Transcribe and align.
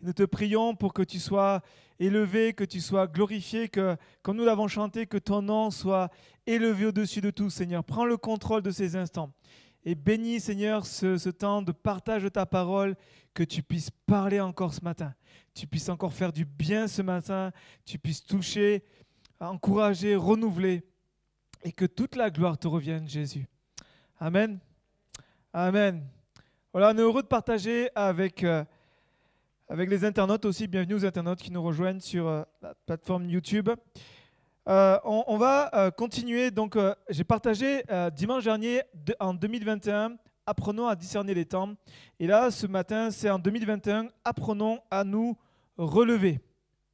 Nous 0.00 0.12
te 0.12 0.22
prions 0.22 0.76
pour 0.76 0.92
que 0.92 1.02
tu 1.02 1.18
sois 1.18 1.62
élevé, 1.98 2.52
que 2.52 2.64
tu 2.64 2.80
sois 2.80 3.08
glorifié, 3.08 3.68
que, 3.68 3.96
comme 4.22 4.36
nous 4.36 4.44
l'avons 4.44 4.68
chanté, 4.68 5.06
que 5.06 5.18
ton 5.18 5.42
nom 5.42 5.72
soit 5.72 6.10
élevé 6.46 6.86
au-dessus 6.86 7.20
de 7.20 7.30
tout, 7.30 7.50
Seigneur. 7.50 7.82
Prends 7.82 8.04
le 8.04 8.16
contrôle 8.16 8.62
de 8.62 8.70
ces 8.70 8.94
instants. 8.94 9.32
Et 9.84 9.96
bénis, 9.96 10.38
Seigneur, 10.38 10.86
ce, 10.86 11.28
temps 11.30 11.60
de 11.60 11.72
partage 11.72 12.22
de 12.22 12.28
ta 12.28 12.46
parole, 12.46 12.94
que 13.34 13.42
tu 13.42 13.64
puisses 13.64 13.90
parler 14.06 14.38
encore 14.40 14.74
ce 14.74 14.84
matin. 14.84 15.12
Tu 15.54 15.66
puisses 15.66 15.88
encore 15.88 16.12
faire 16.12 16.32
du 16.32 16.44
bien 16.44 16.86
ce 16.86 17.02
matin. 17.02 17.50
Tu 17.84 17.98
puisses 17.98 18.24
toucher, 18.24 18.84
encourager, 19.40 20.14
renouveler. 20.14 20.84
Et 21.64 21.72
que 21.72 21.84
toute 21.84 22.14
la 22.14 22.30
gloire 22.30 22.58
te 22.58 22.68
revienne, 22.68 23.08
Jésus. 23.08 23.48
Amen. 24.20 24.60
Amen. 25.52 26.06
Voilà, 26.72 26.90
on 26.90 26.98
est 26.98 27.02
heureux 27.02 27.22
de 27.22 27.28
partager 27.28 27.90
avec, 27.96 28.44
euh, 28.44 28.64
avec 29.72 29.88
les 29.88 30.04
internautes 30.04 30.44
aussi. 30.44 30.68
Bienvenue 30.68 30.96
aux 30.96 31.06
internautes 31.06 31.40
qui 31.40 31.50
nous 31.50 31.62
rejoignent 31.62 31.98
sur 31.98 32.28
euh, 32.28 32.42
la 32.60 32.74
plateforme 32.84 33.24
YouTube. 33.24 33.70
Euh, 34.68 34.98
on, 35.02 35.38
va 35.38 35.70
euh, 35.72 35.90
continuer. 35.90 36.50
Donc, 36.50 36.76
j'ai 37.08 37.24
partagé 37.24 37.82
dimanche 38.14 38.44
dernier 38.44 38.82
de- 38.92 39.16
en 39.18 39.32
2021. 39.32 40.16
Apprenons 40.44 40.88
à 40.88 40.94
discerner 40.94 41.32
les 41.32 41.46
temps. 41.46 41.70
Et 42.20 42.26
là, 42.26 42.50
ce 42.50 42.66
matin, 42.66 43.10
c'est 43.10 43.30
en 43.30 43.38
2021. 43.38 44.08
Apprenons 44.26 44.78
à 44.90 45.04
nous 45.04 45.38
relever. 45.78 46.40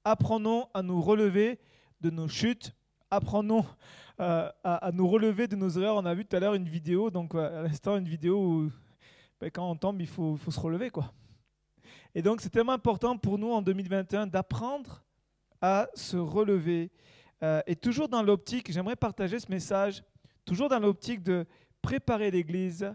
Apprenons 0.05 0.69
à 0.73 0.81
nous 0.81 1.03
relever 1.03 1.59
de 2.01 2.11
nos 2.11 2.29
chutes. 2.29 2.73
Apprenons 3.11 3.65
à, 4.19 4.91
nous 4.95 5.09
relever 5.09 5.49
de 5.49 5.57
nos 5.57 5.69
erreurs. 5.71 5.97
On 5.97 6.07
a 6.07 6.15
vu 6.15 6.25
tout 6.25 6.37
à 6.37 6.39
l'heure 6.39 6.55
une 6.55 6.69
vidéo, 6.69 7.11
donc 7.11 7.35
à 7.35 7.61
l'instant, 7.63 7.97
une 7.97 8.09
vidéo 8.09 8.39
où 8.39 8.71
ben, 9.41 9.51
quand 9.51 9.69
on 9.69 9.75
tombe, 9.75 10.01
il 10.01 10.07
faut, 10.07 10.37
faut 10.37 10.53
se 10.53 10.61
relever. 10.61 10.91
quoi. 10.91 11.13
Et 12.15 12.23
donc, 12.23 12.41
c'est 12.41 12.51
tellement 12.51 12.73
important 12.73 13.17
pour 13.17 13.39
nous 13.39 13.51
en 13.51 13.63
2021 13.63 14.27
d'apprendre 14.27 15.05
à 15.61 15.89
se 15.95 16.17
relever. 16.17 16.91
Euh, 17.43 17.61
et 17.67 17.77
toujours 17.77 18.09
dans 18.09 18.23
l'optique, 18.23 18.73
j'aimerais 18.73 18.97
partager 18.97 19.39
ce 19.39 19.51
message, 19.51 20.03
toujours 20.45 20.69
dans 20.69 20.79
l'optique 20.79 21.23
de 21.23 21.47
préparer 21.83 22.31
l'Église 22.31 22.95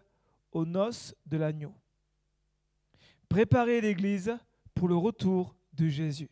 aux 0.52 0.66
noces 0.66 1.16
de 1.26 1.38
l'agneau. 1.38 1.74
Préparer 3.30 3.82
l'Église 3.82 4.38
pour 4.76 4.88
le 4.88 4.96
retour 4.96 5.56
de 5.74 5.88
Jésus. 5.88 6.30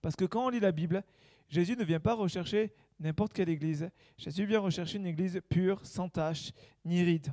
Parce 0.00 0.16
que 0.16 0.24
quand 0.24 0.46
on 0.46 0.48
lit 0.48 0.60
la 0.60 0.72
Bible, 0.72 1.02
Jésus 1.48 1.76
ne 1.76 1.84
vient 1.84 2.00
pas 2.00 2.14
rechercher 2.14 2.74
n'importe 2.98 3.32
quelle 3.32 3.48
Église. 3.48 3.90
Jésus 4.16 4.46
vient 4.46 4.60
rechercher 4.60 4.98
une 4.98 5.06
Église 5.06 5.40
pure, 5.48 5.84
sans 5.84 6.08
tache, 6.08 6.52
ni 6.84 7.02
ride. 7.02 7.32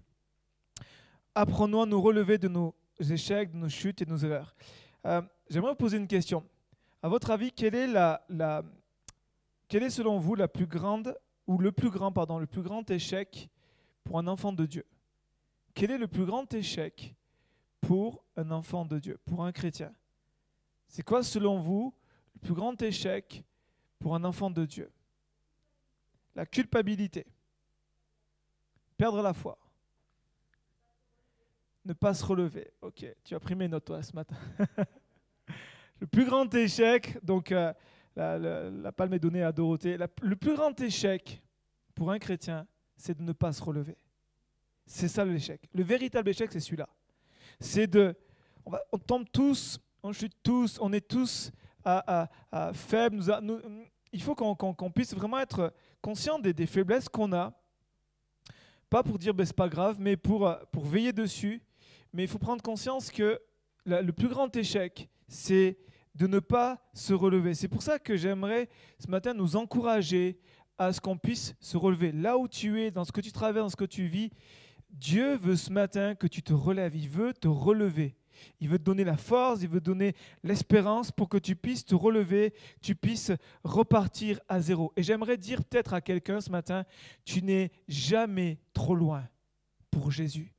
Apprenons 1.36 1.84
à 1.84 1.86
nous 1.86 2.02
relever 2.02 2.38
de 2.38 2.48
nos 2.48 2.76
échecs, 3.00 3.52
de 3.52 3.58
nos 3.58 3.70
chutes 3.70 4.02
et 4.02 4.06
de 4.06 4.10
nos 4.12 4.18
erreurs. 4.18 4.56
Euh, 5.06 5.22
j'aimerais 5.50 5.72
vous 5.72 5.78
poser 5.78 5.98
une 5.98 6.08
question. 6.08 6.46
À 7.02 7.08
votre 7.08 7.32
avis, 7.32 7.52
quelle 7.52 7.76
est 7.76 7.94
quelle 9.68 9.84
est 9.84 9.90
selon 9.92 10.18
vous 10.18 10.36
la 10.36 10.48
plus 10.48 10.66
grande 10.66 11.16
ou 11.46 11.60
le 11.60 11.72
plus 11.72 11.92
grand 11.92 12.12
pardon, 12.12 12.40
le 12.40 12.48
plus 12.48 12.64
grand 12.64 12.90
échec 12.90 13.50
pour 14.04 14.18
un 14.18 14.28
enfant 14.28 14.52
de 14.52 14.66
Dieu? 14.66 14.86
Quel 15.74 15.92
est 15.92 15.98
le 15.98 16.08
plus 16.08 16.26
grand 16.26 16.52
échec 16.54 17.16
pour 17.80 18.24
un 18.36 18.52
enfant 18.52 18.86
de 18.86 19.00
Dieu, 19.00 19.20
pour 19.26 19.46
un 19.46 19.52
chrétien? 19.52 19.94
C'est 20.88 21.04
quoi 21.04 21.24
selon 21.24 21.60
vous 21.60 21.94
le 22.34 22.40
plus 22.42 22.56
grand 22.56 22.82
échec 22.82 23.44
pour 24.00 24.16
un 24.16 24.24
enfant 24.24 24.50
de 24.50 24.66
Dieu? 24.66 24.92
La 26.36 26.46
culpabilité. 26.46 27.26
Perdre 28.98 29.22
la 29.22 29.34
foi. 29.34 29.58
Ne 31.86 31.94
pas 31.94 32.14
se 32.14 32.26
relever. 32.26 32.72
Ok, 32.82 33.06
tu 33.24 33.36
as 33.36 33.40
pris 33.40 33.56
mes 33.56 33.68
notes 33.68 33.86
toi 33.86 34.02
ce 34.04 34.14
matin. 34.14 34.36
le 36.00 36.08
plus 36.08 36.26
grand 36.26 36.54
échec, 36.54 37.18
donc 37.24 37.52
euh, 37.52 37.74
la, 38.16 38.38
la- 38.38 38.92
palme 38.92 39.14
est 39.14 39.20
donnée 39.20 39.44
à 39.44 39.52
Dorothée. 39.52 39.98
Le 40.22 40.36
plus 40.36 40.56
grand 40.56 40.80
échec 40.82 41.42
pour 41.96 42.12
un 42.12 42.20
chrétien, 42.20 42.68
c'est 42.98 43.18
de 43.18 43.24
ne 43.24 43.32
pas 43.32 43.52
se 43.54 43.64
relever. 43.64 43.98
C'est 44.86 45.08
ça 45.08 45.24
l'échec. 45.24 45.62
Le 45.74 45.84
véritable 45.84 46.30
échec, 46.30 46.52
c'est 46.52 46.60
celui-là. 46.60 46.90
C'est 47.60 47.88
de. 47.88 48.16
On, 48.92 48.98
tombe 48.98 49.26
tous, 49.32 49.80
on 50.04 50.12
chute 50.12 50.36
tous, 50.44 50.78
on 50.82 50.92
est 50.94 51.08
tous 51.08 51.52
à, 51.84 52.28
à- 52.52 52.74
faibles. 52.74 53.20
il 54.12 54.22
faut 54.22 54.36
qu'on 54.36 54.92
puisse 54.92 55.14
vraiment 55.16 55.40
être 55.40 55.74
conscient 56.02 56.40
des, 56.40 56.54
des 56.54 56.68
faiblesses 56.68 57.08
qu'on 57.10 57.32
a. 57.34 57.54
Pas 58.90 59.02
pour 59.04 59.18
dire 59.18 59.34
ben, 59.34 59.46
c'est 59.46 59.56
pas 59.56 59.70
grave, 59.70 59.98
mais 60.00 60.18
pour, 60.18 60.48
euh, 60.48 60.56
pour 60.72 60.86
veiller 60.86 61.14
dessus. 61.14 61.62
Mais 62.14 62.24
il 62.24 62.28
faut 62.28 62.40
prendre 62.40 62.62
conscience 62.62 63.12
que 63.12 63.40
le 63.86 64.12
plus 64.12 64.28
grand 64.28 64.56
échec, 64.56 65.10
c'est 65.28 65.78
de 66.16 66.28
ne 66.28 66.40
pas 66.40 66.82
se 66.94 67.14
relever. 67.14 67.54
C'est 67.54 67.68
pour 67.68 67.82
ça 67.82 68.00
que 68.00 68.18
j'aimerais 68.18 68.70
ce 69.00 69.10
matin 69.10 69.34
nous 69.34 69.56
encourager 69.56 70.40
à 70.78 70.92
ce 70.94 71.02
qu'on 71.02 71.18
puisse 71.18 71.56
se 71.60 71.78
relever. 71.78 72.12
Là 72.12 72.38
où 72.38 72.48
tu 72.48 72.82
es, 72.82 72.92
dans 72.92 73.06
ce 73.06 73.12
que 73.12 73.22
tu 73.22 73.32
traverses, 73.32 73.66
dans 73.66 73.70
ce 73.70 73.76
que 73.76 73.86
tu 73.86 74.08
vis, 74.08 74.32
Dieu 74.90 75.36
veut 75.38 75.56
ce 75.56 75.72
matin 75.72 76.16
que 76.16 76.28
tu 76.28 76.42
te 76.42 76.54
relèves. 76.54 76.96
Il 76.96 77.10
veut 77.10 77.34
te 77.34 77.48
relever. 77.48 78.16
Il 78.60 78.70
veut 78.70 78.80
te 78.80 78.84
donner 78.84 79.04
la 79.04 79.18
force, 79.18 79.62
il 79.62 79.70
veut 79.70 79.82
te 79.82 79.86
donner 79.86 80.16
l'espérance 80.44 81.12
pour 81.12 81.28
que 81.28 81.38
tu 81.38 81.58
puisses 81.58 81.86
te 81.86 81.96
relever, 81.96 82.54
tu 82.82 82.96
puisses 82.96 83.32
repartir 83.64 84.40
à 84.48 84.62
zéro. 84.62 84.94
Et 84.96 85.04
j'aimerais 85.04 85.38
dire 85.38 85.64
peut-être 85.64 85.94
à 85.94 86.02
quelqu'un 86.02 86.40
ce 86.40 86.50
matin, 86.50 86.86
tu 87.26 87.42
n'es 87.44 87.72
jamais 87.88 88.60
trop 88.74 88.96
loin 88.96 89.28
pour 89.92 90.12
Jésus. 90.12 90.54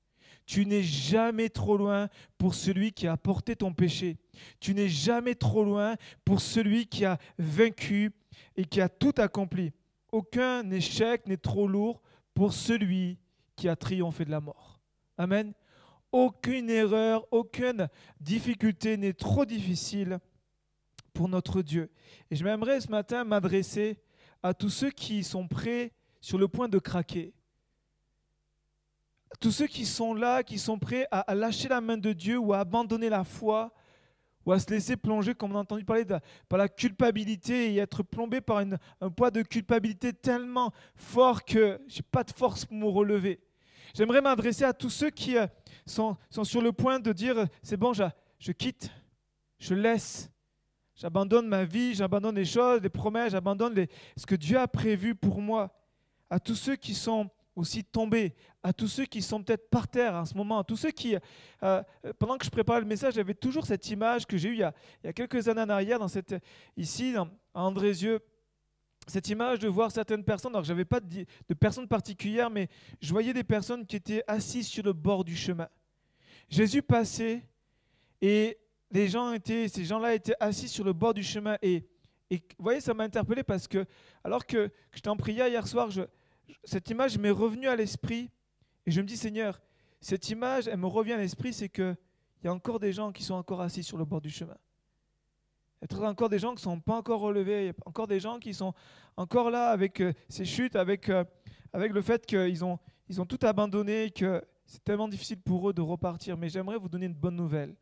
Tu 0.50 0.66
n'es 0.66 0.82
jamais 0.82 1.48
trop 1.48 1.76
loin 1.76 2.08
pour 2.36 2.56
celui 2.56 2.90
qui 2.90 3.06
a 3.06 3.16
porté 3.16 3.54
ton 3.54 3.72
péché. 3.72 4.16
Tu 4.58 4.74
n'es 4.74 4.88
jamais 4.88 5.36
trop 5.36 5.62
loin 5.62 5.94
pour 6.24 6.40
celui 6.40 6.88
qui 6.88 7.04
a 7.04 7.18
vaincu 7.38 8.10
et 8.56 8.64
qui 8.64 8.80
a 8.80 8.88
tout 8.88 9.14
accompli. 9.18 9.70
Aucun 10.10 10.68
échec 10.72 11.24
n'est 11.28 11.36
trop 11.36 11.68
lourd 11.68 12.02
pour 12.34 12.52
celui 12.52 13.16
qui 13.54 13.68
a 13.68 13.76
triomphé 13.76 14.24
de 14.24 14.32
la 14.32 14.40
mort. 14.40 14.80
Amen. 15.18 15.52
Aucune 16.10 16.68
erreur, 16.68 17.28
aucune 17.30 17.86
difficulté 18.18 18.96
n'est 18.96 19.12
trop 19.12 19.44
difficile 19.44 20.18
pour 21.12 21.28
notre 21.28 21.62
Dieu. 21.62 21.92
Et 22.28 22.34
je 22.34 22.42
m'aimerais 22.42 22.80
ce 22.80 22.90
matin 22.90 23.22
m'adresser 23.22 24.00
à 24.42 24.52
tous 24.52 24.70
ceux 24.70 24.90
qui 24.90 25.22
sont 25.22 25.46
prêts 25.46 25.92
sur 26.20 26.38
le 26.38 26.48
point 26.48 26.66
de 26.66 26.80
craquer. 26.80 27.34
Tous 29.38 29.52
ceux 29.52 29.66
qui 29.66 29.86
sont 29.86 30.12
là, 30.12 30.42
qui 30.42 30.58
sont 30.58 30.78
prêts 30.78 31.06
à, 31.10 31.34
lâcher 31.34 31.68
la 31.68 31.80
main 31.80 31.96
de 31.96 32.12
Dieu 32.12 32.36
ou 32.38 32.52
à 32.52 32.60
abandonner 32.60 33.08
la 33.08 33.24
foi 33.24 33.72
ou 34.44 34.52
à 34.52 34.58
se 34.58 34.70
laisser 34.70 34.96
plonger, 34.96 35.34
comme 35.34 35.52
on 35.52 35.56
a 35.56 35.60
entendu 35.60 35.84
parler, 35.84 36.04
par 36.48 36.58
la 36.58 36.68
culpabilité 36.68 37.74
et 37.74 37.76
être 37.76 38.02
plombé 38.02 38.40
par 38.40 38.60
une- 38.60 38.78
un 39.00 39.10
poids 39.10 39.30
de 39.30 39.42
culpabilité 39.42 40.12
tellement 40.12 40.72
fort 40.96 41.44
que 41.44 41.78
je 41.88 41.96
n'ai 41.98 42.02
pas 42.10 42.24
de 42.24 42.32
force 42.32 42.64
pour 42.64 42.76
me 42.76 42.86
relever. 42.86 43.38
J'aimerais 43.94 44.20
m'adresser 44.22 44.64
à 44.64 44.72
tous 44.72 44.90
ceux 44.90 45.10
qui 45.10 45.36
euh, 45.36 45.46
sont, 45.86 46.16
sur 46.42 46.62
le 46.62 46.72
point 46.72 46.98
de 46.98 47.12
dire, 47.12 47.38
euh, 47.38 47.46
c'est 47.62 47.76
bon, 47.76 47.92
je, 47.92 48.04
je 48.38 48.52
quitte, 48.52 48.90
je 49.58 49.74
laisse, 49.74 50.30
j'abandonne 50.94 51.46
ma 51.46 51.64
vie, 51.64 51.94
j'abandonne 51.94 52.36
les 52.36 52.44
choses, 52.44 52.80
les 52.80 52.88
promesses, 52.88 53.32
j'abandonne 53.32 53.86
ce 54.16 54.26
que 54.26 54.36
Dieu 54.36 54.58
a 54.58 54.68
prévu 54.68 55.14
pour 55.14 55.40
moi. 55.40 55.70
À 56.30 56.38
tous 56.40 56.54
ceux 56.54 56.76
qui 56.76 56.94
sont 56.94 57.28
aussi 57.56 57.84
tombés, 57.84 58.34
à 58.62 58.72
tous 58.72 58.88
ceux 58.88 59.04
qui 59.06 59.22
sont 59.22 59.42
peut-être 59.42 59.68
par 59.70 59.88
terre 59.88 60.14
en 60.14 60.24
ce 60.24 60.34
moment, 60.34 60.58
à 60.60 60.64
tous 60.64 60.76
ceux 60.76 60.90
qui, 60.90 61.14
euh, 61.14 61.20
euh, 61.62 62.12
pendant 62.18 62.38
que 62.38 62.44
je 62.44 62.50
préparais 62.50 62.80
le 62.80 62.86
message, 62.86 63.14
j'avais 63.14 63.34
toujours 63.34 63.66
cette 63.66 63.88
image 63.90 64.26
que 64.26 64.36
j'ai 64.36 64.50
eue 64.50 64.54
il 64.54 64.58
y, 65.04 65.08
a, 65.08 65.12
quelques 65.12 65.48
années 65.48 65.62
en 65.62 65.68
arrière, 65.68 65.98
dans 65.98 66.08
cette, 66.08 66.34
ici, 66.76 67.12
dans, 67.12 67.28
à 67.54 67.62
Andrézieux, 67.62 68.20
cette 69.06 69.28
image 69.28 69.58
de 69.58 69.68
voir 69.68 69.90
certaines 69.90 70.22
personnes, 70.24 70.54
alors 70.54 70.66
n'avais 70.66 70.84
pas 70.84 71.00
de, 71.00 71.24
de 71.48 71.54
personnes 71.54 71.88
particulières, 71.88 72.50
mais 72.50 72.68
je 73.00 73.10
voyais 73.10 73.32
des 73.32 73.44
personnes 73.44 73.84
qui 73.86 73.96
étaient 73.96 74.22
assises 74.26 74.68
sur 74.68 74.84
le 74.84 74.92
bord 74.92 75.24
du 75.24 75.34
chemin. 75.36 75.68
Jésus 76.48 76.82
passait 76.82 77.42
et 78.20 78.58
les 78.90 79.08
gens 79.08 79.32
étaient, 79.32 79.68
ces 79.68 79.84
gens-là 79.84 80.14
étaient 80.14 80.34
assis 80.40 80.68
sur 80.68 80.84
le 80.84 80.92
bord 80.92 81.14
du 81.14 81.22
chemin. 81.22 81.56
Et, 81.62 81.84
et 82.30 82.36
vous 82.36 82.62
voyez, 82.64 82.80
ça 82.80 82.92
m'a 82.92 83.04
interpellé 83.04 83.42
parce 83.42 83.66
que, 83.66 83.84
alors 84.22 84.44
que, 84.46 84.66
que 84.68 84.72
j'étais 84.94 85.08
en 85.08 85.16
hier 85.16 85.66
soir, 85.66 85.90
je- 85.90 86.02
cette 86.64 86.88
image 86.90 87.18
m'est 87.18 87.30
revenue 87.30 87.68
à 87.68 87.76
l'esprit 87.76 88.30
et 88.86 88.90
je 88.90 89.00
me 89.00 89.06
dis, 89.06 89.16
Seigneur, 89.16 89.60
cette 90.00 90.28
image, 90.30 90.66
elle 90.68 90.78
me 90.78 90.86
revient 90.86 91.12
à 91.12 91.18
l'esprit, 91.18 91.52
c'est 91.52 91.68
qu'il 91.68 91.96
y 92.44 92.48
a 92.48 92.52
encore 92.52 92.80
des 92.80 92.92
gens 92.92 93.12
qui 93.12 93.22
sont 93.22 93.34
encore 93.34 93.60
assis 93.60 93.82
sur 93.82 93.98
le 93.98 94.04
bord 94.04 94.20
du 94.20 94.30
chemin. 94.30 94.56
Il 95.82 95.96
y 95.96 96.02
a 96.02 96.08
encore 96.08 96.28
des 96.28 96.38
gens 96.38 96.50
qui 96.50 96.56
ne 96.56 96.72
sont 96.72 96.80
pas 96.80 96.96
encore 96.96 97.20
relevés, 97.20 97.62
il 97.62 97.66
y 97.66 97.70
a 97.70 97.74
encore 97.86 98.06
des 98.06 98.20
gens 98.20 98.38
qui 98.38 98.52
sont 98.52 98.74
encore 99.16 99.50
là 99.50 99.70
avec 99.70 100.00
euh, 100.00 100.12
ces 100.28 100.44
chutes, 100.44 100.76
avec, 100.76 101.08
euh, 101.08 101.24
avec 101.72 101.92
le 101.92 102.02
fait 102.02 102.26
qu'ils 102.26 102.64
ont, 102.64 102.78
ils 103.08 103.20
ont 103.20 103.26
tout 103.26 103.38
abandonné, 103.42 104.10
que 104.10 104.42
c'est 104.66 104.84
tellement 104.84 105.08
difficile 105.08 105.40
pour 105.40 105.70
eux 105.70 105.72
de 105.72 105.80
repartir. 105.80 106.36
Mais 106.36 106.48
j'aimerais 106.48 106.76
vous 106.76 106.88
donner 106.88 107.06
une 107.06 107.14
bonne 107.14 107.36
nouvelle. 107.36 107.74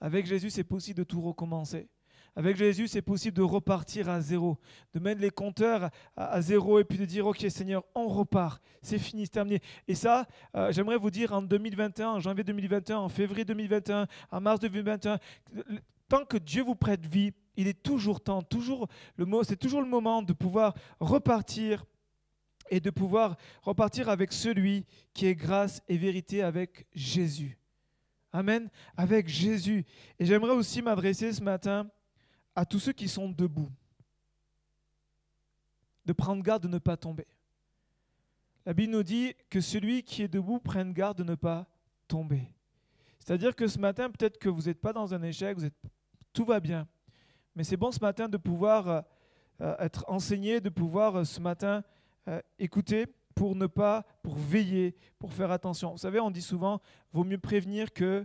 Avec 0.00 0.26
Jésus, 0.26 0.50
c'est 0.50 0.64
possible 0.64 0.98
de 0.98 1.04
tout 1.04 1.20
recommencer. 1.20 1.88
Avec 2.36 2.56
Jésus, 2.56 2.88
c'est 2.88 3.02
possible 3.02 3.36
de 3.36 3.42
repartir 3.42 4.08
à 4.08 4.20
zéro, 4.20 4.58
de 4.94 5.00
mettre 5.00 5.20
les 5.20 5.30
compteurs 5.30 5.90
à, 6.16 6.40
zéro 6.40 6.78
et 6.78 6.84
puis 6.84 6.98
de 6.98 7.04
dire, 7.04 7.26
OK 7.26 7.44
Seigneur, 7.48 7.84
on 7.94 8.08
repart, 8.08 8.62
c'est 8.82 8.98
fini, 8.98 9.24
c'est 9.26 9.32
terminé. 9.32 9.60
Et 9.88 9.94
ça, 9.94 10.26
euh, 10.54 10.70
j'aimerais 10.72 10.96
vous 10.96 11.10
dire 11.10 11.32
en 11.32 11.42
2021, 11.42 12.08
en 12.10 12.20
janvier 12.20 12.44
2021, 12.44 12.98
en 12.98 13.08
février 13.08 13.44
2021, 13.44 14.06
en 14.30 14.40
mars 14.40 14.60
2021, 14.60 15.18
le- 15.52 15.64
tant 16.08 16.24
que 16.24 16.36
Dieu 16.36 16.62
vous 16.62 16.74
prête 16.76 17.04
vie, 17.06 17.32
il 17.56 17.66
est 17.66 17.82
toujours 17.82 18.20
temps, 18.20 18.42
toujours 18.42 18.88
le 19.16 19.26
mot, 19.26 19.42
c'est 19.42 19.56
toujours 19.56 19.82
le 19.82 19.88
moment 19.88 20.22
de 20.22 20.32
pouvoir 20.32 20.74
repartir 20.98 21.84
et 22.70 22.80
de 22.80 22.90
pouvoir 22.90 23.36
repartir 23.62 24.08
avec 24.08 24.32
celui 24.32 24.86
qui 25.12 25.26
est 25.26 25.34
grâce 25.34 25.82
et 25.88 25.96
vérité 25.98 26.42
avec 26.42 26.86
Jésus. 26.94 27.58
Amen, 28.32 28.70
avec 28.96 29.28
Jésus. 29.28 29.84
Et 30.20 30.24
j'aimerais 30.24 30.52
aussi 30.52 30.80
m'adresser 30.80 31.32
ce 31.32 31.42
matin 31.42 31.90
à 32.54 32.64
tous 32.64 32.78
ceux 32.78 32.92
qui 32.92 33.08
sont 33.08 33.28
debout, 33.28 33.70
de 36.04 36.12
prendre 36.12 36.42
garde 36.42 36.62
de 36.62 36.68
ne 36.68 36.78
pas 36.78 36.96
tomber. 36.96 37.26
La 38.66 38.74
Bible 38.74 38.92
nous 38.92 39.02
dit 39.02 39.34
que 39.48 39.60
celui 39.60 40.02
qui 40.02 40.22
est 40.22 40.28
debout 40.28 40.58
prenne 40.58 40.92
garde 40.92 41.18
de 41.18 41.24
ne 41.24 41.34
pas 41.34 41.66
tomber. 42.08 42.52
C'est-à-dire 43.18 43.54
que 43.54 43.66
ce 43.66 43.78
matin, 43.78 44.10
peut-être 44.10 44.38
que 44.38 44.48
vous 44.48 44.62
n'êtes 44.62 44.80
pas 44.80 44.92
dans 44.92 45.14
un 45.14 45.22
échec, 45.22 45.56
vous 45.56 45.64
êtes, 45.64 45.74
tout 46.32 46.44
va 46.44 46.60
bien. 46.60 46.86
Mais 47.54 47.64
c'est 47.64 47.76
bon 47.76 47.92
ce 47.92 48.00
matin 48.00 48.28
de 48.28 48.36
pouvoir 48.36 48.88
euh, 48.88 49.00
euh, 49.60 49.76
être 49.78 50.04
enseigné, 50.08 50.60
de 50.60 50.68
pouvoir 50.68 51.16
euh, 51.16 51.24
ce 51.24 51.40
matin 51.40 51.82
écouter 52.58 53.06
pour 53.34 53.56
ne 53.56 53.66
pas, 53.66 54.04
pour 54.22 54.36
veiller, 54.36 54.94
pour 55.18 55.32
faire 55.32 55.50
attention. 55.50 55.90
Vous 55.90 55.98
savez, 55.98 56.20
on 56.20 56.30
dit 56.30 56.42
souvent, 56.42 56.80
vaut 57.12 57.24
mieux 57.24 57.38
prévenir 57.38 57.92
que 57.92 58.24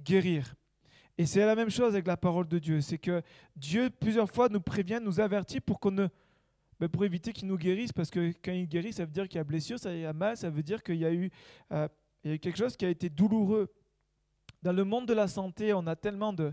guérir. 0.00 0.54
Et 1.16 1.26
c'est 1.26 1.44
la 1.46 1.54
même 1.54 1.70
chose 1.70 1.94
avec 1.94 2.06
la 2.06 2.16
parole 2.16 2.48
de 2.48 2.58
Dieu. 2.58 2.80
C'est 2.80 2.98
que 2.98 3.22
Dieu, 3.56 3.90
plusieurs 3.90 4.30
fois, 4.30 4.48
nous 4.48 4.60
prévient, 4.60 4.98
nous 5.00 5.20
avertit 5.20 5.60
pour 5.60 5.78
qu'on 5.78 5.92
ne 5.92 6.08
ben, 6.80 6.88
pour 6.88 7.04
éviter 7.04 7.32
qu'il 7.32 7.46
nous 7.46 7.56
guérisse, 7.56 7.92
parce 7.92 8.10
que 8.10 8.32
quand 8.42 8.50
il 8.50 8.66
guérit, 8.66 8.92
ça 8.92 9.04
veut 9.04 9.12
dire 9.12 9.28
qu'il 9.28 9.36
y 9.36 9.40
a 9.40 9.44
blessure, 9.44 9.78
ça 9.78 9.94
y 9.94 10.04
a 10.04 10.12
mal, 10.12 10.36
ça 10.36 10.50
veut 10.50 10.62
dire 10.62 10.82
qu'il 10.82 10.96
y, 10.96 11.04
a 11.04 11.12
eu, 11.12 11.30
il 11.70 11.78
y 12.24 12.30
a 12.30 12.34
eu 12.34 12.38
quelque 12.38 12.58
chose 12.58 12.76
qui 12.76 12.84
a 12.84 12.88
été 12.88 13.08
douloureux. 13.08 13.72
Dans 14.60 14.72
le 14.72 14.82
monde 14.82 15.06
de 15.06 15.14
la 15.14 15.28
santé, 15.28 15.72
on 15.72 15.86
a 15.86 15.94
tellement 15.94 16.32
de, 16.32 16.52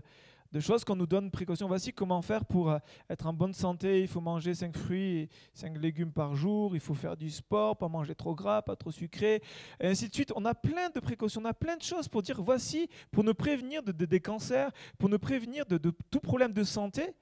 choses 0.60 0.84
qu'on 0.84 0.96
nous 0.96 1.06
donne 1.06 1.30
précaution. 1.30 1.66
Voici 1.66 1.92
comment 1.92 2.20
faire 2.22 2.44
pour 2.44 2.70
euh, 2.70 2.78
être 3.08 3.26
en 3.26 3.32
bonne 3.32 3.54
santé. 3.54 4.02
Il 4.02 4.08
faut 4.08 4.20
manger 4.20 4.54
5 4.54 4.76
fruits 4.76 5.18
et 5.18 5.28
5 5.54 5.78
légumes 5.78 6.12
par 6.12 6.34
jour. 6.34 6.74
Il 6.74 6.80
faut 6.80 6.94
faire 6.94 7.16
du 7.16 7.30
sport, 7.30 7.76
pas 7.76 7.88
manger 7.88 8.14
trop 8.14 8.34
gras, 8.34 8.62
pas 8.62 8.76
trop 8.76 8.90
sucré, 8.90 9.42
et 9.80 9.86
ainsi 9.86 10.08
de 10.08 10.14
suite. 10.14 10.32
On 10.36 10.44
a 10.44 10.54
plein 10.54 10.90
de 10.90 11.00
précautions, 11.00 11.40
on 11.42 11.46
a 11.46 11.54
plein 11.54 11.76
de 11.76 11.82
choses 11.82 12.08
pour 12.08 12.22
dire 12.22 12.40
voici, 12.42 12.88
pour 13.10 13.24
nous 13.24 13.34
prévenir 13.34 13.82
de, 13.82 13.92
des 13.92 14.20
cancers, 14.20 14.70
pour 14.98 15.08
nous 15.08 15.18
prévenir 15.18 15.64
de, 15.66 15.78
de 15.78 15.92
tout 16.10 16.20
problème 16.20 16.52
de 16.52 16.64
santé. 16.64 17.14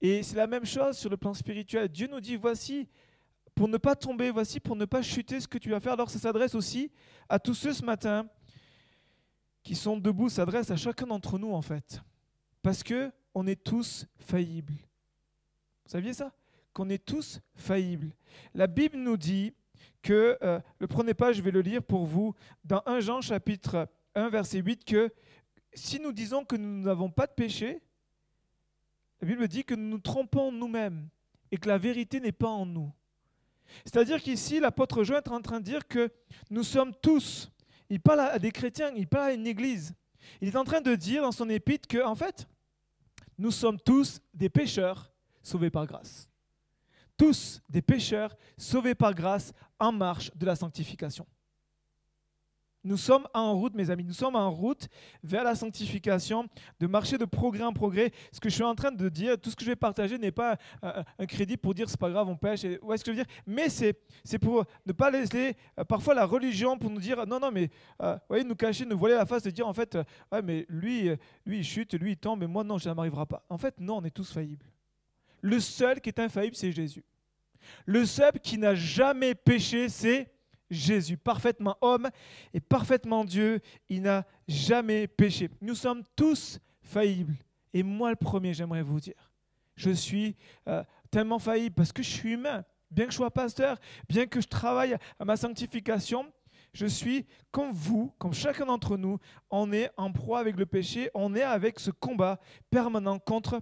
Et 0.00 0.22
c'est 0.22 0.36
la 0.36 0.46
même 0.46 0.66
chose 0.66 0.98
sur 0.98 1.08
le 1.10 1.16
plan 1.16 1.32
spirituel. 1.32 1.88
Dieu 1.88 2.08
nous 2.08 2.20
dit 2.20 2.36
voici, 2.36 2.88
pour 3.54 3.68
ne 3.68 3.76
pas 3.76 3.94
tomber, 3.94 4.30
voici, 4.30 4.60
pour 4.60 4.76
ne 4.76 4.84
pas 4.84 5.02
chuter 5.02 5.40
ce 5.40 5.48
que 5.48 5.58
tu 5.58 5.70
vas 5.70 5.80
faire. 5.80 5.92
Alors 5.92 6.10
ça 6.10 6.18
s'adresse 6.18 6.54
aussi 6.54 6.90
à 7.28 7.38
tous 7.38 7.54
ceux 7.54 7.72
ce 7.72 7.84
matin 7.84 8.26
qui 9.62 9.74
sont 9.74 9.96
debout 9.96 10.28
s'adressent 10.28 10.70
à 10.70 10.76
chacun 10.76 11.06
d'entre 11.06 11.38
nous 11.38 11.52
en 11.52 11.62
fait. 11.62 12.02
Parce 12.62 12.82
que 12.82 13.12
on 13.34 13.46
est 13.46 13.62
tous 13.62 14.06
faillibles. 14.18 14.74
Vous 15.84 15.90
saviez 15.90 16.12
ça? 16.12 16.32
Qu'on 16.72 16.88
est 16.88 17.04
tous 17.04 17.40
faillibles. 17.54 18.14
La 18.54 18.66
Bible 18.66 18.98
nous 18.98 19.16
dit 19.16 19.54
que, 20.02 20.38
euh, 20.42 20.60
le 20.78 20.86
prenez 20.86 21.14
pas, 21.14 21.32
je 21.32 21.42
vais 21.42 21.50
le 21.50 21.60
lire 21.60 21.82
pour 21.82 22.06
vous, 22.06 22.34
dans 22.64 22.82
1 22.86 23.00
Jean 23.00 23.20
chapitre 23.20 23.88
1 24.14 24.28
verset 24.28 24.58
8, 24.58 24.84
que 24.84 25.10
si 25.74 25.98
nous 26.00 26.12
disons 26.12 26.44
que 26.44 26.56
nous 26.56 26.82
n'avons 26.82 27.10
pas 27.10 27.26
de 27.26 27.32
péché, 27.32 27.80
la 29.20 29.28
Bible 29.28 29.48
dit 29.48 29.64
que 29.64 29.74
nous 29.74 29.88
nous 29.88 29.98
trompons 29.98 30.52
nous-mêmes 30.52 31.08
et 31.50 31.56
que 31.56 31.68
la 31.68 31.78
vérité 31.78 32.20
n'est 32.20 32.32
pas 32.32 32.48
en 32.48 32.66
nous. 32.66 32.92
C'est-à-dire 33.84 34.20
qu'ici, 34.20 34.60
l'apôtre 34.60 35.04
Jean 35.04 35.16
est 35.16 35.28
en 35.28 35.40
train 35.40 35.60
de 35.60 35.64
dire 35.64 35.86
que 35.86 36.10
nous 36.50 36.64
sommes 36.64 36.94
tous 37.00 37.52
il 37.92 38.00
parle 38.00 38.20
à 38.20 38.38
des 38.38 38.52
chrétiens, 38.52 38.90
il 38.96 39.06
parle 39.06 39.32
à 39.32 39.34
une 39.34 39.46
église. 39.46 39.94
Il 40.40 40.48
est 40.48 40.56
en 40.56 40.64
train 40.64 40.80
de 40.80 40.94
dire 40.94 41.22
dans 41.22 41.32
son 41.32 41.48
épître 41.48 41.88
que, 41.88 42.04
en 42.04 42.14
fait, 42.14 42.46
nous 43.38 43.50
sommes 43.50 43.78
tous 43.80 44.20
des 44.34 44.48
pécheurs 44.48 45.12
sauvés 45.42 45.70
par 45.70 45.86
grâce. 45.86 46.28
Tous 47.16 47.60
des 47.68 47.82
pécheurs 47.82 48.36
sauvés 48.56 48.94
par 48.94 49.14
grâce 49.14 49.52
en 49.78 49.92
marche 49.92 50.30
de 50.34 50.46
la 50.46 50.56
sanctification. 50.56 51.26
Nous 52.84 52.96
sommes 52.96 53.28
en 53.32 53.54
route, 53.54 53.74
mes 53.74 53.90
amis, 53.90 54.04
nous 54.04 54.12
sommes 54.12 54.34
en 54.34 54.50
route 54.50 54.88
vers 55.22 55.44
la 55.44 55.54
sanctification, 55.54 56.48
de 56.80 56.86
marcher 56.86 57.16
de 57.16 57.24
progrès 57.24 57.62
en 57.62 57.72
progrès. 57.72 58.10
Ce 58.32 58.40
que 58.40 58.48
je 58.48 58.54
suis 58.54 58.64
en 58.64 58.74
train 58.74 58.90
de 58.90 59.08
dire, 59.08 59.38
tout 59.40 59.50
ce 59.50 59.56
que 59.56 59.64
je 59.64 59.70
vais 59.70 59.76
partager 59.76 60.18
n'est 60.18 60.32
pas 60.32 60.56
un 60.82 61.26
crédit 61.26 61.56
pour 61.56 61.74
dire 61.74 61.88
c'est 61.88 62.00
pas 62.00 62.10
grave, 62.10 62.28
on 62.28 62.36
pêche. 62.36 62.64
Et, 62.64 62.78
ouais, 62.82 62.96
ce 62.98 63.04
que 63.04 63.12
je 63.12 63.18
veux 63.18 63.24
dire, 63.24 63.32
mais 63.46 63.68
c'est, 63.68 63.96
c'est 64.24 64.38
pour 64.38 64.64
ne 64.84 64.92
pas 64.92 65.10
laisser 65.10 65.56
euh, 65.78 65.84
parfois 65.84 66.14
la 66.14 66.24
religion 66.24 66.78
pour 66.78 66.90
nous 66.90 67.00
dire 67.00 67.24
non, 67.26 67.38
non, 67.38 67.50
mais 67.50 67.70
euh, 68.00 68.16
voyez, 68.28 68.44
nous 68.44 68.56
cacher, 68.56 68.84
nous 68.84 68.98
voiler 68.98 69.14
la 69.14 69.26
face, 69.26 69.42
de 69.42 69.50
dire 69.50 69.66
en 69.66 69.72
fait, 69.72 69.94
euh, 69.94 70.04
ouais, 70.32 70.42
mais 70.42 70.66
lui, 70.68 71.10
lui, 71.46 71.58
il 71.58 71.64
chute, 71.64 71.94
lui, 71.94 72.12
il 72.12 72.16
tombe, 72.16 72.40
mais 72.40 72.46
moi, 72.46 72.64
non, 72.64 72.78
ça 72.78 72.90
ne 72.90 72.94
m'arrivera 72.94 73.26
pas. 73.26 73.44
En 73.48 73.58
fait, 73.58 73.78
non, 73.78 73.98
on 73.98 74.04
est 74.04 74.10
tous 74.10 74.32
faillibles. 74.32 74.66
Le 75.40 75.60
seul 75.60 76.00
qui 76.00 76.08
est 76.08 76.20
infaillible, 76.20 76.56
c'est 76.56 76.72
Jésus. 76.72 77.04
Le 77.86 78.04
seul 78.06 78.32
qui 78.40 78.58
n'a 78.58 78.74
jamais 78.74 79.34
péché, 79.34 79.88
c'est 79.88 80.31
Jésus, 80.72 81.16
parfaitement 81.16 81.76
homme 81.80 82.08
et 82.54 82.60
parfaitement 82.60 83.24
Dieu, 83.24 83.60
il 83.88 84.02
n'a 84.02 84.26
jamais 84.48 85.06
péché. 85.06 85.50
Nous 85.60 85.74
sommes 85.74 86.02
tous 86.16 86.58
faillibles. 86.82 87.36
Et 87.74 87.82
moi 87.82 88.10
le 88.10 88.16
premier, 88.16 88.54
j'aimerais 88.54 88.82
vous 88.82 89.00
dire, 89.00 89.30
je 89.76 89.90
suis 89.90 90.36
euh, 90.68 90.82
tellement 91.10 91.38
faillible 91.38 91.74
parce 91.74 91.92
que 91.92 92.02
je 92.02 92.10
suis 92.10 92.32
humain. 92.32 92.64
Bien 92.90 93.06
que 93.06 93.12
je 93.12 93.16
sois 93.16 93.30
pasteur, 93.30 93.78
bien 94.08 94.26
que 94.26 94.40
je 94.40 94.48
travaille 94.48 94.96
à 95.18 95.24
ma 95.24 95.36
sanctification, 95.36 96.30
je 96.74 96.86
suis 96.86 97.26
comme 97.50 97.72
vous, 97.72 98.12
comme 98.18 98.34
chacun 98.34 98.66
d'entre 98.66 98.96
nous, 98.96 99.18
on 99.50 99.72
est 99.72 99.90
en 99.96 100.12
proie 100.12 100.40
avec 100.40 100.56
le 100.56 100.66
péché, 100.66 101.10
on 101.14 101.34
est 101.34 101.42
avec 101.42 101.80
ce 101.80 101.90
combat 101.90 102.40
permanent 102.70 103.18
contre 103.18 103.60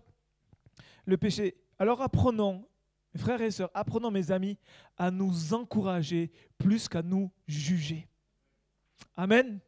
le 1.05 1.17
péché. 1.17 1.57
Alors 1.79 2.03
apprenons 2.03 2.69
frères 3.17 3.41
et 3.41 3.51
sœurs, 3.51 3.71
apprenons, 3.75 4.11
mes 4.11 4.31
amis, 4.31 4.59
à 4.97 5.11
nous 5.11 5.55
encourager 5.55 6.31
plus 6.59 6.89
qu'à 6.89 7.03
nous 7.03 7.31
juger. 7.47 8.09
Amen. 9.17 9.61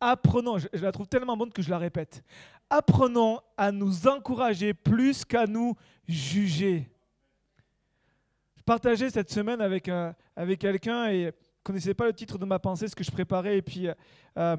Apprenons, 0.00 0.58
je, 0.58 0.68
la 0.72 0.92
trouve 0.92 1.08
tellement 1.08 1.36
bonne 1.36 1.52
que 1.52 1.62
je 1.62 1.70
la 1.70 1.78
répète. 1.78 2.22
Apprenons 2.68 3.40
à 3.56 3.72
nous 3.72 4.06
encourager 4.06 4.74
plus 4.74 5.24
qu'à 5.24 5.46
nous 5.46 5.74
juger. 6.06 6.90
Je 8.56 8.62
partageais 8.62 9.10
cette 9.10 9.30
semaine 9.30 9.60
avec, 9.60 9.88
euh, 9.88 10.12
avec 10.34 10.60
quelqu'un 10.60 11.06
et 11.06 11.26
ne 11.26 11.30
connaissait 11.62 11.94
pas 11.94 12.06
le 12.06 12.12
titre 12.12 12.36
de 12.36 12.44
ma 12.44 12.58
pensée, 12.58 12.88
ce 12.88 12.96
que 12.96 13.04
je 13.04 13.10
préparais. 13.10 13.58
Et 13.58 13.62
puis, 13.62 13.88
euh, 14.36 14.56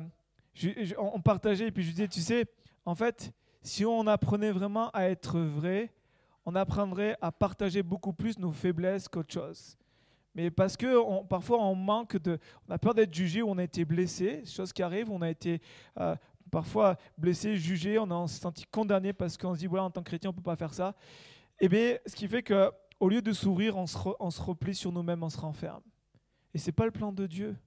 on 0.98 1.22
partageait 1.22 1.68
et 1.68 1.72
puis 1.72 1.84
je 1.84 1.92
disais, 1.92 2.08
tu 2.08 2.22
sais, 2.22 2.46
en 2.86 2.96
fait, 2.96 3.32
si 3.62 3.86
on 3.86 4.08
apprenait 4.08 4.52
vraiment 4.52 4.90
à 4.92 5.04
être 5.10 5.40
vrai, 5.40 5.92
on 6.48 6.56
apprendrait 6.56 7.18
à 7.20 7.30
partager 7.30 7.84
beaucoup 7.84 8.14
plus 8.14 8.40
nos 8.40 8.54
faiblesses 8.54 9.10
qu'autre 9.10 9.34
chose. 9.34 9.78
Mais 10.34 10.50
parce 10.50 10.78
que 10.78 11.24
parfois 11.26 11.62
on 11.62 11.76
manque 11.76 12.16
de, 12.16 12.40
on 12.70 12.72
a 12.72 12.78
peur 12.78 12.94
d'être 12.94 13.14
jugé 13.14 13.42
ou 13.42 13.50
on 13.50 13.58
a 13.58 13.64
été 13.64 13.84
blessé, 13.84 14.46
chose 14.46 14.72
qui 14.72 14.82
arrive, 14.82 15.12
on 15.12 15.22
a 15.22 15.30
été 15.30 15.62
euh, 16.00 16.16
parfois 16.50 16.96
blessé, 17.18 17.58
jugé, 17.58 18.00
on 18.00 18.28
s'est 18.28 18.40
senti 18.40 18.66
condamné 18.72 19.12
parce 19.12 19.38
qu'on 19.38 19.54
se 19.56 19.60
dit 19.60 19.68
voilà 19.68 19.84
en 19.84 19.92
tant 19.92 20.02
que 20.02 20.08
chrétien 20.08 20.30
on 20.30 20.34
peut 20.34 20.42
pas 20.42 20.56
faire 20.56 20.74
ça. 20.74 20.96
Et 21.60 21.66
eh 21.66 21.70
bien 21.70 21.98
ce 22.06 22.16
qui 22.16 22.30
fait 22.30 22.44
que 22.44 22.72
au 23.02 23.10
lieu 23.10 23.22
de 23.22 23.34
s'ouvrir, 23.34 23.76
on 23.76 23.84
on 24.22 24.32
se 24.32 24.42
replie 24.42 24.74
sur 24.74 24.94
nous-mêmes, 24.94 25.24
on 25.24 25.30
se 25.30 25.40
renferme. 25.40 25.84
Et 26.54 26.60
c'est 26.60 26.72
pas 26.72 26.86
le 26.86 26.92
plan 26.92 27.12
de 27.12 27.28
Dieu. 27.28 27.58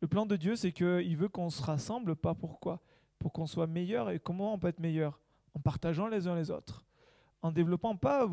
Le 0.00 0.06
plan 0.06 0.24
de 0.24 0.36
Dieu, 0.36 0.54
c'est 0.54 0.70
qu'il 0.70 1.16
veut 1.16 1.28
qu'on 1.28 1.50
se 1.50 1.62
rassemble, 1.62 2.14
pas 2.14 2.34
pourquoi 2.34 2.80
Pour 3.18 3.32
qu'on 3.32 3.46
soit 3.46 3.66
meilleur. 3.66 4.10
Et 4.10 4.20
comment 4.20 4.54
on 4.54 4.58
peut 4.58 4.68
être 4.68 4.78
meilleur? 4.78 5.18
En 5.52 5.58
partageant 5.58 6.06
les 6.06 6.28
uns 6.28 6.36
les 6.36 6.52
autres 6.52 6.84
en 7.44 7.52
développant, 7.52 7.94
pas, 7.94 8.26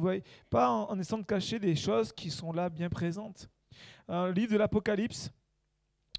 pas 0.49 0.69
en, 0.69 0.97
essayant 0.97 1.19
de 1.19 1.25
cacher 1.25 1.59
des 1.59 1.75
choses 1.75 2.13
qui 2.13 2.31
sont 2.31 2.53
là 2.53 2.69
bien 2.69 2.89
présentes. 2.89 3.49
Un 4.07 4.31
livre 4.31 4.53
de 4.53 4.57
l'Apocalypse, 4.57 5.31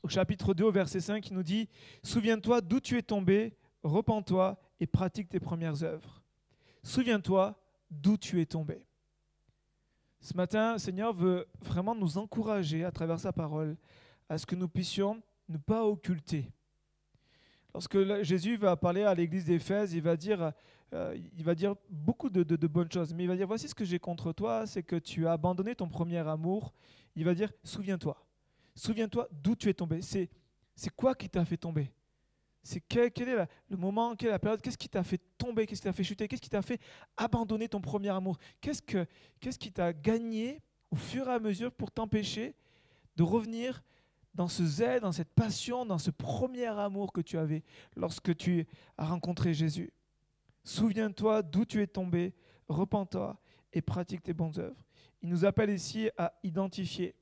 au 0.03 0.09
chapitre 0.09 0.53
2, 0.53 0.65
au 0.65 0.71
verset 0.71 1.01
5, 1.01 1.23
qui 1.23 1.33
nous 1.33 1.43
dit 1.43 1.71
Souviens-toi 2.03 2.61
d'où 2.61 2.81
tu 2.81 2.99
es 2.99 3.03
tombé, 3.03 3.57
repens-toi 3.83 4.61
et 4.79 4.87
pratique 4.87 5.31
tes 5.31 5.41
premières 5.41 5.83
œuvres. 5.83 6.23
Souviens-toi 6.83 7.59
d'où 7.91 8.19
tu 8.19 8.43
es 8.43 8.47
tombé. 8.47 8.87
Ce 10.21 10.37
matin, 10.37 10.77
Seigneur 10.77 11.15
veut 11.15 11.49
vraiment 11.63 11.95
nous 11.95 12.19
encourager 12.19 12.85
à 12.85 12.93
travers 12.93 13.19
sa 13.19 13.33
parole 13.33 13.75
à 14.29 14.37
ce 14.37 14.45
que 14.45 14.55
nous 14.55 14.69
puissions 14.69 15.23
ne 15.49 15.57
pas 15.57 15.87
occulter. 15.87 16.53
Lorsque 17.73 18.23
Jésus 18.23 18.57
va 18.57 18.77
parler 18.77 19.05
à 19.05 19.15
l'église 19.15 19.47
d'Éphèse, 19.47 19.95
il 19.95 20.03
va 20.03 20.15
dire 20.15 20.53
euh, 20.95 21.17
il 21.37 21.45
va 21.45 21.55
dire 21.55 21.75
beaucoup 21.89 22.29
de, 22.29 22.43
bonnes 22.67 22.91
choses, 22.93 23.15
mais 23.15 23.25
il 23.25 23.27
va 23.27 23.37
dire, 23.37 23.47
voici 23.47 23.69
ce 23.69 23.75
que 23.75 23.85
j'ai 23.85 23.99
contre 23.99 24.33
toi, 24.33 24.67
c'est 24.67 24.83
que 24.83 24.97
tu 24.97 25.27
as 25.27 25.33
abandonné 25.33 25.75
ton 25.75 25.89
premier 25.89 26.19
amour. 26.19 26.75
Il 27.17 27.25
va 27.25 27.35
dire, 27.35 27.51
souviens-toi. 27.65 28.23
Souviens-toi 28.75 29.29
d'où 29.31 29.57
tu 29.57 29.69
es 29.69 29.75
tombé. 29.75 30.03
C'est, 30.03 30.29
c'est 30.75 30.95
quoi 30.95 31.15
qui 31.15 31.29
t'a 31.29 31.45
fait 31.45 31.57
tomber? 31.57 31.91
C'est 32.63 32.81
quel, 32.81 33.11
est 33.29 33.49
le 33.69 33.77
moment, 33.77 34.15
quelle 34.15 34.29
est 34.29 34.33
la 34.33 34.39
période? 34.39 34.61
Qu'est-ce 34.61 34.79
qui 34.79 34.89
t'a 34.89 35.03
fait 35.03 35.21
tomber? 35.37 35.67
Qu'est-ce 35.67 35.81
qui 35.81 35.87
t'a 35.87 35.93
fait 35.93 36.05
chuter? 36.05 36.29
Qu'est-ce 36.29 36.43
qui 36.43 36.51
t'a 36.51 36.63
fait 36.63 36.81
abandonner 37.17 37.69
ton 37.69 37.81
premier 37.81 38.11
amour? 38.11 38.39
Qu'est-ce, 38.61 38.83
que, 38.83 39.07
qu'est-ce 39.41 39.59
qui 39.59 39.73
t'a 39.73 39.93
gagné 39.93 40.63
au 40.91 40.97
fur 40.97 41.27
et 41.29 41.33
à 41.33 41.41
mesure 41.41 41.73
pour 41.73 41.91
t'empêcher 41.91 42.55
de 43.17 43.23
revenir 43.23 43.83
dans 44.35 44.49
ce 44.49 44.65
zèle, 44.65 45.01
dans 45.01 45.13
cette 45.13 45.33
passion, 45.35 45.85
dans 45.85 45.99
ce 45.99 46.11
premier 46.11 46.67
amour 46.67 47.13
que 47.13 47.21
tu 47.21 47.37
avais 47.37 47.65
lorsque 47.97 48.37
tu 48.37 48.67
as 48.97 49.07
rencontré 49.07 49.55
Jésus? 49.55 49.93
Souviens-toi 50.65 51.43
d'où 51.43 51.65
tu 51.65 51.83
es 51.83 51.87
tombé, 51.87 52.35
repens-toi 52.69 53.39
et 53.73 53.83
pratique 53.83 54.23
tes 54.23 54.33
bonnes 54.33 54.59
œuvres. 54.59 54.85
Il 55.23 55.29
nous 55.29 55.45
appelle 55.45 55.71
ici 55.71 56.11
à 56.17 56.35
identifier 56.43 57.15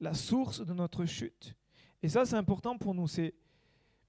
la 0.00 0.14
source 0.14 0.64
de 0.64 0.72
notre 0.72 1.04
chute. 1.04 1.54
Et 2.02 2.08
ça, 2.08 2.24
c'est 2.24 2.36
important 2.36 2.78
pour 2.78 2.94
nous. 2.94 3.06
C'est 3.06 3.34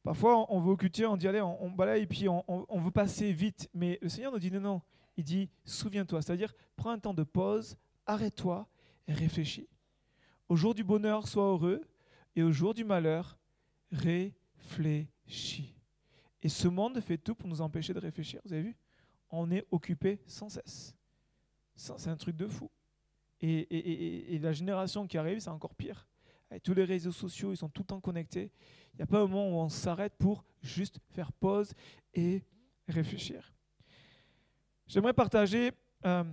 Parfois, 0.04 0.52
on 0.52 0.60
veut 0.60 0.72
occulter, 0.72 1.06
on 1.06 1.16
dit 1.16 1.28
allez, 1.28 1.42
on, 1.42 1.70
balaye, 1.70 2.08
puis 2.08 2.28
on, 2.28 2.44
on, 2.48 2.82
veut 2.82 2.92
passer 2.92 3.32
vite. 3.32 3.70
Mais 3.74 4.00
le 4.02 4.10
Seigneur 4.10 4.32
nous 4.32 4.40
dit 4.40 4.52
non, 4.52 4.60
non. 4.60 4.82
Il 5.16 5.24
dit 5.24 5.50
souviens-toi, 5.64 6.22
c'est-à-dire 6.22 6.54
prends 6.76 6.90
un 6.90 7.00
temps 7.00 7.14
de 7.14 7.24
pause, 7.24 7.78
arrête-toi 8.08 8.68
et 9.08 9.14
réfléchis. 9.14 9.70
Au 10.50 10.56
jour 10.56 10.74
du 10.74 10.84
bonheur, 10.84 11.28
sois 11.28 11.44
heureux, 11.44 11.82
et 12.36 12.42
au 12.42 12.52
jour 12.52 12.74
du 12.74 12.84
malheur, 12.84 13.38
réfléchis. 13.92 15.76
Et 16.42 16.50
ce 16.50 16.68
monde 16.68 17.00
fait 17.02 17.18
tout 17.18 17.36
pour 17.36 17.48
nous 17.48 17.62
empêcher 17.62 17.94
de 17.94 18.00
réfléchir. 18.00 18.42
Vous 18.46 18.54
avez 18.54 18.64
vu? 18.64 18.78
On 19.30 19.50
est 19.52 19.66
occupé 19.72 20.20
sans 20.26 20.50
cesse. 20.50 20.96
C'est 21.76 22.10
un 22.10 22.18
truc 22.18 22.36
de 22.36 22.48
fou. 22.48 22.70
Et, 23.42 24.38
la 24.42 24.52
génération 24.52 25.08
qui 25.08 25.18
arrive, 25.18 25.40
c'est 25.40 25.50
encore 25.50 25.76
pire. 25.76 26.08
Avec 26.50 26.64
tous 26.64 26.74
les 26.74 26.84
réseaux 26.84 27.12
sociaux, 27.12 27.54
ils 27.54 27.58
sont 27.58 27.70
tout 27.70 27.82
le 27.82 27.88
temps 27.88 28.02
connectés. 28.02 28.52
Il 28.94 28.98
n'y 28.98 29.04
a 29.04 29.08
pas 29.08 29.20
un 29.20 29.28
moment 29.28 29.50
où 29.50 29.62
on 29.62 29.70
s'arrête 29.70 30.14
pour 30.18 30.44
juste 30.62 31.00
faire 31.12 31.32
pause 31.32 31.74
et 32.14 32.44
réfléchir. 32.88 33.54
J'aimerais 34.86 35.14
partager 35.14 35.72
euh, 36.06 36.24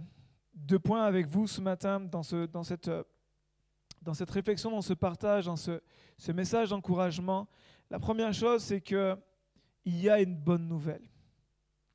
deux 0.54 0.78
points 0.78 1.04
avec 1.04 1.26
vous 1.26 1.46
ce 1.46 1.60
matin 1.60 2.00
dans, 2.00 2.22
ce, 2.22 2.46
dans, 2.46 2.64
cette, 2.64 2.90
dans 4.02 4.14
cette 4.14 4.30
réflexion, 4.30 4.70
dans 4.70 4.82
ce 4.82 4.94
partage, 4.94 5.46
dans 5.46 5.56
ce, 5.56 5.80
message 6.32 6.70
d'encouragement. 6.70 7.48
La 7.90 7.98
première 7.98 8.34
chose, 8.34 8.62
c'est 8.62 8.80
qu'il 9.88 10.02
y 10.02 10.10
a 10.10 10.20
une 10.20 10.36
bonne 10.36 10.68
nouvelle. 10.68 11.00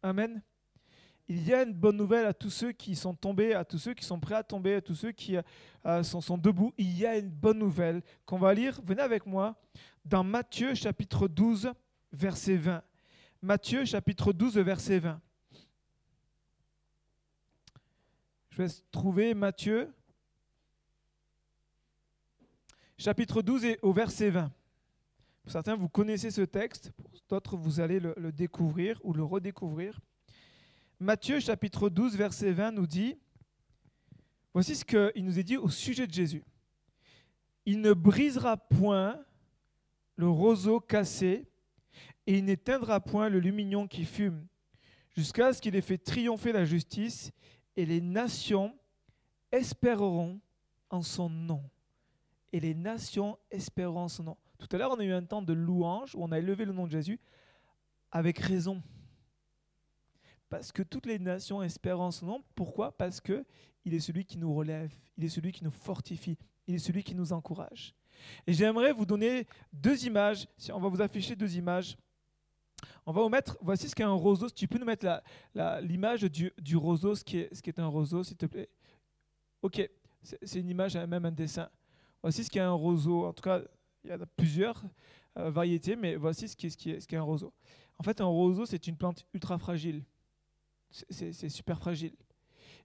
Amen. 0.01 0.41
Il 1.27 1.47
y 1.47 1.53
a 1.53 1.61
une 1.61 1.73
bonne 1.73 1.95
nouvelle 1.95 2.25
à 2.25 2.33
tous 2.33 2.49
ceux 2.49 2.71
qui 2.71 2.95
sont 2.95 3.13
tombés, 3.13 3.53
à 3.53 3.63
tous 3.63 3.77
ceux 3.77 3.93
qui 3.93 4.03
sont 4.03 4.19
prêts 4.19 4.33
à 4.33 4.41
tomber, 4.41 4.73
à 4.73 4.81
tous 4.81 4.95
ceux 4.95 5.11
qui 5.11 5.37
euh, 5.85 6.01
sont, 6.01 6.19
sont, 6.19 6.39
debout. 6.39 6.73
Il 6.79 6.97
y 6.97 7.05
a 7.05 7.19
une 7.19 7.29
bonne 7.29 7.59
nouvelle 7.59 8.01
qu'on 8.25 8.39
va 8.39 8.51
lire. 8.55 8.81
Venez 8.83 9.03
avec 9.03 9.27
moi 9.27 9.55
dans 10.05 10.23
Matthieu 10.23 10.73
chapitre 10.73 11.27
12, 11.27 11.71
verset 12.11 12.55
20. 12.55 12.83
Matthieu 13.43 13.85
chapitre 13.85 14.33
12, 14.33 14.57
verset 14.57 14.97
20. 14.97 15.21
Je 18.49 18.63
vais 18.63 18.69
trouver 18.91 19.35
Matthieu 19.35 19.93
chapitre 22.97 23.43
12 23.43 23.65
et 23.65 23.79
au 23.83 23.93
verset 23.93 24.31
20. 24.31 24.51
Pour 25.43 25.51
certains, 25.51 25.75
vous 25.75 25.89
connaissez 25.89 26.31
ce 26.31 26.41
texte, 26.41 26.91
pour 26.91 27.09
d'autres, 27.29 27.57
vous 27.57 27.81
allez 27.81 27.99
le, 27.99 28.13
le 28.17 28.31
découvrir 28.31 28.99
ou 29.03 29.13
le 29.13 29.23
redécouvrir. 29.23 29.99
Matthieu 30.99 31.41
chapitre 31.41 31.89
12, 31.89 32.15
verset 32.15 32.53
20 32.53 32.71
nous 32.71 32.87
dit, 32.87 33.17
voici 34.53 34.73
ce 34.73 34.85
qu'il 34.85 35.25
nous 35.25 35.37
est 35.37 35.43
dit 35.43 35.57
au 35.57 35.67
sujet 35.67 36.07
de 36.07 36.13
Jésus. 36.13 36.45
Il 37.65 37.81
ne 37.81 37.91
brisera 37.91 38.55
point 38.55 39.21
le 40.15 40.29
roseau 40.29 40.79
cassé, 40.79 41.45
et 42.25 42.37
il 42.37 42.45
n'éteindra 42.45 43.01
point 43.01 43.27
le 43.27 43.39
lumignon 43.39 43.85
qui 43.85 44.05
fume, 44.05 44.47
jusqu'à 45.13 45.51
ce 45.51 45.61
qu'il 45.61 45.75
ait 45.75 45.81
fait 45.81 45.97
triompher 45.97 46.53
la 46.53 46.63
justice, 46.63 47.33
et 47.75 47.85
les 47.85 47.99
nations 47.99 48.77
espéreront 49.51 50.39
en 50.89 51.01
son 51.01 51.29
nom. 51.29 51.69
Et 52.53 52.61
les 52.61 52.73
nations 52.75 53.37
espéreront 53.51 54.03
en 54.03 54.07
son 54.07 54.23
nom. 54.23 54.37
Tout 54.67 54.75
à 54.75 54.79
l'heure, 54.79 54.91
on 54.91 54.99
a 54.99 55.03
eu 55.03 55.11
un 55.11 55.23
temps 55.23 55.41
de 55.41 55.53
louange 55.53 56.15
où 56.15 56.23
on 56.23 56.31
a 56.31 56.39
élevé 56.39 56.65
le 56.65 56.73
nom 56.73 56.85
de 56.85 56.91
Jésus 56.91 57.19
avec 58.11 58.39
raison. 58.39 58.81
Parce 60.49 60.71
que 60.71 60.83
toutes 60.83 61.05
les 61.05 61.19
nations 61.19 61.61
espèrent 61.63 61.99
en 61.99 62.11
son 62.11 62.25
nom. 62.25 62.43
Pourquoi? 62.55 62.95
Parce 62.97 63.19
que 63.19 63.45
il 63.85 63.93
est 63.93 63.99
celui 63.99 64.23
qui 64.23 64.37
nous 64.37 64.53
relève, 64.53 64.93
il 65.17 65.25
est 65.25 65.29
celui 65.29 65.51
qui 65.51 65.63
nous 65.63 65.71
fortifie, 65.71 66.37
il 66.67 66.75
est 66.75 66.79
celui 66.79 67.03
qui 67.03 67.15
nous 67.15 67.33
encourage. 67.33 67.93
Et 68.47 68.53
j'aimerais 68.53 68.93
vous 68.93 69.05
donner 69.05 69.45
deux 69.73 70.05
images. 70.05 70.47
On 70.71 70.79
va 70.79 70.87
vous 70.87 71.01
afficher 71.01 71.35
deux 71.35 71.57
images. 71.57 71.97
On 73.05 73.11
va 73.11 73.21
vous 73.21 73.29
mettre, 73.29 73.57
voici 73.61 73.89
ce 73.89 73.95
qu'est 73.95 74.03
un 74.03 74.11
roseau. 74.11 74.47
Si 74.47 74.55
tu 74.55 74.67
peux 74.67 74.77
nous 74.77 74.85
mettre 74.85 75.21
l'image 75.81 76.21
du, 76.21 76.51
du, 76.57 76.77
roseau, 76.77 77.15
ce 77.15 77.23
qui, 77.23 77.39
est, 77.39 77.53
ce 77.53 77.61
qui 77.61 77.69
est 77.69 77.79
un 77.79 77.87
roseau, 77.87 78.23
s'il 78.23 78.37
te 78.37 78.45
plaît. 78.45 78.69
Ok, 79.61 79.89
c'est 80.21 80.59
une 80.59 80.69
image, 80.69 80.95
même 80.95 81.25
un 81.25 81.31
dessin. 81.31 81.69
Voici 82.21 82.43
ce 82.43 82.49
qu'est 82.49 82.59
un 82.59 82.71
roseau. 82.71 83.25
En 83.25 83.33
tout 83.33 83.43
cas, 83.43 83.61
il 84.03 84.11
y 84.11 84.13
en 84.13 84.21
a 84.21 84.25
plusieurs 84.25 84.83
euh, 85.37 85.49
variétés, 85.49 85.95
mais 85.95 86.15
voici 86.15 86.47
ce 86.47 86.55
qu'est 86.55 86.69
ce 86.69 86.77
qui 86.77 86.99
ce 86.99 87.07
qui 87.07 87.15
un 87.15 87.21
roseau. 87.21 87.53
En 87.97 88.03
fait, 88.03 88.21
un 88.21 88.25
roseau, 88.25 88.65
c'est 88.65 88.87
une 88.87 88.97
plante 88.97 89.25
ultra 89.33 89.57
fragile. 89.57 90.03
C'est 90.91 91.49
super 91.49 91.79
fragile. 91.79 92.15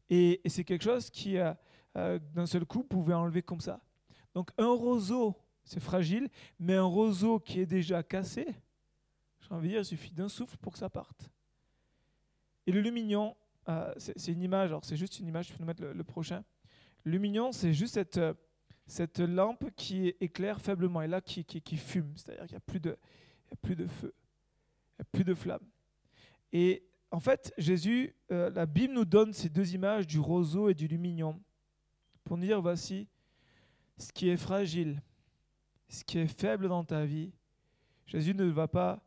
Et, 0.08 0.40
c'est 0.46 0.64
quelque 0.64 0.84
chose 0.84 1.10
qui, 1.10 1.36
euh, 1.36 1.52
euh, 1.96 2.18
d'un 2.34 2.46
seul 2.46 2.64
coup, 2.64 2.82
pouvait 2.82 3.12
enlever 3.12 3.42
comme 3.42 3.60
ça. 3.60 3.80
Donc 4.34 4.50
un 4.56 4.72
roseau, 4.72 5.36
c'est 5.64 5.80
fragile, 5.80 6.30
mais 6.58 6.74
un 6.74 6.84
roseau 6.84 7.38
qui 7.38 7.60
est 7.60 7.66
déjà 7.66 8.02
cassé, 8.02 8.46
j'ai 9.40 9.54
envie 9.54 9.68
de 9.68 9.72
dire, 9.74 9.80
il 9.82 9.84
suffit 9.84 10.12
d'un 10.12 10.28
souffle 10.30 10.56
pour 10.56 10.72
que 10.72 10.78
ça 10.78 10.88
parte. 10.88 11.30
Et 12.66 12.72
le 12.72 12.80
lumignon, 12.80 13.36
c'est 13.98 14.32
une 14.32 14.42
image, 14.42 14.70
alors 14.70 14.84
c'est 14.86 14.96
juste 14.96 15.18
une 15.18 15.26
image, 15.26 15.48
je 15.48 15.52
peux 15.52 15.58
nous 15.60 15.66
mettre 15.66 15.84
le, 15.84 16.04
prochain. 16.04 16.42
Le 17.04 17.12
lumignon, 17.12 17.52
c'est 17.52 17.74
juste 17.74 17.94
cette, 17.94 18.18
cette 18.88 19.20
lampe 19.20 19.70
qui 19.76 20.14
éclaire 20.20 20.60
faiblement 20.60 21.02
et 21.02 21.06
là 21.06 21.20
qui, 21.20 21.44
qui, 21.44 21.76
fume, 21.76 22.10
c'est-à-dire 22.16 22.46
qu'il 22.46 22.54
n'y 22.54 22.56
a, 22.56 22.60
plus 22.60 22.80
de, 22.80 22.98
a 23.52 23.56
plus 23.56 23.76
de 23.76 23.86
feu, 23.86 24.14
il 24.14 24.96
n'y 24.98 25.02
a 25.02 25.04
plus 25.12 25.24
de 25.24 25.34
flamme. 25.34 25.66
Et 26.52 26.82
en 27.10 27.20
fait, 27.20 27.52
Jésus, 27.58 28.14
euh, 28.32 28.50
la 28.50 28.64
Bible 28.64 28.94
nous 28.94 29.04
donne 29.04 29.34
ces 29.34 29.50
deux 29.50 29.74
images 29.74 30.06
du 30.06 30.18
roseau 30.18 30.70
et 30.70 30.74
du 30.74 30.88
lumignon 30.88 31.40
pour 32.24 32.38
nous 32.38 32.46
dire 32.46 32.62
voici, 32.62 33.08
ce 33.98 34.10
qui 34.10 34.30
est 34.30 34.36
fragile, 34.38 35.02
ce 35.88 36.02
qui 36.02 36.18
est 36.18 36.26
faible 36.26 36.68
dans 36.68 36.84
ta 36.84 37.04
vie, 37.04 37.32
Jésus 38.06 38.34
ne 38.34 38.44
va 38.44 38.68
pas 38.68 39.02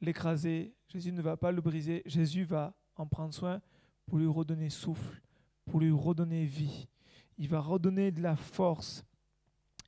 l'écraser, 0.00 0.74
Jésus 0.86 1.12
ne 1.12 1.22
va 1.22 1.36
pas 1.36 1.50
le 1.50 1.60
briser, 1.60 2.02
Jésus 2.06 2.44
va 2.44 2.72
en 2.94 3.06
prendre 3.06 3.34
soin 3.34 3.60
pour 4.06 4.18
lui 4.18 4.28
redonner 4.28 4.70
souffle, 4.70 5.20
pour 5.64 5.80
lui 5.80 5.90
redonner 5.90 6.44
vie. 6.44 6.88
Il 7.36 7.48
va 7.48 7.60
redonner 7.60 8.10
de 8.12 8.22
la 8.22 8.36
force, 8.36 9.04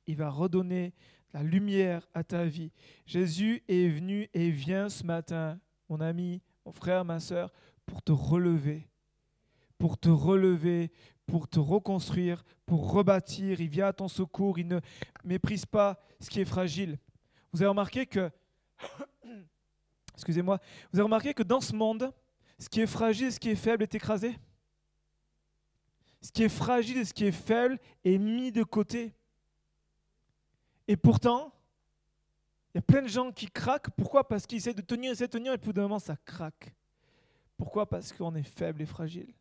il 0.07 0.15
va 0.15 0.29
redonner 0.29 0.93
la 1.33 1.43
lumière 1.43 2.07
à 2.13 2.23
ta 2.23 2.45
vie. 2.45 2.71
Jésus 3.05 3.63
est 3.67 3.87
venu 3.87 4.29
et 4.33 4.51
vient 4.51 4.89
ce 4.89 5.03
matin, 5.03 5.59
mon 5.89 6.01
ami, 6.01 6.41
mon 6.65 6.71
frère, 6.71 7.05
ma 7.05 7.19
soeur, 7.19 7.51
pour 7.85 8.01
te 8.01 8.11
relever, 8.11 8.87
pour 9.77 9.97
te 9.97 10.09
relever, 10.09 10.91
pour 11.25 11.47
te 11.47 11.59
reconstruire, 11.59 12.43
pour 12.65 12.91
rebâtir. 12.91 13.61
Il 13.61 13.69
vient 13.69 13.87
à 13.87 13.93
ton 13.93 14.07
secours. 14.07 14.59
Il 14.59 14.67
ne 14.67 14.79
méprise 15.23 15.65
pas 15.65 15.99
ce 16.19 16.29
qui 16.29 16.41
est 16.41 16.45
fragile. 16.45 16.97
Vous 17.53 17.61
avez 17.61 17.69
remarqué 17.69 18.05
que, 18.05 18.29
vous 20.27 20.39
avez 20.39 21.01
remarqué 21.01 21.33
que 21.33 21.43
dans 21.43 21.61
ce 21.61 21.73
monde, 21.73 22.13
ce 22.59 22.69
qui 22.69 22.81
est 22.81 22.87
fragile, 22.87 23.31
ce 23.31 23.39
qui 23.39 23.49
est 23.49 23.55
faible 23.55 23.83
est 23.83 23.95
écrasé? 23.95 24.37
Ce 26.21 26.31
qui 26.31 26.43
est 26.43 26.49
fragile 26.49 26.97
et 26.97 27.05
ce 27.05 27.13
qui 27.13 27.25
est 27.25 27.31
faible 27.31 27.79
est 28.03 28.17
mis 28.19 28.51
de 28.51 28.63
côté. 28.63 29.13
Et 30.87 30.97
pourtant, 30.97 31.53
il 32.73 32.77
y 32.77 32.79
a 32.79 32.81
plein 32.81 33.01
de 33.01 33.07
gens 33.07 33.31
qui 33.31 33.47
craquent. 33.47 33.89
Pourquoi? 33.91 34.27
Parce 34.27 34.45
qu'ils 34.45 34.57
essaient 34.57 34.73
de 34.73 34.81
tenir, 34.81 35.11
essaient 35.11 35.27
de 35.27 35.31
tenir, 35.31 35.53
et 35.53 35.57
puis 35.57 35.73
d'un 35.73 35.83
moment, 35.83 35.99
ça 35.99 36.15
craque. 36.25 36.73
Pourquoi? 37.57 37.87
Parce 37.87 38.11
qu'on 38.11 38.33
est 38.35 38.43
faible 38.43 38.81
et 38.81 38.85
fragile 38.85 39.33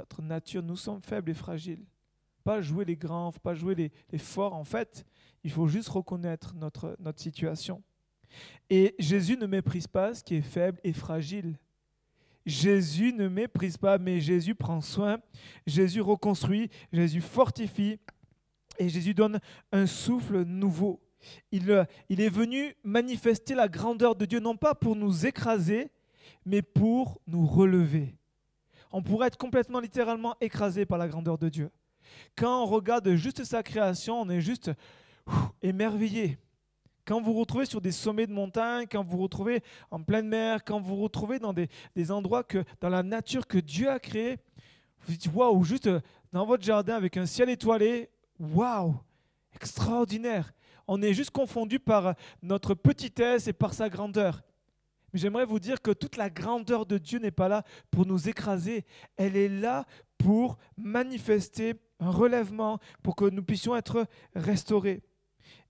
notre 0.00 0.22
nature, 0.22 0.62
nous 0.62 0.76
sommes 0.76 1.00
faibles 1.00 1.30
et 1.30 1.34
fragiles. 1.34 1.84
Pas 2.42 2.62
jouer 2.62 2.84
les 2.84 2.96
grands, 2.96 3.32
pas 3.32 3.54
jouer 3.54 3.74
les, 3.74 4.18
forts. 4.18 4.54
En 4.54 4.64
fait, 4.64 5.04
il 5.44 5.50
faut 5.50 5.68
juste 5.68 5.88
reconnaître 5.88 6.54
notre, 6.54 6.96
notre 6.98 7.20
situation. 7.20 7.82
Et 8.70 8.94
Jésus 8.98 9.36
ne 9.36 9.46
méprise 9.46 9.86
pas 9.86 10.14
ce 10.14 10.24
qui 10.24 10.36
est 10.36 10.42
faible 10.42 10.80
et 10.84 10.92
fragile. 10.92 11.58
Jésus 12.46 13.12
ne 13.12 13.28
méprise 13.28 13.76
pas, 13.76 13.98
mais 13.98 14.20
Jésus 14.20 14.54
prend 14.54 14.80
soin, 14.80 15.18
Jésus 15.66 16.00
reconstruit, 16.00 16.70
Jésus 16.90 17.20
fortifie 17.20 18.00
et 18.80 18.88
Jésus 18.88 19.14
donne 19.14 19.38
un 19.70 19.86
souffle 19.86 20.42
nouveau. 20.42 21.00
Il, 21.52 21.86
il 22.08 22.20
est 22.20 22.28
venu 22.28 22.74
manifester 22.82 23.54
la 23.54 23.68
grandeur 23.68 24.16
de 24.16 24.24
Dieu, 24.24 24.40
non 24.40 24.56
pas 24.56 24.74
pour 24.74 24.96
nous 24.96 25.26
écraser, 25.26 25.90
mais 26.44 26.62
pour 26.62 27.20
nous 27.26 27.46
relever 27.46 28.16
on 28.92 29.02
pourrait 29.02 29.28
être 29.28 29.36
complètement 29.36 29.80
littéralement 29.80 30.36
écrasé 30.40 30.84
par 30.84 30.98
la 30.98 31.08
grandeur 31.08 31.38
de 31.38 31.48
Dieu. 31.48 31.70
Quand 32.36 32.62
on 32.62 32.66
regarde 32.66 33.14
juste 33.14 33.44
sa 33.44 33.62
création, 33.62 34.20
on 34.20 34.28
est 34.28 34.40
juste 34.40 34.70
émerveillé. 35.62 36.38
Quand 37.04 37.20
vous 37.20 37.32
vous 37.32 37.40
retrouvez 37.40 37.66
sur 37.66 37.80
des 37.80 37.92
sommets 37.92 38.26
de 38.26 38.32
montagne, 38.32 38.86
quand 38.90 39.02
vous 39.02 39.16
vous 39.16 39.22
retrouvez 39.22 39.62
en 39.90 40.02
pleine 40.02 40.28
mer, 40.28 40.64
quand 40.64 40.80
vous 40.80 40.96
vous 40.96 41.02
retrouvez 41.02 41.38
dans 41.38 41.52
des, 41.52 41.68
endroits 42.10 42.44
que, 42.44 42.64
dans 42.80 42.88
la 42.88 43.02
nature 43.02 43.46
que 43.46 43.58
Dieu 43.58 43.88
a 43.88 43.98
créée, 43.98 44.38
vous 45.02 45.12
dites 45.12 45.32
waouh, 45.32 45.62
juste 45.64 45.86
euh, 45.86 46.00
dans 46.32 46.44
votre 46.44 46.62
jardin 46.62 46.94
avec 46.94 47.16
un 47.16 47.26
ciel 47.26 47.48
étoilé, 47.48 48.10
waouh, 48.40 48.96
extraordinaire. 49.54 50.52
On 50.88 51.00
est 51.02 51.14
juste 51.14 51.30
confondu 51.30 51.78
par 51.78 52.14
notre 52.42 52.74
petitesse 52.74 53.46
et 53.46 53.52
par 53.52 53.74
sa 53.74 53.88
grandeur. 53.88 54.42
Mais 55.12 55.20
j'aimerais 55.20 55.44
vous 55.44 55.60
dire 55.60 55.82
que 55.82 55.90
toute 55.90 56.16
la 56.16 56.30
grandeur 56.30 56.86
de 56.86 56.98
Dieu 56.98 57.18
n'est 57.18 57.30
pas 57.30 57.48
là 57.48 57.64
pour 57.90 58.06
nous 58.06 58.28
écraser. 58.28 58.84
Elle 59.16 59.36
est 59.36 59.48
là 59.48 59.86
pour 60.18 60.58
manifester 60.76 61.74
un 62.00 62.10
relèvement, 62.10 62.78
pour 63.02 63.14
que 63.14 63.24
nous 63.26 63.42
puissions 63.42 63.76
être 63.76 64.06
restaurés. 64.34 65.02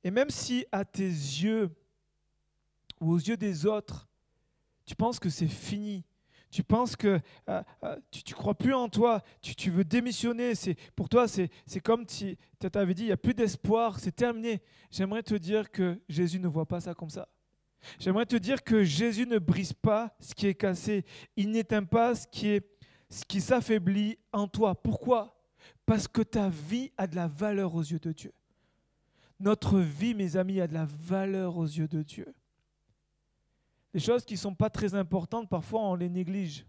Et 0.05 0.11
même 0.11 0.31
si 0.31 0.65
à 0.73 0.85
tes 0.85 1.05
yeux 1.05 1.71
ou 3.01 3.13
aux 3.13 3.19
yeux 3.19 3.37
des 3.37 3.67
autres, 3.67 4.09
tu 4.85 4.95
penses 4.95 5.19
que 5.19 5.31
c'est 5.31 5.49
fini, 5.49 6.05
tu 6.51 6.65
penses 6.65 6.97
que 6.97 7.21
euh, 7.49 7.63
euh, 7.85 7.97
tu 8.11 8.23
ne 8.29 8.35
crois 8.35 8.55
plus 8.55 8.75
en 8.75 8.89
toi, 8.89 9.23
tu, 9.41 9.71
veux 9.71 9.85
démissionner, 9.85 10.55
c'est, 10.55 10.77
pour 10.97 11.09
toi 11.09 11.29
c'est, 11.29 11.51
comme 11.83 12.05
si 12.09 12.37
tu 12.59 12.67
avais 12.75 12.95
dit, 12.95 13.05
il 13.05 13.07
n'y 13.07 13.13
a 13.13 13.17
plus 13.17 13.35
d'espoir, 13.35 13.99
c'est 13.99 14.15
terminé. 14.15 14.61
J'aimerais 14.91 15.23
te 15.23 15.35
dire 15.35 15.71
que 15.71 16.01
Jésus 16.09 16.41
ne 16.41 16.49
voit 16.49 16.67
pas 16.67 16.81
ça 16.81 16.95
comme 16.95 17.11
ça. 17.11 17.29
J'aimerais 17.99 18.27
te 18.27 18.37
dire 18.37 18.63
que 18.63 18.83
Jésus 18.83 19.27
ne 19.27 19.39
brise 19.39 19.73
pas 19.73 20.15
ce 20.21 20.35
qui 20.35 20.47
est 20.47 20.55
cassé, 20.55 21.05
il 21.37 21.51
n'éteint 21.51 21.85
pas 21.85 22.15
ce 22.15 22.27
qui, 22.27 22.49
est, 22.49 22.69
ce 23.09 23.25
qui 23.25 23.41
s'affaiblit 23.41 24.19
en 24.33 24.49
toi. 24.49 24.75
Pourquoi? 24.75 25.41
Parce 25.87 26.09
que 26.09 26.23
ta 26.23 26.49
vie 26.49 26.93
a 26.97 27.07
de 27.07 27.17
la 27.17 27.27
valeur 27.27 27.75
aux 27.75 27.83
yeux 27.83 27.99
de 27.99 28.13
Dieu. 28.13 28.33
Notre 29.39 29.81
vie, 29.81 30.15
mes 30.15 30.37
amis, 30.37 30.61
a 30.61 30.67
de 30.67 30.75
la 30.75 30.85
valeur 30.85 31.57
aux 31.57 31.65
yeux 31.65 31.89
de 31.89 32.03
Dieu. 32.03 32.35
Les 33.93 34.01
choses 34.01 34.25
qui 34.25 34.35
ne 34.35 34.39
sont 34.39 34.55
pas 34.55 34.71
très 34.71 34.95
importantes, 34.95 35.49
parfois 35.49 35.83
on 35.83 35.95
les 35.95 36.09
néglige. 36.09 36.67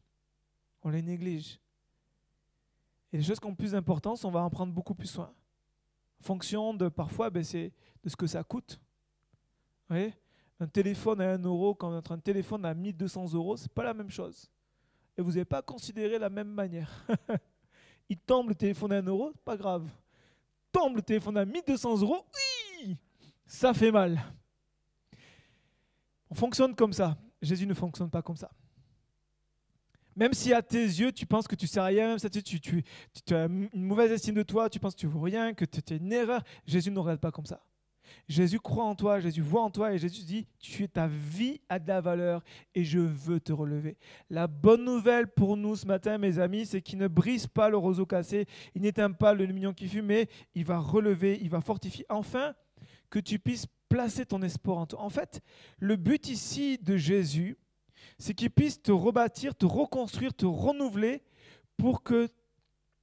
On 0.83 0.89
les 0.89 1.01
néglige. 1.01 1.59
Et 3.13 3.17
les 3.17 3.23
choses 3.23 3.39
qui 3.39 3.45
ont 3.45 3.55
plus 3.55 3.71
d'importance, 3.71 4.23
on 4.25 4.31
va 4.31 4.41
en 4.41 4.49
prendre 4.49 4.73
beaucoup 4.73 4.95
plus 4.95 5.07
soin. 5.07 5.31
En 6.21 6.23
fonction 6.23 6.73
de, 6.73 6.87
parfois, 6.87 7.29
ben, 7.29 7.43
c'est 7.43 7.71
de 8.03 8.09
ce 8.09 8.15
que 8.15 8.27
ça 8.27 8.43
coûte. 8.43 8.79
Un 9.89 10.67
téléphone 10.67 11.19
à 11.21 11.33
1 11.33 11.43
euro 11.43 11.75
quand 11.75 12.11
un 12.11 12.19
téléphone 12.19 12.65
à 12.65 12.73
1200 12.73 13.33
euros, 13.33 13.57
ce 13.57 13.63
n'est 13.63 13.69
pas 13.69 13.83
la 13.83 13.93
même 13.93 14.09
chose. 14.09 14.49
Et 15.17 15.21
vous 15.21 15.31
n'avez 15.31 15.45
pas 15.45 15.61
considéré 15.61 16.17
la 16.17 16.29
même 16.29 16.47
manière. 16.47 17.05
Il 18.09 18.17
tombe 18.17 18.49
le 18.49 18.55
téléphone 18.55 18.93
à 18.93 18.97
1 18.97 19.01
euro, 19.03 19.33
pas 19.43 19.57
grave. 19.57 19.87
Tombe 20.71 20.95
le 20.95 21.01
téléphone 21.01 21.37
à 21.37 21.45
1200 21.45 22.01
euros, 22.01 22.25
oui, 22.85 22.95
ça 23.45 23.73
fait 23.73 23.91
mal. 23.91 24.21
On 26.31 26.35
fonctionne 26.35 26.73
comme 26.73 26.93
ça. 26.93 27.17
Jésus 27.41 27.67
ne 27.67 27.73
fonctionne 27.73 28.09
pas 28.09 28.21
comme 28.21 28.37
ça. 28.37 28.49
Même 30.15 30.33
si 30.33 30.53
à 30.53 30.61
tes 30.61 30.83
yeux, 30.83 31.11
tu 31.11 31.25
penses 31.25 31.47
que 31.47 31.55
tu 31.55 31.65
ne 31.65 31.69
sais 31.69 31.81
rien, 31.81 32.09
même 32.09 32.19
si 32.19 32.29
tu, 32.29 32.83
as 33.33 33.45
une 33.45 33.69
mauvaise 33.73 34.11
estime 34.11 34.35
de 34.35 34.43
toi, 34.43 34.69
tu 34.69 34.79
penses 34.79 34.93
que 34.93 34.99
tu 34.99 35.05
ne 35.05 35.11
vaux 35.11 35.21
rien, 35.21 35.53
que 35.53 35.65
tu 35.65 35.79
es 35.93 35.97
une 35.97 36.11
erreur, 36.11 36.43
Jésus 36.65 36.91
ne 36.91 36.99
regarde 36.99 37.19
pas 37.19 37.31
comme 37.31 37.45
ça. 37.45 37.61
Jésus 38.27 38.59
croit 38.59 38.83
en 38.83 38.95
toi, 38.95 39.21
Jésus 39.21 39.41
voit 39.41 39.61
en 39.61 39.69
toi 39.69 39.93
et 39.93 39.97
Jésus 39.97 40.23
dit, 40.25 40.47
tu, 40.59 40.87
ta 40.89 41.07
vie 41.07 41.61
a 41.69 41.79
de 41.79 41.87
la 41.87 42.01
valeur 42.01 42.43
et 42.75 42.83
je 42.83 42.99
veux 42.99 43.39
te 43.39 43.53
relever. 43.53 43.97
La 44.29 44.47
bonne 44.47 44.83
nouvelle 44.83 45.27
pour 45.27 45.55
nous 45.55 45.77
ce 45.77 45.85
matin, 45.85 46.17
mes 46.17 46.39
amis, 46.39 46.65
c'est 46.65 46.81
qu'il 46.81 46.99
ne 46.99 47.07
brise 47.07 47.47
pas 47.47 47.69
le 47.69 47.77
roseau 47.77 48.05
cassé, 48.05 48.47
il 48.75 48.81
n'éteint 48.81 49.11
pas 49.11 49.33
le 49.33 49.47
mignon 49.47 49.73
qui 49.73 49.87
fume, 49.87 50.07
mais 50.07 50.27
il 50.55 50.65
va 50.65 50.77
relever, 50.77 51.39
il 51.41 51.49
va 51.49 51.61
fortifier. 51.61 52.05
Enfin, 52.09 52.53
que 53.09 53.19
tu 53.19 53.39
puisses 53.39 53.67
placer 53.91 54.25
ton 54.25 54.41
espoir 54.41 54.77
en 54.77 54.85
toi. 54.85 55.01
En 55.01 55.09
fait, 55.09 55.41
le 55.77 55.97
but 55.97 56.29
ici 56.29 56.77
de 56.77 56.95
Jésus, 56.95 57.57
c'est 58.17 58.33
qu'il 58.33 58.49
puisse 58.49 58.81
te 58.81 58.91
rebâtir, 58.91 59.53
te 59.53 59.65
reconstruire, 59.65 60.33
te 60.33 60.45
renouveler 60.45 61.21
pour 61.75 62.01
que 62.01 62.29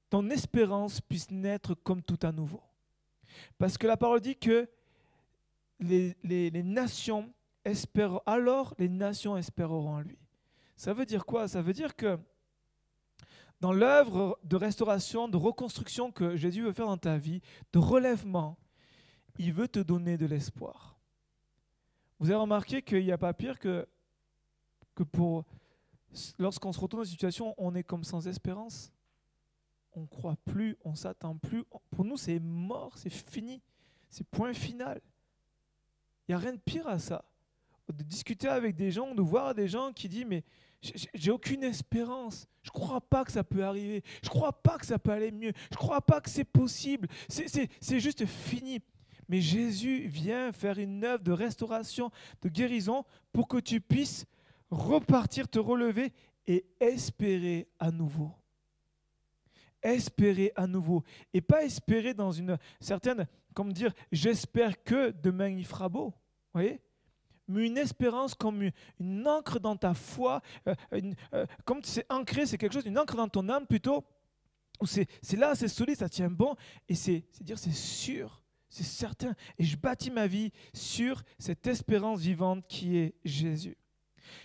ton 0.08 0.30
espérance 0.30 1.02
puisse 1.02 1.30
naître 1.30 1.74
comme 1.74 2.02
tout 2.02 2.18
à 2.22 2.32
nouveau. 2.32 2.62
Parce 3.58 3.76
que 3.76 3.86
la 3.86 3.98
parole 3.98 4.20
dit 4.20 4.36
que 4.36 4.66
les, 5.78 6.16
nations 6.64 7.34
espèrent, 7.66 8.22
alors 8.24 8.74
les 8.78 8.88
nations 8.88 9.36
espéreront 9.36 9.96
en 9.96 10.00
lui. 10.00 10.18
Ça 10.74 10.94
veut 10.94 11.04
dire 11.04 11.26
quoi? 11.26 11.48
Ça 11.48 11.60
veut 11.60 11.74
dire 11.74 11.96
que 11.96 12.18
dans 13.60 13.72
l'œuvre 13.72 14.38
de 14.42 14.56
restauration, 14.56 15.28
de 15.28 15.36
reconstruction 15.36 16.10
que 16.12 16.34
Jésus 16.34 16.62
veut 16.62 16.72
faire 16.72 16.86
dans 16.86 16.96
ta 16.96 17.18
vie, 17.18 17.42
de 17.74 17.78
relèvement, 17.78 18.56
il 19.38 19.52
veut 19.52 19.68
te 19.68 19.78
donner 19.78 20.18
de 20.18 20.26
l'espoir. 20.26 20.98
Vous 22.18 22.30
avez 22.30 22.40
remarqué 22.40 22.82
qu'il 22.82 23.04
n'y 23.04 23.12
a 23.12 23.18
pas 23.18 23.32
pire 23.32 23.58
que, 23.58 23.86
que 24.94 25.04
pour 25.04 25.44
lorsqu'on 26.38 26.72
se 26.72 26.80
retrouve 26.80 27.00
dans 27.00 27.04
une 27.04 27.10
situation, 27.10 27.54
on 27.58 27.74
est 27.74 27.84
comme 27.84 28.04
sans 28.04 28.26
espérance. 28.26 28.92
On 29.92 30.02
ne 30.02 30.06
croit 30.06 30.36
plus, 30.44 30.76
on 30.84 30.94
s'attend 30.94 31.36
plus. 31.36 31.64
Pour 31.90 32.04
nous, 32.04 32.16
c'est 32.16 32.38
mort, 32.40 32.96
c'est 32.96 33.10
fini. 33.10 33.62
C'est 34.10 34.26
point 34.26 34.52
final. 34.52 35.00
Il 36.26 36.32
n'y 36.32 36.34
a 36.34 36.38
rien 36.38 36.52
de 36.52 36.58
pire 36.58 36.86
à 36.88 36.98
ça. 36.98 37.24
De 37.92 38.02
discuter 38.02 38.48
avec 38.48 38.76
des 38.76 38.90
gens, 38.90 39.14
de 39.14 39.22
voir 39.22 39.54
des 39.54 39.66
gens 39.66 39.92
qui 39.92 40.08
disent 40.08 40.26
Mais 40.26 40.44
j'ai 41.14 41.30
aucune 41.30 41.62
espérance. 41.64 42.46
Je 42.62 42.70
crois 42.70 43.00
pas 43.00 43.24
que 43.24 43.32
ça 43.32 43.42
peut 43.42 43.64
arriver. 43.64 44.02
Je 44.22 44.28
crois 44.28 44.52
pas 44.52 44.78
que 44.78 44.86
ça 44.86 44.98
peut 44.98 45.10
aller 45.10 45.32
mieux. 45.32 45.52
Je 45.70 45.76
crois 45.76 46.00
pas 46.00 46.20
que 46.20 46.28
c'est 46.28 46.44
possible. 46.44 47.08
C'est 47.28 48.00
juste 48.00 48.26
fini. 48.26 48.80
Mais 49.28 49.40
Jésus 49.40 50.06
vient 50.06 50.52
faire 50.52 50.78
une 50.78 51.04
œuvre 51.04 51.22
de 51.22 51.32
restauration, 51.32 52.10
de 52.42 52.48
guérison, 52.48 53.04
pour 53.32 53.46
que 53.46 53.58
tu 53.58 53.80
puisses 53.80 54.26
repartir, 54.70 55.48
te 55.48 55.58
relever 55.58 56.12
et 56.46 56.64
espérer 56.80 57.68
à 57.78 57.90
nouveau. 57.90 58.32
Espérer 59.82 60.52
à 60.56 60.66
nouveau. 60.66 61.04
Et 61.32 61.40
pas 61.40 61.64
espérer 61.64 62.14
dans 62.14 62.32
une 62.32 62.58
certaine, 62.80 63.26
comme 63.54 63.72
dire, 63.72 63.92
j'espère 64.10 64.82
que 64.82 65.10
demain 65.10 65.48
il 65.48 65.66
fera 65.66 65.88
beau. 65.88 66.14
voyez? 66.52 66.80
Mais 67.46 67.66
une 67.66 67.78
espérance 67.78 68.34
comme 68.34 68.70
une, 68.98 69.26
encre 69.26 69.58
dans 69.58 69.76
ta 69.76 69.94
foi, 69.94 70.42
euh, 70.66 70.74
euh, 71.32 71.46
comme 71.64 71.82
c'est 71.82 72.04
ancré, 72.10 72.44
c'est 72.44 72.58
quelque 72.58 72.74
chose, 72.74 72.84
une 72.84 72.98
encre 72.98 73.16
dans 73.16 73.28
ton 73.28 73.48
âme 73.48 73.66
plutôt, 73.66 74.04
où 74.80 74.86
c'est 74.86 75.08
là, 75.36 75.54
c'est 75.54 75.68
solide, 75.68 75.96
ça 75.96 76.08
tient 76.08 76.30
bon, 76.30 76.54
et 76.88 76.94
c'est 76.94 77.24
dire 77.40 77.58
c'est 77.58 77.72
sûr. 77.72 78.42
C'est 78.68 78.84
certain. 78.84 79.34
Et 79.58 79.64
je 79.64 79.76
bâtis 79.76 80.10
ma 80.10 80.26
vie 80.26 80.52
sur 80.74 81.22
cette 81.38 81.66
espérance 81.66 82.20
vivante 82.20 82.66
qui 82.68 82.98
est 82.98 83.14
Jésus. 83.24 83.76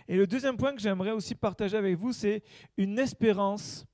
Et 0.07 0.15
le 0.15 0.27
deuxième 0.27 0.57
point 0.57 0.73
que 0.73 0.81
j'aimerais 0.81 1.11
aussi 1.11 1.35
partager 1.35 1.77
avec 1.77 1.97
vous, 1.97 2.13
c'est 2.13 2.41
une 2.77 2.97
espérance 2.99 3.85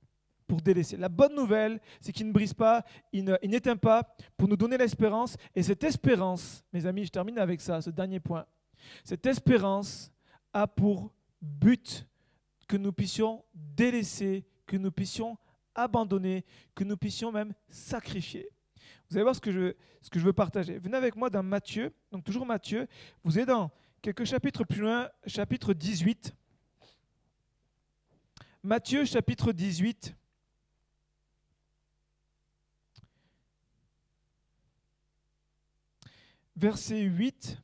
pour 0.46 0.60
délaisser. 0.60 0.96
La 0.96 1.08
bonne 1.08 1.34
nouvelle, 1.34 1.80
c'est 2.00 2.12
qu'il 2.12 2.26
ne 2.26 2.32
brise 2.32 2.54
pas, 2.54 2.84
il 3.12 3.24
n'éteint 3.44 3.76
pas 3.76 4.16
pour 4.36 4.48
nous 4.48 4.56
donner 4.56 4.76
l'espérance. 4.78 5.36
Et 5.54 5.62
cette 5.62 5.84
espérance, 5.84 6.64
mes 6.72 6.86
amis, 6.86 7.04
je 7.04 7.10
termine 7.10 7.38
avec 7.38 7.60
ça, 7.60 7.80
ce 7.80 7.90
dernier 7.90 8.20
point. 8.20 8.46
Cette 9.04 9.26
espérance 9.26 10.12
a 10.52 10.66
pour 10.66 11.12
but 11.40 12.06
que 12.66 12.76
nous 12.76 12.92
puissions 12.92 13.44
délaisser, 13.54 14.44
que 14.66 14.76
nous 14.76 14.90
puissions 14.90 15.36
abandonner, 15.74 16.44
que 16.74 16.84
nous 16.84 16.96
puissions 16.96 17.30
même 17.30 17.52
sacrifier. 17.68 18.48
Vous 19.08 19.16
allez 19.16 19.22
voir 19.22 19.34
ce 19.34 19.40
que 19.40 19.52
je, 19.52 19.74
ce 20.00 20.10
que 20.10 20.18
je 20.18 20.24
veux 20.24 20.32
partager. 20.32 20.78
Venez 20.78 20.96
avec 20.96 21.16
moi 21.16 21.30
dans 21.30 21.42
Matthieu, 21.42 21.92
donc 22.12 22.24
toujours 22.24 22.46
Matthieu. 22.46 22.86
Vous 23.24 23.38
êtes 23.38 23.48
dans 23.48 23.70
quelques 24.02 24.24
chapitres 24.24 24.64
plus 24.64 24.80
loin, 24.80 25.08
chapitre 25.26 25.74
18. 25.74 26.34
Matthieu, 28.62 29.04
chapitre 29.04 29.52
18. 29.52 30.14
Versets 36.56 37.00
8 37.00 37.58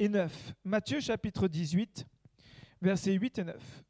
et 0.00 0.08
9. 0.08 0.54
Matthieu, 0.64 0.98
chapitre 0.98 1.46
18, 1.46 2.04
versets 2.80 3.12
8 3.12 3.38
et 3.38 3.44
9. 3.44 3.84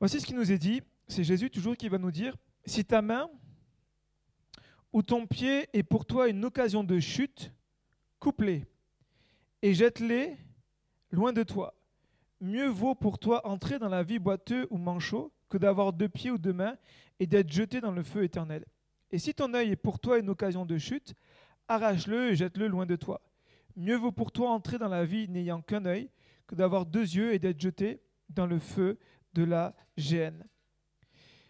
Voici 0.00 0.20
ce 0.20 0.26
qui 0.26 0.34
nous 0.34 0.50
est 0.50 0.58
dit. 0.58 0.82
C'est 1.06 1.22
Jésus 1.22 1.50
toujours 1.50 1.76
qui 1.76 1.88
va 1.88 1.98
nous 1.98 2.10
dire, 2.10 2.34
si 2.64 2.84
ta 2.84 3.00
main 3.00 3.30
où 4.94 5.02
ton 5.02 5.26
pied 5.26 5.68
est 5.72 5.82
pour 5.82 6.06
toi 6.06 6.28
une 6.28 6.44
occasion 6.44 6.84
de 6.84 7.00
chute, 7.00 7.52
coupe-les 8.20 8.64
et 9.60 9.74
jette-les 9.74 10.36
loin 11.10 11.32
de 11.32 11.42
toi. 11.42 11.74
Mieux 12.40 12.68
vaut 12.68 12.94
pour 12.94 13.18
toi 13.18 13.44
entrer 13.44 13.80
dans 13.80 13.88
la 13.88 14.04
vie 14.04 14.20
boiteux 14.20 14.68
ou 14.70 14.78
manchot 14.78 15.32
que 15.48 15.58
d'avoir 15.58 15.92
deux 15.92 16.08
pieds 16.08 16.30
ou 16.30 16.38
deux 16.38 16.52
mains 16.52 16.76
et 17.18 17.26
d'être 17.26 17.50
jeté 17.50 17.80
dans 17.80 17.90
le 17.90 18.04
feu 18.04 18.22
éternel. 18.22 18.64
Et 19.10 19.18
si 19.18 19.34
ton 19.34 19.52
œil 19.52 19.72
est 19.72 19.76
pour 19.76 19.98
toi 19.98 20.20
une 20.20 20.30
occasion 20.30 20.64
de 20.64 20.78
chute, 20.78 21.14
arrache-le 21.66 22.30
et 22.30 22.36
jette-le 22.36 22.68
loin 22.68 22.86
de 22.86 22.94
toi. 22.94 23.20
Mieux 23.74 23.96
vaut 23.96 24.12
pour 24.12 24.30
toi 24.30 24.50
entrer 24.50 24.78
dans 24.78 24.88
la 24.88 25.04
vie 25.04 25.28
n'ayant 25.28 25.60
qu'un 25.60 25.86
œil 25.86 26.08
que 26.46 26.54
d'avoir 26.54 26.86
deux 26.86 27.00
yeux 27.16 27.34
et 27.34 27.40
d'être 27.40 27.60
jeté 27.60 28.00
dans 28.28 28.46
le 28.46 28.60
feu 28.60 29.00
de 29.32 29.42
la 29.42 29.74
géhenne. 29.96 30.44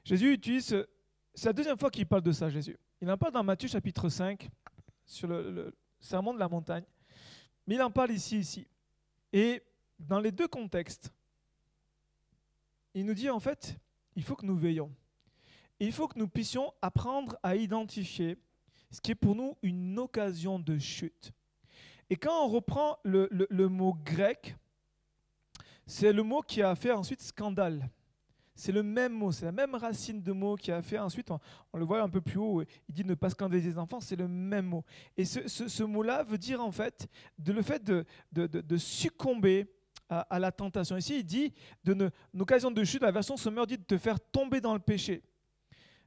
Jésus 0.02 0.32
utilise, 0.32 0.86
c'est 1.34 1.46
la 1.46 1.52
deuxième 1.52 1.78
fois 1.78 1.90
qu'il 1.90 2.06
parle 2.06 2.22
de 2.22 2.32
ça, 2.32 2.48
Jésus. 2.48 2.78
Il 3.04 3.10
en 3.10 3.18
parle 3.18 3.34
dans 3.34 3.44
Matthieu 3.44 3.68
chapitre 3.68 4.08
5, 4.08 4.48
sur 5.04 5.28
le, 5.28 5.76
sermon 6.00 6.32
de 6.32 6.38
la 6.38 6.48
montagne. 6.48 6.84
Mais 7.66 7.74
il 7.74 7.82
en 7.82 7.90
parle 7.90 8.12
ici, 8.12 8.38
ici. 8.38 8.66
Et 9.30 9.62
dans 9.98 10.20
les 10.20 10.32
deux 10.32 10.48
contextes, 10.48 11.12
il 12.94 13.04
nous 13.04 13.12
dit 13.12 13.28
en 13.28 13.40
fait, 13.40 13.76
il 14.16 14.22
faut 14.22 14.34
que 14.34 14.46
nous 14.46 14.56
veillons. 14.56 14.90
il 15.80 15.92
faut 15.92 16.08
que 16.08 16.18
nous 16.18 16.28
puissions 16.28 16.72
apprendre 16.80 17.36
à 17.42 17.56
identifier 17.56 18.38
ce 18.90 19.02
qui 19.02 19.10
est 19.10 19.14
pour 19.14 19.34
nous 19.34 19.58
une 19.60 19.98
occasion 19.98 20.58
de 20.58 20.78
chute. 20.78 21.34
Et 22.08 22.16
quand 22.16 22.46
on 22.46 22.48
reprend 22.48 23.00
le, 23.02 23.28
mot 23.68 23.98
grec, 24.02 24.56
c'est 25.86 26.14
le 26.14 26.22
mot 26.22 26.40
qui 26.40 26.62
a 26.62 26.74
fait 26.74 26.92
ensuite 26.92 27.20
scandale. 27.20 27.86
C'est 28.54 28.72
le 28.72 28.82
même 28.82 29.12
mot, 29.12 29.32
c'est 29.32 29.44
la 29.44 29.52
même 29.52 29.74
racine 29.74 30.22
de 30.22 30.32
mot 30.32 30.54
qui 30.54 30.70
a 30.70 30.80
fait 30.80 30.98
ensuite, 30.98 31.28
on, 31.30 31.78
le 31.78 31.84
voit 31.84 32.00
un 32.02 32.08
peu 32.08 32.20
plus 32.20 32.38
haut, 32.38 32.62
il 32.88 32.94
dit 32.94 33.04
ne 33.04 33.14
pas 33.14 33.30
scandaliser 33.30 33.70
les 33.70 33.78
enfants, 33.78 34.00
c'est 34.00 34.16
le 34.16 34.28
même 34.28 34.66
mot. 34.66 34.84
Et 35.16 35.24
ce, 35.24 35.82
mot-là 35.82 36.22
veut 36.22 36.38
dire 36.38 36.60
en 36.60 36.70
fait 36.70 37.08
le 37.44 37.62
fait 37.62 37.82
de, 37.82 38.04
de, 38.32 38.76
succomber 38.76 39.66
à, 40.08 40.38
la 40.38 40.52
tentation. 40.52 40.96
Ici, 40.96 41.18
il 41.18 41.24
dit, 41.24 41.52
de 41.82 42.10
une 42.32 42.42
occasion 42.42 42.70
de 42.70 42.84
chute, 42.84 43.02
la 43.02 43.10
version 43.10 43.36
Sommer 43.36 43.66
dit 43.66 43.78
de 43.78 43.82
te 43.84 43.98
faire 43.98 44.20
tomber 44.20 44.60
dans 44.60 44.74
le 44.74 44.80
péché. 44.80 45.22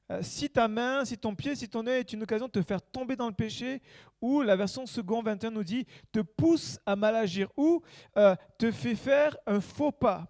Euh, 0.09 0.21
si 0.21 0.49
ta 0.49 0.69
main, 0.69 1.03
si 1.03 1.17
ton 1.17 1.35
pied, 1.35 1.53
si 1.55 1.67
ton 1.67 1.85
œil 1.85 1.99
est 1.99 2.13
une 2.13 2.23
occasion 2.23 2.45
de 2.45 2.51
te 2.51 2.61
faire 2.61 2.81
tomber 2.81 3.17
dans 3.17 3.27
le 3.27 3.33
péché, 3.33 3.81
ou 4.21 4.41
la 4.41 4.55
version 4.55 4.85
second 4.85 5.21
21 5.21 5.51
nous 5.51 5.65
dit 5.65 5.85
te 6.13 6.21
pousse 6.21 6.79
à 6.85 6.95
mal 6.95 7.15
agir, 7.15 7.49
ou 7.57 7.81
euh, 8.15 8.35
te 8.57 8.71
fait 8.71 8.95
faire 8.95 9.35
un 9.45 9.59
faux 9.59 9.91
pas, 9.91 10.27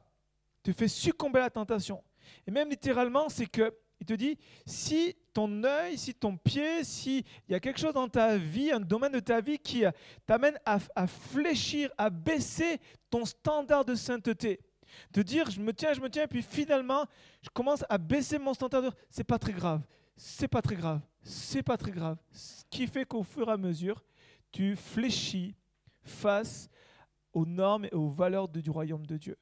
te 0.63 0.71
fait 0.71 0.88
succomber 0.88 1.39
à 1.39 1.43
la 1.43 1.49
tentation. 1.51 2.03
Et 2.45 2.51
même 2.51 2.69
littéralement, 2.69 3.29
c'est 3.29 3.47
que 3.47 3.73
il 3.99 4.05
te 4.05 4.13
dit, 4.13 4.37
si 4.65 5.15
ton 5.33 5.63
œil, 5.63 5.97
si 5.97 6.13
ton 6.13 6.37
pied, 6.37 6.83
s'il 6.83 7.23
y 7.49 7.55
a 7.55 7.59
quelque 7.59 7.79
chose 7.79 7.93
dans 7.93 8.07
ta 8.07 8.37
vie, 8.37 8.71
un 8.71 8.79
domaine 8.79 9.11
de 9.11 9.19
ta 9.19 9.41
vie 9.41 9.57
qui 9.57 9.83
t'amène 10.25 10.57
à, 10.65 10.77
à, 10.95 11.07
fléchir, 11.07 11.89
à 11.97 12.09
baisser 12.09 12.79
ton 13.09 13.25
standard 13.25 13.85
de 13.85 13.95
sainteté, 13.95 14.59
de 15.11 15.21
dire 15.21 15.49
je 15.49 15.59
me 15.59 15.73
tiens, 15.73 15.93
je 15.93 16.01
me 16.01 16.09
tiens, 16.09 16.23
et 16.23 16.27
puis 16.27 16.43
finalement 16.43 17.05
je 17.41 17.49
commence 17.49 17.83
à 17.89 17.97
baisser 17.97 18.37
mon 18.37 18.53
standard 18.53 18.83
de 18.83 18.91
c'est 19.09 19.23
pas 19.23 19.39
très 19.39 19.53
grave, 19.53 19.81
c'est 20.15 20.47
pas 20.47 20.61
très 20.61 20.75
grave, 20.75 21.01
c'est 21.23 21.63
pas 21.63 21.77
très 21.77 21.91
grave. 21.91 22.17
Ce 22.31 22.63
qui 22.69 22.85
fait 22.87 23.05
qu'au 23.05 23.23
fur 23.23 23.49
et 23.49 23.53
à 23.53 23.57
mesure, 23.57 24.03
tu 24.51 24.75
fléchis 24.75 25.55
face 26.03 26.69
aux 27.33 27.45
normes 27.45 27.85
et 27.85 27.93
aux 27.93 28.09
valeurs 28.09 28.47
du 28.47 28.69
royaume 28.69 29.05
de 29.05 29.17
Dieu. 29.17 29.37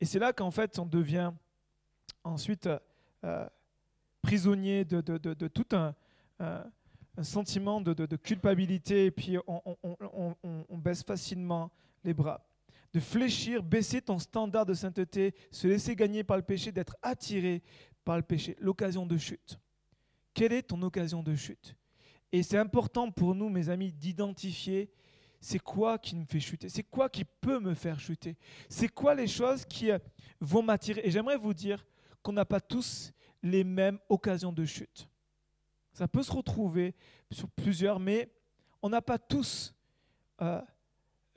Et 0.00 0.04
c'est 0.04 0.18
là 0.18 0.32
qu'en 0.32 0.50
fait 0.50 0.78
on 0.78 0.86
devient 0.86 1.32
ensuite 2.24 2.66
euh, 2.66 2.78
euh, 3.24 3.48
prisonnier 4.22 4.84
de, 4.84 5.00
tout 5.48 5.66
un, 5.72 5.94
sentiment 7.22 7.80
de, 7.80 8.16
culpabilité, 8.16 9.06
et 9.06 9.10
puis 9.10 9.36
on, 9.46 10.78
baisse 10.78 11.02
facilement 11.02 11.70
les 12.04 12.14
bras. 12.14 12.46
De 12.92 13.00
fléchir, 13.00 13.62
baisser 13.62 14.02
ton 14.02 14.18
standard 14.18 14.66
de 14.66 14.74
sainteté, 14.74 15.34
se 15.50 15.68
laisser 15.68 15.94
gagner 15.94 16.24
par 16.24 16.36
le 16.36 16.42
péché, 16.42 16.72
d'être 16.72 16.96
attiré 17.02 17.62
par 18.04 18.16
le 18.16 18.22
péché, 18.22 18.56
l'occasion 18.60 19.06
de 19.06 19.16
chute. 19.16 19.58
Quelle 20.34 20.52
est 20.52 20.62
ton 20.62 20.80
occasion 20.82 21.22
de 21.22 21.34
chute? 21.34 21.76
Et 22.32 22.42
c'est 22.42 22.58
important 22.58 23.10
pour 23.10 23.34
nous, 23.34 23.48
mes 23.48 23.68
amis, 23.68 23.92
d'identifier 23.92 24.90
c'est 25.40 25.58
quoi 25.58 25.98
qui 25.98 26.16
me 26.16 26.24
fait 26.24 26.40
chuter 26.40 26.68
C'est 26.68 26.82
quoi 26.82 27.08
qui 27.08 27.24
peut 27.24 27.58
me 27.58 27.74
faire 27.74 27.98
chuter 27.98 28.36
C'est 28.68 28.88
quoi 28.88 29.14
les 29.14 29.26
choses 29.26 29.64
qui 29.64 29.90
euh, 29.90 29.98
vont 30.40 30.62
m'attirer 30.62 31.00
Et 31.04 31.10
j'aimerais 31.10 31.38
vous 31.38 31.54
dire, 31.54 31.84
qu'on 32.22 32.32
n'a 32.32 32.44
pas 32.44 32.60
tous 32.60 33.12
les 33.42 33.64
mêmes 33.64 33.98
occasions 34.08 34.52
de 34.52 34.64
chute. 34.64 35.08
Ça 35.92 36.06
peut 36.08 36.22
se 36.22 36.32
retrouver 36.32 36.94
sur 37.30 37.48
plusieurs, 37.50 37.98
mais 37.98 38.30
on 38.82 38.88
n'a 38.88 39.02
pas 39.02 39.18
tous 39.18 39.74
euh, 40.40 40.60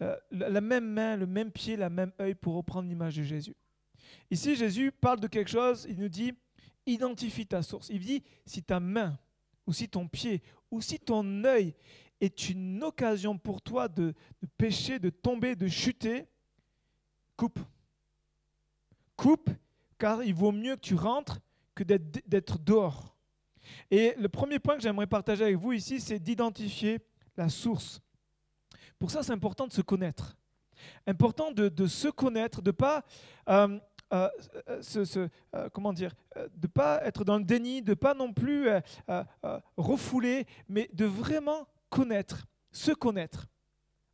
euh, 0.01 0.15
la 0.31 0.61
même 0.61 0.85
main, 0.85 1.15
le 1.15 1.25
même 1.25 1.51
pied, 1.51 1.75
la 1.75 1.89
même 1.89 2.11
œil 2.19 2.35
pour 2.35 2.55
reprendre 2.55 2.87
l'image 2.87 3.17
de 3.17 3.23
Jésus. 3.23 3.55
Ici, 4.29 4.55
Jésus 4.55 4.91
parle 4.91 5.19
de 5.19 5.27
quelque 5.27 5.49
chose, 5.49 5.85
il 5.89 5.99
nous 5.99 6.09
dit, 6.09 6.33
identifie 6.85 7.45
ta 7.45 7.61
source. 7.61 7.89
Il 7.89 7.99
dit, 7.99 8.23
si 8.45 8.63
ta 8.63 8.79
main, 8.79 9.17
ou 9.65 9.73
si 9.73 9.87
ton 9.87 10.07
pied, 10.07 10.41
ou 10.71 10.81
si 10.81 10.99
ton 10.99 11.43
œil 11.45 11.73
est 12.19 12.49
une 12.49 12.83
occasion 12.83 13.37
pour 13.37 13.61
toi 13.61 13.87
de, 13.87 14.13
de 14.41 14.47
pécher, 14.57 14.99
de 14.99 15.09
tomber, 15.09 15.55
de 15.55 15.67
chuter, 15.67 16.27
coupe. 17.35 17.59
Coupe 19.15 19.49
car 20.03 20.21
il 20.21 20.33
vaut 20.33 20.51
mieux 20.51 20.75
que 20.75 20.81
tu 20.81 20.95
rentres 20.95 21.39
que 21.75 21.85
d'être 21.85 22.59
dehors. 22.59 23.15
Et 23.89 24.13
le 24.17 24.27
premier 24.27 24.59
point 24.59 24.75
que 24.75 24.81
j'aimerais 24.81 25.07
partager 25.07 25.45
avec 25.45 25.55
vous 25.55 25.71
ici, 25.71 26.01
c'est 26.01 26.19
d'identifier 26.19 26.99
la 27.37 27.47
source. 27.47 28.01
Pour 28.99 29.11
ça, 29.11 29.23
c'est 29.23 29.31
important 29.31 29.65
de 29.65 29.71
se 29.71 29.79
connaître. 29.81 30.35
Important 31.07 31.51
de, 31.53 31.87
se 31.87 32.09
connaître, 32.09 32.61
de 32.61 32.71
pas 32.71 33.05
euh, 33.47 33.79
euh, 34.11 34.29
euh, 35.55 35.69
comment 35.71 35.93
dire, 35.93 36.13
de 36.53 36.67
pas 36.67 37.01
être 37.05 37.23
dans 37.23 37.37
le 37.37 37.45
déni, 37.45 37.81
de 37.81 37.93
pas 37.93 38.13
non 38.13 38.33
plus 38.33 38.67
refouler, 39.77 40.45
mais 40.67 40.89
de 40.91 41.05
vraiment 41.05 41.65
connaître, 41.89 42.45
se 42.73 42.91
connaître. 42.91 43.47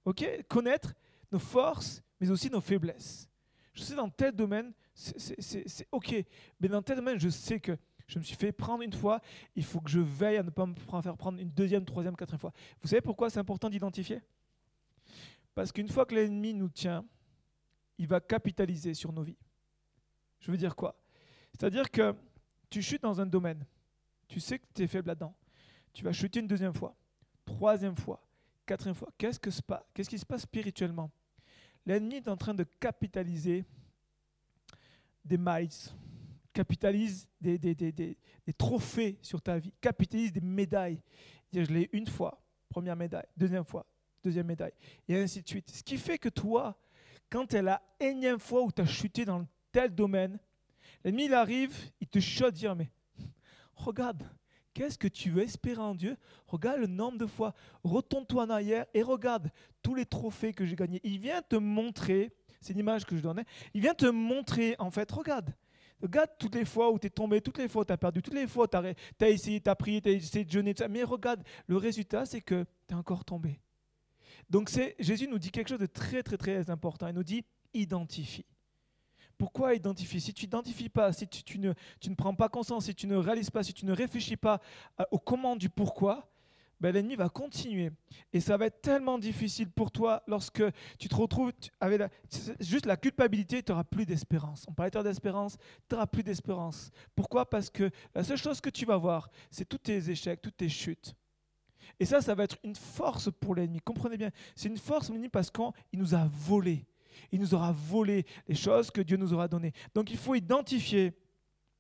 Ok, 0.06 0.24
connaître 0.48 0.94
nos 1.32 1.40
forces, 1.40 2.04
mais 2.20 2.30
aussi 2.30 2.52
nos 2.52 2.62
faiblesses. 2.62 3.28
Je 3.74 3.82
sais 3.82 3.96
dans 3.96 4.10
tel 4.10 4.34
domaine, 4.34 4.72
c'est 5.00 5.88
OK. 5.92 6.14
Mais 6.60 6.68
dans 6.68 6.82
tel 6.82 6.98
domaine, 6.98 7.20
je 7.20 7.30
sais 7.30 7.60
que 7.60 7.78
je 8.08 8.20
me 8.20 8.24
suis 8.24 8.36
fait 8.36 8.52
prendre 8.52 8.82
une 8.84 8.94
fois, 8.94 9.22
il 9.56 9.64
faut 9.64 9.80
que 9.80 9.90
je 9.90 10.00
veille 10.00 10.38
à 10.38 10.44
ne 10.44 10.50
pas 10.50 10.66
me 10.66 10.74
faire 10.74 11.16
prendre 11.16 11.40
une 11.40 11.52
deuxième, 11.52 11.86
troisième, 11.86 12.16
quatrième 12.16 12.40
fois. 12.40 12.52
Vous 12.82 12.88
savez 12.88 13.02
pourquoi 13.02 13.30
c'est 13.30 13.40
important 13.40 13.70
d'identifier? 13.70 14.22
Parce 15.54 15.72
qu'une 15.72 15.88
fois 15.88 16.06
que 16.06 16.16
l'ennemi 16.16 16.54
nous 16.54 16.70
tient, 16.70 17.06
il 17.98 18.08
va 18.08 18.20
capitaliser 18.20 18.94
sur 18.94 19.14
nos 19.14 19.22
vies. 19.22 19.38
Je 20.40 20.52
veux 20.52 20.58
dire 20.58 20.76
quoi? 20.76 21.00
C'est-à-dire 21.52 21.90
que 21.92 22.16
tu 22.70 22.82
chutes 22.82 23.04
dans 23.04 23.22
un 23.22 23.26
domaine, 23.26 23.66
tu 24.28 24.40
sais 24.40 24.60
que 24.60 24.66
tu 24.74 24.84
es 24.84 24.88
faible 24.88 25.08
là-dedans, 25.08 25.36
tu 25.94 26.04
vas 26.04 26.12
chuter 26.12 26.40
une 26.40 26.48
deuxième 26.48 26.74
fois, 26.74 26.96
troisième 27.46 27.96
fois, 27.96 28.22
quatrième 28.66 28.96
fois. 28.96 29.10
Qu'est-ce, 29.18 29.40
que 29.40 29.50
Qu'est-ce 29.94 30.10
qui 30.10 30.20
se 30.20 30.26
passe 30.26 30.42
spirituellement? 30.42 31.12
L'ennemi 31.86 32.16
est 32.16 32.28
en 32.28 32.38
train 32.38 32.54
de 32.54 32.64
capitaliser 32.64 33.66
des 35.24 35.38
miles, 35.38 35.70
capitalise 36.54 37.28
des, 37.40 37.58
des, 37.58 37.76
des, 37.76 37.92
des, 37.92 38.18
trophées 38.58 39.18
sur 39.22 39.42
ta 39.42 39.60
vie, 39.60 39.72
capitalise 39.80 40.32
des 40.32 40.42
médailles. 40.42 41.02
Je 41.54 41.62
l'ai 41.62 41.90
une 41.94 42.08
fois, 42.08 42.42
première 42.70 42.96
médaille, 42.96 43.28
deuxième 43.38 43.64
fois, 43.64 43.86
deuxième 44.24 44.48
médaille, 44.48 44.74
et 45.08 45.16
ainsi 45.18 45.42
de 45.42 45.48
suite. 45.48 45.70
Ce 45.70 45.84
qui 45.84 45.98
fait 45.98 46.18
que 46.18 46.30
toi, 46.30 46.78
quand 47.30 47.54
es 47.54 47.62
la 47.62 47.82
énième 48.00 48.40
fois 48.40 48.64
où 48.64 48.72
tu 48.72 48.82
as 48.82 48.86
chuté 48.86 49.26
dans 49.26 49.46
tel 49.72 49.94
domaine, 49.94 50.40
l'ennemi 51.04 51.26
il 51.26 51.34
arrive, 51.34 51.76
il 52.02 52.08
te 52.08 52.20
chote, 52.20 52.56
dire, 52.56 52.76
mais 52.76 52.90
regarde, 53.76 54.24
qu'est-ce 54.74 54.98
que 54.98 55.08
tu 55.08 55.30
veux 55.30 55.44
espérer 55.44 55.82
en 55.82 55.96
Dieu? 55.96 56.18
Regarde 56.48 56.80
le 56.80 56.88
nombre 56.88 57.18
de 57.18 57.26
fois, 57.26 57.54
retourne-toi 57.84 58.44
en 58.44 58.50
arrière 58.50 58.86
et 58.94 59.04
regarde 59.04 59.52
tous 59.82 59.96
les 59.96 60.06
trophées 60.06 60.54
que 60.54 60.66
j'ai 60.66 60.76
gagnés. 60.76 61.02
Il 61.04 61.20
vient 61.20 61.42
te 61.42 61.56
montrer 61.56 62.34
c'est 62.62 62.74
l'image 62.74 63.06
que 63.06 63.16
je 63.16 63.22
donnais. 63.22 63.46
Il 63.74 63.82
vient 63.82 63.94
te 63.94 64.06
montrer, 64.06 64.76
en 64.80 64.92
fait, 64.92 65.12
regarde. 65.12 65.54
Regarde 66.02 66.30
toutes 66.40 66.56
les 66.56 66.66
fois 66.66 66.92
où 66.92 67.00
tu 67.00 67.08
es 67.08 67.10
tombé, 67.10 67.42
toutes 67.42 67.58
les 67.58 67.68
fois 67.68 67.82
où 67.82 67.86
tu 67.86 67.92
as 67.92 67.98
perdu, 67.98 68.22
toutes 68.22 68.34
les 68.34 68.48
fois 68.48 68.66
où 68.66 68.68
tu 68.68 69.26
as, 69.26 69.30
essayé, 69.30 69.60
tu 69.60 69.70
as 69.70 69.76
prié, 69.76 70.02
tu 70.02 70.10
as 70.10 70.12
essayé 70.14 70.46
de 70.46 70.52
jeûner. 70.52 70.74
Mais 70.90 71.04
regarde, 71.04 71.44
le 71.68 71.78
résultat, 71.78 72.26
c'est 72.26 72.42
que 72.42 72.66
tu 72.88 72.94
es 72.94 72.98
encore 72.98 73.26
tombé. 73.26 73.60
Donc 74.50 74.70
Jésus 75.00 75.28
nous 75.28 75.40
dit 75.40 75.52
quelque 75.52 75.68
chose 75.68 75.80
de 75.80 75.86
très, 75.86 76.24
très, 76.24 76.38
très 76.38 76.70
important. 76.70 77.08
Il 77.08 77.16
nous 77.16 77.24
dit 77.24 77.44
identifie. 77.74 78.46
Pourquoi 79.38 79.76
identifier? 79.76 80.20
Si 80.20 80.34
tu 80.34 80.46
n'identifies 80.46 80.90
pas, 80.90 81.14
si 81.14 81.28
tu, 81.28 81.60
ne, 81.60 81.74
tu, 82.00 82.10
ne, 82.10 82.16
prends 82.16 82.36
pas 82.36 82.50
conscience, 82.50 82.86
si 82.86 82.96
tu 82.96 83.08
ne 83.08 83.16
réalises 83.16 83.50
pas, 83.50 83.64
si 83.64 83.74
tu 83.74 83.86
ne 83.86 83.94
réfléchis 83.94 84.38
pas 84.38 84.60
au 85.12 85.20
comment 85.20 85.56
du 85.56 85.70
pourquoi, 85.70 86.30
ben, 86.80 86.94
l'ennemi 86.94 87.16
va 87.16 87.30
continuer. 87.30 87.92
Et 88.32 88.40
ça 88.40 88.58
va 88.58 88.68
être 88.68 88.82
tellement 88.82 89.18
difficile 89.18 89.70
pour 89.70 89.92
toi 89.92 90.24
lorsque 90.28 90.64
tu 90.98 91.10
te 91.10 91.16
retrouves 91.16 91.52
avec 91.80 92.02
juste 92.60 92.86
la 92.86 92.98
culpabilité, 92.98 93.62
tu 93.62 93.72
n'auras 93.72 93.84
plus 93.84 94.06
d'espérance. 94.06 94.66
On 94.68 94.74
parlait 94.74 94.92
d'espérance, 95.04 95.58
tu 95.88 95.96
n'auras 95.96 96.08
plus 96.08 96.24
d'espérance. 96.24 96.92
Pourquoi? 97.16 97.50
Parce 97.50 97.70
que 97.70 97.90
la 98.16 98.24
seule 98.24 98.38
chose 98.38 98.62
que 98.62 98.70
tu 98.70 98.86
vas 98.86 98.98
voir, 98.98 99.30
c'est 99.52 99.68
tous 99.68 99.78
tes 99.78 100.10
échecs, 100.10 100.42
toutes 100.42 100.58
tes 100.58 100.70
chutes. 100.70 101.16
Et 102.00 102.06
ça, 102.06 102.22
ça 102.22 102.34
va 102.36 102.44
être 102.46 102.58
une 102.64 102.76
force 102.76 103.30
pour 103.40 103.56
l'ennemi. 103.56 103.80
Comprenez 103.82 104.18
bien, 104.18 104.32
c'est 104.56 104.70
une 104.70 104.78
force 104.78 105.08
pour 105.08 105.14
l'ennemi 105.14 105.30
parce 105.30 105.52
qu'il 105.52 106.00
nous 106.00 106.16
a 106.16 106.30
volé. 106.32 106.86
Il 107.32 107.40
nous 107.40 107.54
aura 107.54 107.72
volé 107.72 108.26
les 108.48 108.56
choses 108.56 108.90
que 108.90 109.02
Dieu 109.02 109.18
nous 109.18 109.34
aura 109.34 109.48
données. 109.48 109.74
Donc 109.94 110.12
il 110.12 110.18
faut 110.18 110.36
identifier 110.36 111.14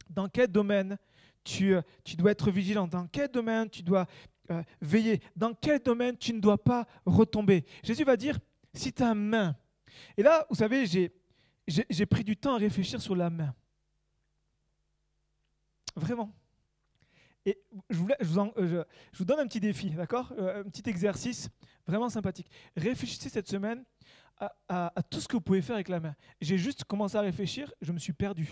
dans 0.09 0.27
quel 0.27 0.47
domaine 0.47 0.97
tu, 1.43 1.75
euh, 1.75 1.81
tu 2.03 2.15
dois 2.15 2.31
être 2.31 2.51
vigilant, 2.51 2.87
dans 2.87 3.07
quel 3.07 3.29
domaine 3.29 3.69
tu 3.69 3.81
dois 3.81 4.05
euh, 4.51 4.63
veiller, 4.81 5.21
dans 5.35 5.53
quel 5.53 5.79
domaine 5.79 6.17
tu 6.17 6.33
ne 6.33 6.39
dois 6.39 6.61
pas 6.61 6.87
retomber? 7.05 7.65
Jésus 7.83 8.03
va 8.03 8.17
dire, 8.17 8.37
si 8.73 8.93
ta 8.93 9.13
main, 9.13 9.55
et 10.17 10.23
là, 10.23 10.45
vous 10.49 10.55
savez, 10.55 10.85
j'ai 10.85 12.05
pris 12.05 12.23
du 12.23 12.37
temps 12.37 12.55
à 12.55 12.57
réfléchir 12.57 13.01
sur 13.01 13.15
la 13.15 13.29
main. 13.29 13.53
Vraiment. 15.95 16.33
Et 17.45 17.57
je 17.89 17.97
vous, 17.97 19.25
donne 19.25 19.39
un 19.39 19.47
petit 19.47 19.59
défi, 19.59 19.89
d'accord? 19.91 20.33
Euh, 20.37 20.61
Un 20.61 20.69
petit 20.69 20.87
exercice 20.89 21.49
vraiment 21.87 22.09
sympathique. 22.09 22.49
Réfléchissez 22.75 23.29
cette 23.29 23.47
semaine 23.47 23.83
à 24.69 24.93
tout 25.09 25.19
ce 25.19 25.27
que 25.27 25.35
vous 25.35 25.41
pouvez 25.41 25.61
faire 25.61 25.75
avec 25.75 25.89
la 25.89 25.99
main. 25.99 26.15
J'ai 26.39 26.57
juste 26.57 26.85
commencé 26.85 27.17
à 27.17 27.21
réfléchir, 27.21 27.73
je 27.81 27.91
me 27.91 27.99
suis 27.99 28.13
perdu. 28.13 28.49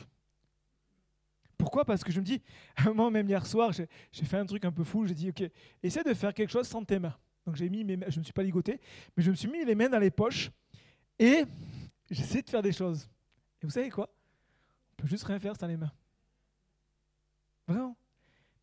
Pourquoi? 1.68 1.84
Parce 1.84 2.02
que 2.02 2.14
je 2.14 2.22
me 2.22 2.24
dis, 2.24 2.42
moi 2.96 3.12
même 3.12 3.28
hier 3.28 3.46
soir, 3.46 3.74
j'ai 3.74 4.26
fait 4.26 4.38
un 4.38 4.46
truc 4.46 4.64
un 4.64 4.72
peu 4.72 4.86
fou, 4.86 5.06
j'ai 5.06 5.14
dit, 5.14 5.28
ok, 5.28 5.44
essaie 5.84 6.02
de 6.02 6.14
faire 6.14 6.34
quelque 6.34 6.50
chose 6.50 6.66
sans 6.66 6.82
tes 6.82 6.98
mains. 6.98 7.14
Donc 7.46 7.58
j'ai 7.58 7.70
mis 7.70 7.84
mes 7.84 7.98
je 8.08 8.16
ne 8.16 8.20
me 8.20 8.24
suis 8.24 8.32
pas 8.32 8.42
ligoté, 8.42 8.80
mais 9.18 9.22
je 9.22 9.32
me 9.32 9.36
suis 9.36 9.50
mis 9.50 9.66
les 9.66 9.76
mains 9.76 9.90
dans 9.90 10.00
les 10.00 10.10
poches 10.10 10.50
et 11.20 11.44
j'essaie 12.10 12.42
de 12.42 12.50
faire 12.50 12.62
des 12.62 12.72
choses. 12.72 13.10
vous 13.62 13.70
savez 13.70 13.90
quoi? 13.90 14.10
On 14.94 15.02
peut 15.02 15.10
juste 15.10 15.26
rien 15.26 15.42
faire 15.42 15.58
sans 15.58 15.68
les 15.68 15.76
mains. 15.76 15.92
Vraiment. 17.68 17.98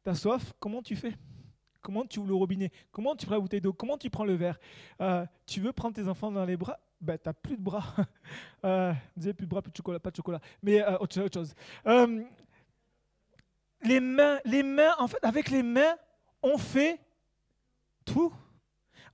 T'as 0.03 0.15
soif, 0.15 0.55
comment 0.59 0.81
tu 0.81 0.97
fais? 0.97 1.13
Comment 1.83 2.07
tu 2.07 2.21
ouvres 2.21 2.29
le 2.29 2.35
robinet? 2.37 2.73
Comment 2.91 3.15
tu 3.15 3.27
prends 3.27 3.35
la 3.35 3.41
bouteille 3.43 3.61
d'eau? 3.61 3.75
Comment 3.75 3.99
tu 3.99 4.09
prends 4.09 4.25
le 4.25 4.33
verre? 4.33 4.59
Euh, 5.03 5.27
Tu 5.45 5.61
veux 5.61 5.75
prendre 5.75 5.95
tes 5.95 6.09
enfants 6.09 6.33
dans 6.33 6.47
les 6.47 6.57
bras? 6.57 6.81
Ben, 7.03 7.19
tu 7.19 7.29
n'as 7.29 7.35
plus 7.35 7.59
de 7.59 7.63
bras. 7.63 7.85
euh, 8.65 8.95
plus 9.15 9.35
de 9.35 9.47
bras, 9.47 9.61
plus 9.61 9.73
de 9.73 9.77
chocolat, 9.77 10.01
pas 10.01 10.11
de 10.11 10.17
chocolat. 10.17 10.41
Mais 10.63 10.81
euh, 10.81 10.97
autre, 10.97 11.15
chose. 11.31 11.55
Euh, 11.87 12.25
les 13.85 14.01
mains, 14.01 14.39
les 14.45 14.63
mains, 14.63 14.95
en 14.99 15.09
fait, 15.09 15.19
avec 15.23 15.51
les 15.51 15.63
mains, 15.63 15.97
on 16.43 16.59
fait 16.59 17.01
tout. 18.05 18.33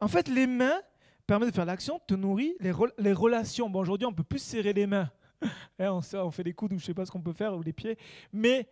En 0.00 0.08
fait, 0.08 0.28
les 0.28 0.46
mains 0.46 0.80
permettent 1.26 1.50
de 1.50 1.54
faire 1.54 1.64
l'action, 1.64 2.00
te 2.06 2.14
nourrir, 2.14 2.54
les, 2.60 3.12
relations. 3.12 3.70
Bon, 3.70 3.80
aujourd'hui, 3.80 4.06
on 4.06 4.12
peut 4.12 4.24
plus 4.24 4.40
serrer 4.40 4.72
les 4.72 4.86
mains. 4.86 5.10
Hein, 5.78 5.92
on, 5.92 6.02
on, 6.18 6.30
fait 6.30 6.44
des 6.44 6.52
coudes 6.52 6.74
ou 6.74 6.78
je 6.78 6.84
sais 6.84 6.92
pas 6.92 7.06
ce 7.06 7.10
qu'on 7.10 7.22
peut 7.22 7.32
faire, 7.32 7.56
ou 7.56 7.62
les 7.62 7.72
pieds. 7.72 7.96
Mais 8.30 8.68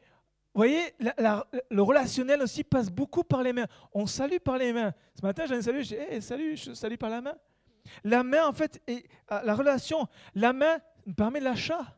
vous 0.54 0.61
voyez, 0.61 0.82
le 0.98 1.80
relationnel 1.80 2.42
aussi 2.42 2.64
passe 2.64 2.90
beaucoup 2.90 3.22
par 3.22 3.42
les 3.42 3.52
mains. 3.52 3.66
On 3.92 4.06
salue 4.06 4.38
par 4.44 4.58
les 4.58 4.72
mains. 4.72 4.92
Ce 5.14 5.24
matin, 5.24 5.44
j'ai 5.46 5.54
un 5.54 5.62
salut, 5.62 5.82
je 5.84 5.88
dis 5.88 5.94
hey, 5.94 6.20
salut, 6.20 6.56
je 6.56 6.74
salue 6.74 6.96
par 6.96 7.11
la 7.11 7.20
main. 7.20 7.34
La 8.04 8.22
main, 8.22 8.46
en 8.46 8.52
fait, 8.52 8.82
euh, 8.90 8.98
la 9.28 9.54
relation, 9.54 10.06
la 10.34 10.52
main 10.52 10.78
permet 11.16 11.40
l'achat. 11.40 11.97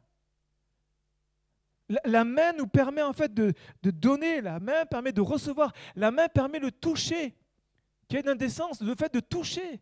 La, 2.05 2.25
main 2.25 2.53
nous 2.53 2.67
permet 2.67 3.03
en 3.03 3.13
fait 3.13 3.35
de, 3.35 3.53
de, 3.83 3.91
donner, 3.91 4.41
la 4.41 4.61
main 4.61 4.87
permet 4.87 5.13
de 5.13 5.21
recevoir, 5.21 5.73
la 5.97 6.11
main 6.11 6.29
permet 6.29 6.61
le 6.61 6.71
toucher. 6.71 7.35
Une 8.13 8.29
indécence, 8.29 8.81
le 8.81 8.95
fait 8.95 9.13
de 9.13 9.21
toucher. 9.21 9.81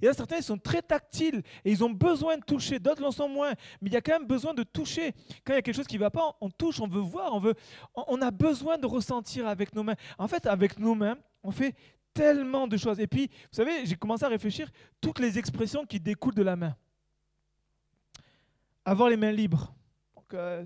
Il 0.00 0.04
y 0.04 0.08
a 0.08 0.12
certains 0.12 0.36
qui 0.36 0.42
sont 0.42 0.58
très 0.58 0.82
tactiles 0.82 1.42
et 1.64 1.70
ils 1.70 1.82
ont 1.82 1.90
besoin 1.90 2.36
de 2.36 2.42
toucher, 2.42 2.78
d'autres 2.78 3.00
l'en 3.00 3.10
sont 3.10 3.28
moins. 3.28 3.52
Mais 3.80 3.88
il 3.88 3.92
y 3.92 3.96
a 3.96 4.00
quand 4.00 4.12
même 4.12 4.26
besoin 4.26 4.54
de 4.54 4.62
toucher. 4.62 5.12
Quand 5.44 5.52
il 5.52 5.56
y 5.56 5.58
a 5.58 5.62
quelque 5.62 5.74
chose 5.74 5.86
qui 5.86 5.96
ne 5.96 6.00
va 6.00 6.10
pas, 6.10 6.36
on 6.40 6.50
touche, 6.50 6.80
on 6.80 6.86
veut 6.88 7.00
voir, 7.00 7.34
on, 7.34 7.40
veut, 7.40 7.54
on 7.94 8.20
a 8.20 8.30
besoin 8.30 8.76
de 8.78 8.86
ressentir 8.86 9.46
avec 9.46 9.74
nos 9.74 9.82
mains. 9.82 9.96
En 10.18 10.28
fait, 10.28 10.46
avec 10.46 10.78
nos 10.78 10.94
mains, 10.94 11.16
on 11.42 11.50
fait 11.50 11.74
tellement 12.12 12.66
de 12.66 12.76
choses. 12.76 13.00
Et 13.00 13.06
puis, 13.06 13.28
vous 13.28 13.56
savez, 13.56 13.86
j'ai 13.86 13.96
commencé 13.96 14.24
à 14.24 14.28
réfléchir 14.28 14.70
toutes 15.00 15.18
les 15.18 15.38
expressions 15.38 15.84
qui 15.86 15.98
découlent 15.98 16.34
de 16.34 16.42
la 16.42 16.56
main. 16.56 16.76
Avoir 18.84 19.08
les 19.08 19.16
mains 19.16 19.32
libres. 19.32 19.72
Euh, 20.34 20.64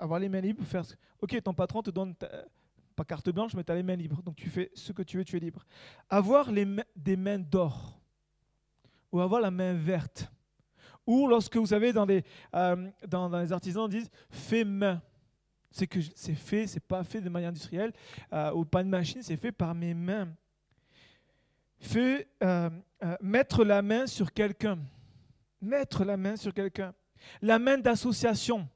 avoir 0.00 0.18
les 0.18 0.28
mains 0.28 0.40
libres, 0.40 0.64
faire. 0.64 0.84
Ok, 1.20 1.40
ton 1.42 1.54
patron 1.54 1.82
te 1.82 1.90
donne 1.90 2.14
pas 2.14 3.04
carte 3.04 3.30
blanche, 3.30 3.54
mais 3.54 3.64
tu 3.64 3.72
as 3.72 3.74
les 3.74 3.82
mains 3.82 3.96
libres. 3.96 4.22
Donc 4.22 4.36
tu 4.36 4.48
fais 4.48 4.70
ce 4.74 4.92
que 4.92 5.02
tu 5.02 5.16
veux, 5.16 5.24
tu 5.24 5.36
es 5.36 5.40
libre. 5.40 5.64
Avoir 6.08 6.50
les 6.50 6.66
des 6.96 7.16
mains 7.16 7.38
d'or 7.38 8.00
ou 9.12 9.20
avoir 9.20 9.40
la 9.40 9.50
main 9.50 9.74
verte. 9.74 10.30
Ou 11.06 11.26
lorsque 11.26 11.56
vous 11.56 11.66
savez, 11.66 11.92
dans 11.92 12.04
les, 12.04 12.24
euh, 12.54 12.90
dans, 13.06 13.28
les 13.40 13.52
artisans, 13.52 13.88
disent 13.88 14.10
fait 14.28 14.64
main. 14.64 15.02
C'est 15.70 15.86
que 15.86 16.00
c'est 16.14 16.34
fait, 16.34 16.66
c'est 16.66 16.80
pas 16.80 17.04
fait 17.04 17.20
de 17.20 17.28
manière 17.28 17.50
industrielle 17.50 17.92
euh, 18.32 18.52
ou 18.52 18.64
pas 18.64 18.82
de 18.82 18.88
machine, 18.88 19.22
c'est 19.22 19.36
fait 19.36 19.52
par 19.52 19.74
mes 19.74 19.94
mains. 19.94 20.28
Fait 21.78 22.28
euh, 22.42 22.68
mettre 23.20 23.64
la 23.64 23.80
main 23.80 24.06
sur 24.06 24.32
quelqu'un. 24.32 24.78
Mettre 25.60 26.04
la 26.04 26.16
main 26.16 26.36
sur 26.36 26.52
quelqu'un. 26.52 26.92
La 27.40 27.58
main 27.58 27.78
d'association. 27.78 28.68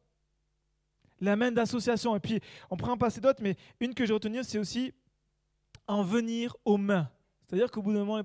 La 1.20 1.36
main 1.36 1.52
d'association. 1.52 2.16
Et 2.16 2.20
puis, 2.20 2.40
on 2.70 2.76
prend 2.76 2.96
pas 2.96 3.06
passer 3.06 3.20
d'autres, 3.20 3.42
mais 3.42 3.56
une 3.80 3.94
que 3.94 4.04
je 4.04 4.12
retenir, 4.12 4.44
c'est 4.44 4.58
aussi 4.58 4.92
en 5.86 6.02
venir 6.02 6.56
aux 6.64 6.76
mains. 6.76 7.10
C'est-à-dire 7.46 7.70
qu'au 7.70 7.82
bout 7.82 7.92
d'un 7.92 8.04
moment, 8.04 8.22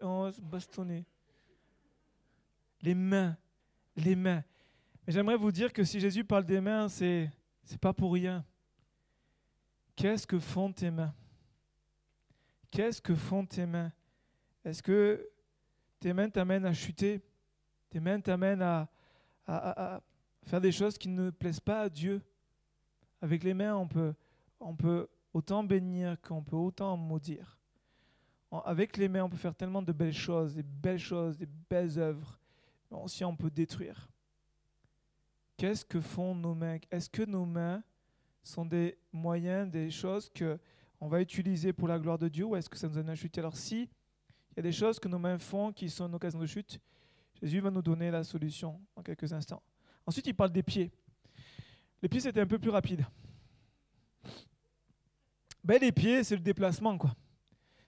on 0.00 0.22
va 0.22 0.32
se 0.32 0.40
bastonner 0.40 1.04
les 2.82 2.94
mains, 2.94 3.36
les 3.96 4.16
mains. 4.16 4.42
Mais 5.06 5.12
j'aimerais 5.12 5.36
vous 5.36 5.52
dire 5.52 5.72
que 5.72 5.84
si 5.84 6.00
Jésus 6.00 6.24
parle 6.24 6.44
des 6.44 6.60
mains, 6.60 6.88
c'est 6.88 7.30
c'est 7.64 7.78
pas 7.78 7.92
pour 7.92 8.12
rien. 8.12 8.44
Qu'est-ce 9.94 10.26
que 10.26 10.38
font 10.38 10.72
tes 10.72 10.90
mains? 10.90 11.14
Qu'est-ce 12.70 13.00
que 13.00 13.14
font 13.14 13.46
tes 13.46 13.66
mains? 13.66 13.92
Est-ce 14.64 14.82
que 14.82 15.28
tes 16.00 16.12
mains 16.12 16.28
t'amènent 16.28 16.66
à 16.66 16.72
chuter? 16.72 17.20
Tes 17.90 18.00
mains 18.00 18.20
t'amènent 18.20 18.62
à, 18.62 18.88
à, 19.46 19.94
à, 19.96 20.02
faire 20.46 20.60
des 20.60 20.72
choses 20.72 20.98
qui 20.98 21.08
ne 21.08 21.30
plaisent 21.30 21.60
pas 21.60 21.82
à 21.82 21.88
Dieu? 21.88 22.22
Avec 23.22 23.42
les 23.44 23.54
mains, 23.54 23.74
on 23.74 23.88
peut, 23.88 24.14
on 24.60 24.74
peut 24.74 25.08
autant 25.32 25.64
bénir 25.64 26.20
qu'on 26.20 26.42
peut 26.42 26.56
autant 26.56 26.96
maudire. 26.96 27.58
Avec 28.66 28.98
les 28.98 29.08
mains, 29.08 29.24
on 29.24 29.30
peut 29.30 29.38
faire 29.38 29.54
tellement 29.54 29.80
de 29.80 29.92
belles 29.92 30.12
choses, 30.12 30.54
des 30.54 30.62
belles 30.62 30.98
choses, 30.98 31.38
des 31.38 31.48
belles 31.70 31.98
œuvres 31.98 32.38
aussi 33.00 33.24
on 33.24 33.36
peut 33.36 33.50
détruire. 33.50 34.08
Qu'est-ce 35.56 35.84
que 35.84 36.00
font 36.00 36.34
nos 36.34 36.54
mains? 36.54 36.78
Est-ce 36.90 37.08
que 37.08 37.22
nos 37.22 37.44
mains 37.44 37.82
sont 38.42 38.64
des 38.64 38.98
moyens, 39.12 39.70
des 39.70 39.90
choses 39.90 40.28
que 40.30 40.58
on 41.00 41.08
va 41.08 41.20
utiliser 41.20 41.72
pour 41.72 41.88
la 41.88 41.98
gloire 41.98 42.18
de 42.18 42.28
Dieu 42.28 42.44
ou 42.44 42.56
est-ce 42.56 42.68
que 42.68 42.78
ça 42.78 42.88
nous 42.88 43.10
à 43.10 43.14
chuter 43.14 43.40
Alors 43.40 43.56
si 43.56 43.82
il 44.52 44.56
y 44.56 44.60
a 44.60 44.62
des 44.62 44.72
choses 44.72 45.00
que 45.00 45.08
nos 45.08 45.18
mains 45.18 45.38
font 45.38 45.72
qui 45.72 45.88
sont 45.88 46.06
une 46.06 46.14
occasion 46.14 46.38
de 46.38 46.46
chute, 46.46 46.78
Jésus 47.40 47.60
va 47.60 47.70
nous 47.70 47.82
donner 47.82 48.10
la 48.10 48.22
solution 48.22 48.80
en 48.94 49.02
quelques 49.02 49.32
instants. 49.32 49.62
Ensuite, 50.06 50.26
il 50.26 50.34
parle 50.34 50.52
des 50.52 50.62
pieds. 50.62 50.92
Les 52.02 52.08
pieds, 52.08 52.20
c'était 52.20 52.40
un 52.40 52.46
peu 52.46 52.58
plus 52.58 52.70
rapide. 52.70 53.06
Ben, 55.62 55.80
les 55.80 55.92
pieds, 55.92 56.24
c'est 56.24 56.34
le 56.34 56.42
déplacement, 56.42 56.98
quoi. 56.98 57.14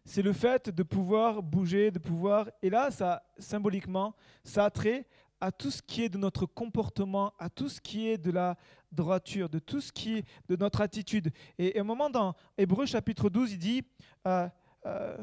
C'est 0.05 0.23
le 0.23 0.33
fait 0.33 0.71
de 0.71 0.83
pouvoir 0.85 1.43
bouger, 1.43 1.91
de 1.91 1.99
pouvoir... 1.99 2.49
Et 2.63 2.71
là, 2.71 2.93
ça, 2.93 3.25
symboliquement, 3.39 4.15
ça 4.45 4.67
a 4.67 4.71
trait 4.71 5.07
à 5.41 5.51
tout 5.51 5.71
ce 5.71 5.83
qui 5.83 6.05
est 6.05 6.09
de 6.09 6.19
notre 6.19 6.47
comportement, 6.47 7.33
à 7.39 7.51
tout 7.51 7.69
ce 7.69 7.81
qui 7.81 8.07
est 8.09 8.19
de 8.19 8.31
la 8.31 8.57
droiture, 8.93 9.49
de 9.49 9.59
tout 9.59 9.81
ce 9.81 9.91
qui 9.91 10.19
est 10.19 10.25
de 10.49 10.55
notre 10.55 10.81
attitude. 10.81 11.33
Et, 11.59 11.77
à 11.77 11.81
un 11.81 11.85
moment 11.85 12.09
dans 12.09 12.35
Hébreu 12.57 12.87
chapitre 12.87 13.29
12, 13.29 13.53
il 13.53 13.59
dit, 13.59 13.83
euh, 14.29 14.49
euh, 14.87 15.17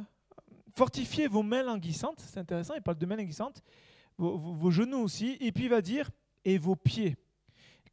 fortifiez 0.76 1.28
vos 1.28 1.44
mains 1.44 1.64
languissantes, 1.64 2.20
c'est 2.20 2.40
intéressant, 2.40 2.74
il 2.76 2.82
parle 2.82 2.98
de 2.98 3.06
mains 3.06 3.16
languissantes, 3.16 3.64
vos, 4.18 4.38
vos, 4.38 4.72
genoux 4.72 5.00
aussi, 5.00 5.38
et 5.40 5.54
puis 5.54 5.66
il 5.66 5.70
va 5.70 5.82
dire, 5.82 6.10
et 6.44 6.58
vos 6.58 6.76
pieds, 6.76 7.16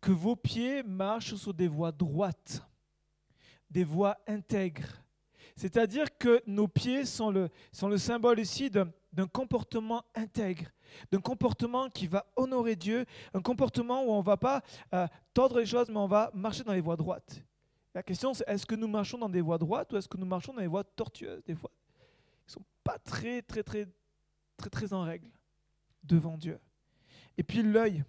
que 0.00 0.12
vos 0.12 0.37
pieds 0.37 0.82
marchent 0.82 1.34
sur 1.34 1.54
des 1.54 1.68
voies 1.68 1.92
droites, 1.92 2.62
des 3.70 3.84
voies 3.84 4.16
intègres, 4.26 5.02
c'est-à-dire 5.58 6.16
que 6.16 6.40
nos 6.46 6.68
pieds 6.68 7.04
sont 7.04 7.32
le, 7.32 7.48
sont 7.72 7.88
le 7.88 7.98
symbole 7.98 8.38
ici 8.38 8.70
d'un 8.70 9.26
comportement 9.26 10.04
intègre, 10.14 10.66
d'un 11.11 11.20
comportement 11.20 11.90
qui 11.90 12.06
va 12.06 12.24
honorer 12.37 12.76
Dieu, 12.76 13.04
un 13.34 13.42
comportement 13.42 14.04
où 14.04 14.11
on 14.12 14.18
ne 14.18 14.24
va 14.24 14.37
pas 14.37 14.62
euh, 14.94 15.08
tordre 15.34 15.58
les 15.58 15.66
choses, 15.66 15.88
mais 15.88 15.96
on 15.96 16.06
va 16.06 16.30
marcher 16.32 16.62
dans 16.62 16.72
les 16.72 16.80
voies 16.80 16.96
droites. 16.96 17.42
La 17.92 18.04
question, 18.04 18.34
c'est 18.34 18.44
est-ce 18.46 18.64
que 18.64 18.76
nous 18.76 18.87
marchons 18.87 19.18
dans 19.18 19.28
des 19.28 19.40
voies 19.40 19.58
droites 19.58 19.92
ou 19.92 19.96
est-ce 19.96 20.08
que 20.08 20.16
nous 20.16 20.26
marchons 20.26 20.52
dans 20.52 20.61
des 20.61 20.68
voies 20.68 20.84
tortueuses, 20.84 21.42
des 21.44 21.54
voies 21.54 21.72
qui 22.46 22.50
ne 22.50 22.52
sont 22.52 22.66
pas 22.84 22.98
très, 23.00 23.42
très, 23.42 23.64
très, 23.64 23.88
très, 24.56 24.70
très 24.70 24.92
en 24.92 25.02
règle 25.02 25.28
devant 26.04 26.38
Dieu. 26.38 26.61
Et 27.37 27.42
puis 27.42 27.64
l'œil. 27.64 28.04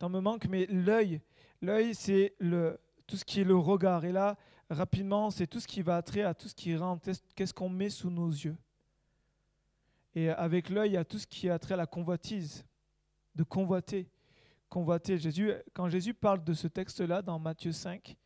T'en 0.00 0.08
me 0.08 0.20
manque, 0.20 0.46
mais 0.46 0.64
l'œil, 0.64 1.20
l'œil, 1.60 1.94
c'est 1.94 2.34
le, 2.38 2.80
tout 3.06 3.18
ce 3.18 3.24
qui 3.26 3.42
est 3.42 3.44
le 3.44 3.54
regard. 3.54 4.06
Et 4.06 4.12
là, 4.12 4.38
rapidement, 4.70 5.30
c'est 5.30 5.46
tout 5.46 5.60
ce 5.60 5.68
qui 5.68 5.82
va 5.82 5.98
attrer 5.98 6.22
à 6.22 6.32
tout 6.32 6.48
ce 6.48 6.54
qui 6.54 6.74
rentre. 6.74 7.06
Qu'est-ce 7.36 7.52
qu'on 7.52 7.68
met 7.68 7.90
sous 7.90 8.08
nos 8.08 8.30
yeux? 8.30 8.56
Et 10.14 10.30
avec 10.30 10.70
l'œil, 10.70 10.92
il 10.92 10.94
y 10.94 10.96
a 10.96 11.04
tout 11.04 11.18
ce 11.18 11.26
qui 11.26 11.50
a 11.50 11.58
trait 11.58 11.74
à 11.74 11.76
la 11.76 11.86
convoitise, 11.86 12.64
de 13.34 13.42
convoiter. 13.42 14.08
Convoiter. 14.70 15.18
Jésus, 15.18 15.52
quand 15.74 15.90
Jésus 15.90 16.14
parle 16.14 16.42
de 16.44 16.54
ce 16.54 16.66
texte-là 16.66 17.20
dans 17.20 17.38
Matthieu 17.38 17.72
5, 17.72 18.16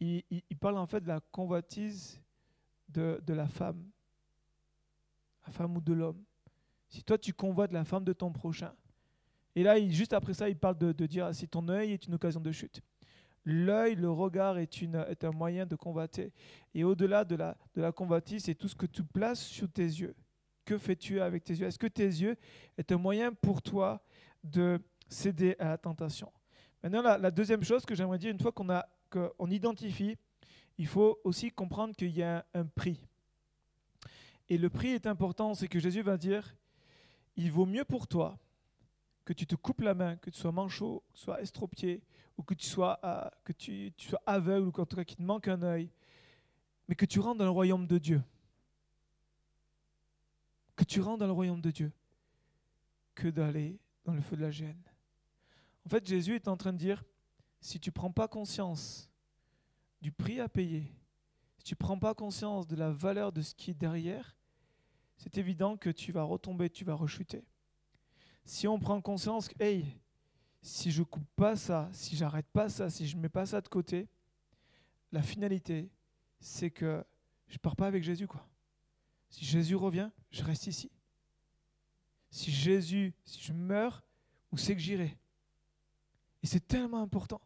il, 0.00 0.22
parle 0.60 0.76
en 0.76 0.86
fait 0.86 1.00
de 1.00 1.08
la 1.08 1.20
convoitise 1.32 2.20
de, 2.90 3.22
la 3.26 3.48
femme, 3.48 3.82
la 5.46 5.50
femme 5.50 5.78
ou 5.78 5.80
de 5.80 5.94
l'homme. 5.94 6.22
Si 6.90 7.02
toi 7.02 7.16
tu 7.16 7.32
convoites 7.32 7.72
la 7.72 7.86
femme 7.86 8.04
de 8.04 8.12
ton 8.12 8.30
prochain, 8.30 8.74
et 9.56 9.62
là, 9.62 9.80
juste 9.88 10.12
après 10.12 10.34
ça, 10.34 10.50
il 10.50 10.56
parle 10.56 10.76
de, 10.76 11.06
dire 11.06 11.34
si 11.34 11.48
ton 11.48 11.66
œil 11.70 11.92
est 11.92 12.06
une 12.06 12.14
occasion 12.14 12.40
de 12.40 12.52
chute. 12.52 12.82
L'œil, 13.42 13.94
le 13.94 14.10
regard 14.10 14.58
est, 14.58 15.24
un 15.24 15.30
moyen 15.30 15.64
de 15.64 15.76
combattre. 15.76 16.20
Et 16.74 16.84
au-delà 16.84 17.24
de 17.24 17.36
la, 17.36 17.56
de 17.74 17.80
la 17.80 17.90
convoitise, 17.90 18.44
c'est 18.44 18.54
tout 18.54 18.68
ce 18.68 18.74
que 18.74 18.84
tu 18.84 19.02
places 19.02 19.40
sous 19.40 19.66
tes 19.66 19.82
yeux. 19.82 20.14
Que 20.66 20.76
fais-tu 20.76 21.22
avec 21.22 21.42
tes 21.42 21.54
yeux? 21.54 21.66
Est-ce 21.66 21.78
que 21.78 21.86
tes 21.86 22.04
yeux 22.04 22.36
est 22.76 22.92
un 22.92 22.98
moyen 22.98 23.32
pour 23.32 23.62
toi 23.62 24.02
de 24.44 24.78
céder 25.08 25.56
à 25.58 25.70
la 25.70 25.78
tentation? 25.78 26.30
Maintenant, 26.82 27.02
la, 27.02 27.30
deuxième 27.30 27.64
chose 27.64 27.86
que 27.86 27.94
j'aimerais 27.94 28.18
dire, 28.18 28.32
une 28.32 28.40
fois 28.40 28.52
qu'on 28.52 28.68
qu'on 29.08 29.50
identifie, 29.50 30.16
il 30.76 30.86
faut 30.86 31.18
aussi 31.24 31.50
comprendre 31.50 31.96
qu'il 31.96 32.10
y 32.10 32.22
a 32.22 32.44
un 32.52 32.66
prix. 32.66 33.00
Et 34.50 34.58
le 34.58 34.68
prix 34.68 34.90
est 34.90 35.06
important, 35.06 35.54
c'est 35.54 35.68
que 35.68 35.78
Jésus 35.78 36.02
va 36.02 36.18
dire, 36.18 36.54
il 37.36 37.50
vaut 37.50 37.64
mieux 37.64 37.84
pour 37.84 38.06
toi 38.06 38.36
que 39.26 39.32
tu 39.32 39.44
te 39.44 39.56
coupes 39.56 39.80
la 39.80 39.92
main, 39.92 40.16
que 40.16 40.30
tu 40.30 40.38
sois 40.38 40.52
manchot, 40.52 41.02
que 41.08 41.14
tu 41.14 41.24
sois 41.24 41.42
estropié, 41.42 42.00
ou 42.38 42.44
que 42.44 42.54
tu 42.54 42.64
sois, 42.64 42.98
euh, 43.04 43.28
tu, 43.58 43.92
sois 43.98 44.22
aveugle, 44.24 44.68
ou 44.68 44.72
qu'en 44.72 44.86
tout 44.86 44.96
cas 44.96 45.04
qu'il 45.04 45.16
te 45.16 45.22
manque 45.22 45.48
un 45.48 45.62
œil, 45.62 45.90
mais 46.88 46.94
que 46.94 47.04
tu 47.04 47.18
rentres 47.18 47.38
dans 47.38 47.44
le 47.44 47.50
royaume 47.50 47.88
de 47.88 47.98
Dieu. 47.98 48.22
Que 50.76 50.84
tu 50.84 51.00
rentres 51.00 51.18
dans 51.18 51.26
le 51.26 51.32
royaume 51.32 51.60
de 51.60 51.72
Dieu 51.72 51.92
que 53.16 53.28
d'aller 53.28 53.80
dans 54.04 54.14
le 54.14 54.20
feu 54.20 54.36
de 54.36 54.42
la 54.42 54.52
gêne. 54.52 54.80
En 55.84 55.88
fait, 55.88 56.06
Jésus 56.06 56.36
est 56.36 56.48
en 56.48 56.56
train 56.56 56.72
de 56.72 56.78
dire, 56.78 57.02
si 57.60 57.80
tu 57.80 57.88
ne 57.88 57.94
prends 57.94 58.12
pas 58.12 58.28
conscience 58.28 59.10
du 60.00 60.12
prix 60.12 60.38
à 60.38 60.48
payer, 60.48 60.92
si 61.58 61.64
tu 61.64 61.74
ne 61.74 61.78
prends 61.78 61.98
pas 61.98 62.14
conscience 62.14 62.68
de 62.68 62.76
la 62.76 62.92
valeur 62.92 63.32
de 63.32 63.42
ce 63.42 63.54
qui 63.54 63.72
est 63.72 63.74
derrière, 63.74 64.36
c'est 65.16 65.36
évident 65.36 65.76
que 65.76 65.90
tu 65.90 66.12
vas 66.12 66.22
retomber, 66.22 66.70
tu 66.70 66.84
vas 66.84 66.94
rechuter. 66.94 67.42
Si 68.46 68.68
on 68.68 68.78
prend 68.78 69.00
conscience 69.00 69.48
que, 69.48 69.60
hey, 69.60 69.84
si 70.62 70.92
je 70.92 71.02
coupe 71.02 71.26
pas 71.34 71.56
ça, 71.56 71.90
si 71.92 72.16
j'arrête 72.16 72.46
pas 72.46 72.68
ça, 72.68 72.88
si 72.88 73.08
je 73.08 73.16
mets 73.16 73.28
pas 73.28 73.44
ça 73.44 73.60
de 73.60 73.66
côté, 73.66 74.06
la 75.10 75.20
finalité, 75.20 75.90
c'est 76.38 76.70
que 76.70 77.04
je 77.48 77.58
pars 77.58 77.74
pas 77.74 77.88
avec 77.88 78.04
Jésus, 78.04 78.28
quoi. 78.28 78.46
Si 79.30 79.44
Jésus 79.44 79.74
revient, 79.74 80.10
je 80.30 80.44
reste 80.44 80.68
ici. 80.68 80.92
Si 82.30 82.52
Jésus, 82.52 83.12
si 83.24 83.42
je 83.42 83.52
meurs, 83.52 84.04
où 84.52 84.56
c'est 84.56 84.76
que 84.76 84.80
j'irai? 84.80 85.18
Et 86.40 86.46
c'est 86.46 86.68
tellement 86.68 87.02
important. 87.02 87.40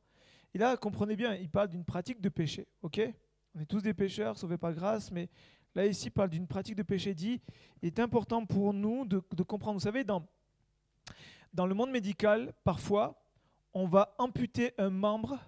Et 0.52 0.58
là, 0.58 0.76
comprenez 0.76 1.16
bien, 1.16 1.34
il 1.34 1.48
parle 1.48 1.68
d'une 1.68 1.84
pratique 1.84 2.20
de 2.20 2.28
péché, 2.28 2.68
ok? 2.82 3.00
On 3.54 3.60
est 3.60 3.66
tous 3.66 3.80
des 3.80 3.94
pécheurs, 3.94 4.36
sauvés 4.36 4.58
par 4.58 4.74
grâce, 4.74 5.10
mais 5.10 5.30
là, 5.74 5.86
ici, 5.86 6.08
il 6.08 6.10
parle 6.10 6.28
d'une 6.28 6.46
pratique 6.46 6.76
de 6.76 6.82
péché 6.82 7.14
dit, 7.14 7.40
il 7.80 7.86
est 7.86 8.00
important 8.00 8.44
pour 8.44 8.74
nous 8.74 9.06
de 9.06 9.42
comprendre. 9.42 9.78
Vous 9.78 9.84
savez, 9.84 10.04
dans, 10.04 10.28
dans 11.52 11.66
le 11.66 11.74
monde 11.74 11.90
médical, 11.90 12.52
parfois, 12.64 13.22
on 13.72 13.86
va 13.86 14.14
amputer 14.18 14.72
un 14.78 14.90
membre 14.90 15.38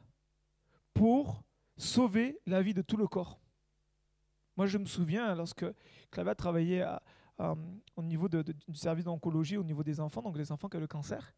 pour 0.95 1.43
sauver 1.77 2.39
la 2.47 2.63
vie 2.63 2.75
de 2.75 2.83
tout 2.83 2.97
le 2.97 3.07
corps. 3.07 3.39
Moi, 4.57 4.67
je 4.67 4.79
me 4.79 4.85
souviens, 4.85 5.35
lorsque 5.35 5.65
Clava 6.11 6.35
travaillait 6.35 6.85
au 7.39 8.03
niveau 8.03 8.29
du 8.29 8.75
service 8.75 9.05
d'oncologie, 9.05 9.57
au 9.57 9.65
niveau 9.65 9.83
des 9.83 9.99
enfants, 10.01 10.23
donc 10.23 10.37
les 10.37 10.53
enfants 10.53 10.69
qui 10.69 10.77
ont 10.77 10.81
le 10.81 10.87
cancer, 10.87 11.35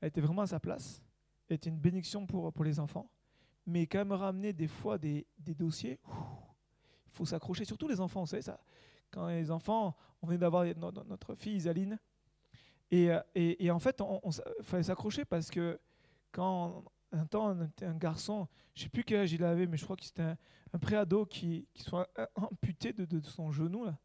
elle 0.00 0.08
était 0.08 0.20
vraiment 0.20 0.42
à 0.42 0.46
sa 0.46 0.60
place. 0.60 1.02
Elle 1.48 1.56
était 1.56 1.70
une 1.70 1.78
bénédiction 1.78 2.26
pour, 2.26 2.52
pour 2.52 2.64
les 2.64 2.78
enfants. 2.78 3.08
Mais 3.66 3.86
quand 3.86 4.00
elle 4.00 4.08
me 4.08 4.14
ramenait 4.14 4.52
des 4.52 4.68
fois 4.68 4.98
des, 4.98 5.26
dossiers, 5.38 5.98
il 6.06 7.12
faut 7.12 7.24
s'accrocher, 7.24 7.64
surtout 7.64 7.88
les 7.88 8.00
enfants, 8.00 8.20
vous 8.20 8.26
savez 8.26 8.42
ça. 8.42 8.60
Quand 9.10 9.28
les 9.28 9.50
enfants, 9.50 9.96
on 10.20 10.26
venait 10.26 10.38
d'avoir 10.38 10.64
notre 11.06 11.34
fille 11.34 11.56
Isaline, 11.56 11.98
et, 12.90 13.10
et, 13.34 13.70
en 13.70 13.78
fait, 13.78 14.00
il 14.24 14.62
fallait 14.62 14.82
s'accrocher 14.84 15.24
parce 15.24 15.50
que 15.50 15.80
quand 16.30 16.84
un 17.12 17.26
temps, 17.26 17.56
un, 17.82 17.94
garçon, 17.94 18.48
je 18.74 18.80
ne 18.80 18.84
sais 18.84 18.88
plus 18.90 19.04
quel 19.04 19.20
âge 19.20 19.32
il 19.32 19.42
avait, 19.44 19.66
mais 19.66 19.76
je 19.76 19.84
crois 19.84 19.96
que 19.96 20.04
c'était 20.04 20.22
un, 20.22 20.36
un 20.74 20.78
préado 20.78 21.24
qui, 21.24 21.66
qui 21.72 21.82
soit 21.84 22.10
amputé 22.34 22.92
de, 22.92 23.20
son 23.22 23.52
genou. 23.52 23.84
là. 23.84 23.96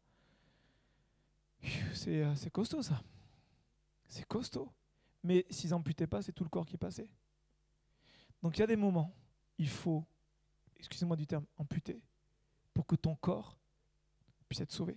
Euh, 2.06 2.34
c'est 2.36 2.50
costaud 2.50 2.82
ça. 2.82 3.02
C'est 4.06 4.26
costaud. 4.26 4.72
Mais 5.22 5.44
s'ils 5.50 5.74
amputaient 5.74 6.06
pas, 6.06 6.22
c'est 6.22 6.32
tout 6.32 6.44
le 6.44 6.48
corps 6.48 6.64
qui 6.64 6.78
passait. 6.78 7.08
Donc 8.42 8.56
il 8.56 8.60
y 8.60 8.62
a 8.62 8.66
des 8.66 8.76
moments, 8.76 9.14
il 9.58 9.68
faut, 9.68 10.04
excusez-moi 10.78 11.16
du 11.16 11.26
terme, 11.26 11.44
amputer 11.58 12.00
pour 12.72 12.86
que 12.86 12.96
ton 12.96 13.14
corps 13.16 13.58
puisse 14.48 14.60
être 14.60 14.72
sauvé. 14.72 14.96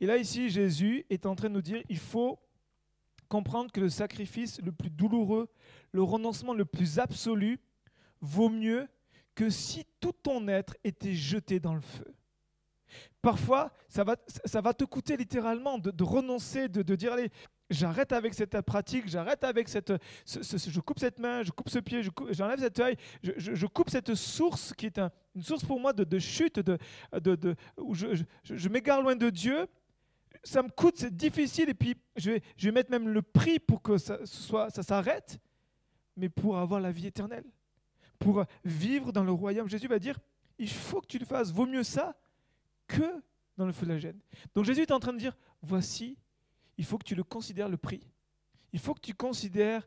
Et 0.00 0.06
là 0.06 0.18
ici, 0.18 0.50
Jésus 0.50 1.06
est 1.08 1.24
en 1.24 1.34
train 1.34 1.48
de 1.48 1.54
nous 1.54 1.62
dire, 1.62 1.82
il 1.88 1.98
faut 1.98 2.38
comprendre 3.32 3.72
que 3.72 3.80
le 3.80 3.88
sacrifice 3.88 4.60
le 4.60 4.72
plus 4.72 4.90
douloureux, 4.90 5.48
le 5.92 6.02
renoncement 6.02 6.52
le 6.52 6.66
plus 6.66 6.98
absolu, 6.98 7.58
vaut 8.20 8.50
mieux 8.50 8.86
que 9.34 9.48
si 9.48 9.86
tout 10.00 10.12
ton 10.12 10.48
être 10.48 10.76
était 10.84 11.14
jeté 11.14 11.58
dans 11.58 11.74
le 11.74 11.80
feu. 11.80 12.14
Parfois, 13.22 13.72
ça 13.88 14.04
va, 14.04 14.16
ça 14.44 14.60
va 14.60 14.74
te 14.74 14.84
coûter 14.84 15.16
littéralement 15.16 15.78
de, 15.78 16.04
renoncer, 16.04 16.68
de, 16.68 16.94
dire, 16.94 17.14
allez, 17.14 17.30
j'arrête 17.70 18.12
avec 18.12 18.34
cette 18.34 18.60
pratique, 18.60 19.08
j'arrête 19.08 19.44
avec 19.44 19.70
cette, 19.70 19.94
je 20.26 20.80
coupe 20.80 20.98
cette 20.98 21.18
main, 21.18 21.42
je 21.42 21.52
coupe 21.52 21.70
ce 21.70 21.78
pied, 21.78 22.02
j'enlève 22.32 22.60
cet 22.60 22.80
œil, 22.80 22.96
je, 23.22 23.66
coupe 23.66 23.88
cette 23.88 24.14
source 24.14 24.74
qui 24.74 24.84
est 24.84 24.98
une 24.98 25.42
source 25.42 25.64
pour 25.64 25.80
moi 25.80 25.94
de, 25.94 26.18
chute, 26.18 26.60
de, 26.60 26.76
de, 27.14 27.56
où 27.78 27.94
je, 27.94 28.68
m'égare 28.68 29.00
loin 29.00 29.16
de 29.16 29.30
Dieu. 29.30 29.66
Ça 30.44 30.62
me 30.62 30.68
coûte, 30.68 30.96
c'est 30.96 31.14
difficile, 31.16 31.68
et 31.68 31.74
puis 31.74 31.96
je 32.16 32.32
vais, 32.32 32.42
je 32.56 32.68
vais 32.68 32.72
mettre 32.72 32.90
même 32.90 33.08
le 33.08 33.22
prix 33.22 33.58
pour 33.58 33.80
que 33.80 33.96
ça, 33.98 34.18
ça 34.26 34.82
s'arrête, 34.82 35.38
mais 36.16 36.28
pour 36.28 36.58
avoir 36.58 36.80
la 36.80 36.90
vie 36.90 37.06
éternelle 37.06 37.44
pour 38.22 38.44
vivre 38.64 39.12
dans 39.12 39.24
le 39.24 39.32
royaume. 39.32 39.68
Jésus 39.68 39.88
va 39.88 39.98
dire, 39.98 40.18
il 40.58 40.68
faut 40.68 41.00
que 41.00 41.06
tu 41.06 41.18
le 41.18 41.26
fasses. 41.26 41.52
Vaut 41.52 41.66
mieux 41.66 41.82
ça 41.82 42.16
que 42.86 43.22
dans 43.56 43.66
le 43.66 43.72
feu 43.72 43.86
de 43.86 43.92
la 43.92 43.98
gêne. 43.98 44.18
Donc 44.54 44.64
Jésus 44.64 44.82
est 44.82 44.92
en 44.92 45.00
train 45.00 45.12
de 45.12 45.18
dire, 45.18 45.36
voici, 45.60 46.16
il 46.78 46.84
faut 46.84 46.98
que 46.98 47.04
tu 47.04 47.14
le 47.14 47.24
considères 47.24 47.68
le 47.68 47.76
prix. 47.76 48.00
Il 48.72 48.78
faut 48.78 48.94
que 48.94 49.00
tu 49.00 49.14
considères 49.14 49.86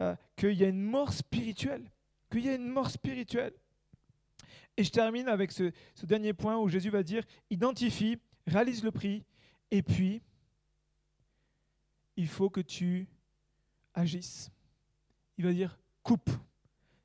euh, 0.00 0.14
qu'il 0.36 0.52
y 0.52 0.64
a 0.64 0.68
une 0.68 0.82
mort 0.82 1.12
spirituelle. 1.12 1.90
Qu'il 2.30 2.44
y 2.44 2.48
a 2.48 2.54
une 2.54 2.68
mort 2.68 2.90
spirituelle. 2.90 3.54
Et 4.76 4.84
je 4.84 4.90
termine 4.90 5.28
avec 5.28 5.52
ce 5.52 5.72
dernier 6.02 6.34
point 6.34 6.58
où 6.58 6.68
Jésus 6.68 6.90
va 6.90 7.02
dire, 7.02 7.24
identifie, 7.48 8.18
réalise 8.46 8.84
le 8.84 8.90
prix, 8.90 9.24
et 9.70 9.82
puis, 9.82 10.22
il 12.16 12.28
faut 12.28 12.50
que 12.50 12.60
tu 12.60 13.08
agisses. 13.94 14.50
Il 15.38 15.44
va 15.44 15.52
dire, 15.52 15.78
coupe 16.02 16.30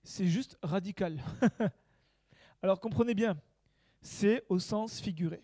c'est 0.04 0.28
juste 0.28 0.58
radical. 0.62 1.20
Alors 2.62 2.80
comprenez 2.80 3.14
bien, 3.14 3.40
c'est 4.02 4.44
au 4.50 4.60
sens 4.60 5.00
figuré. 5.00 5.42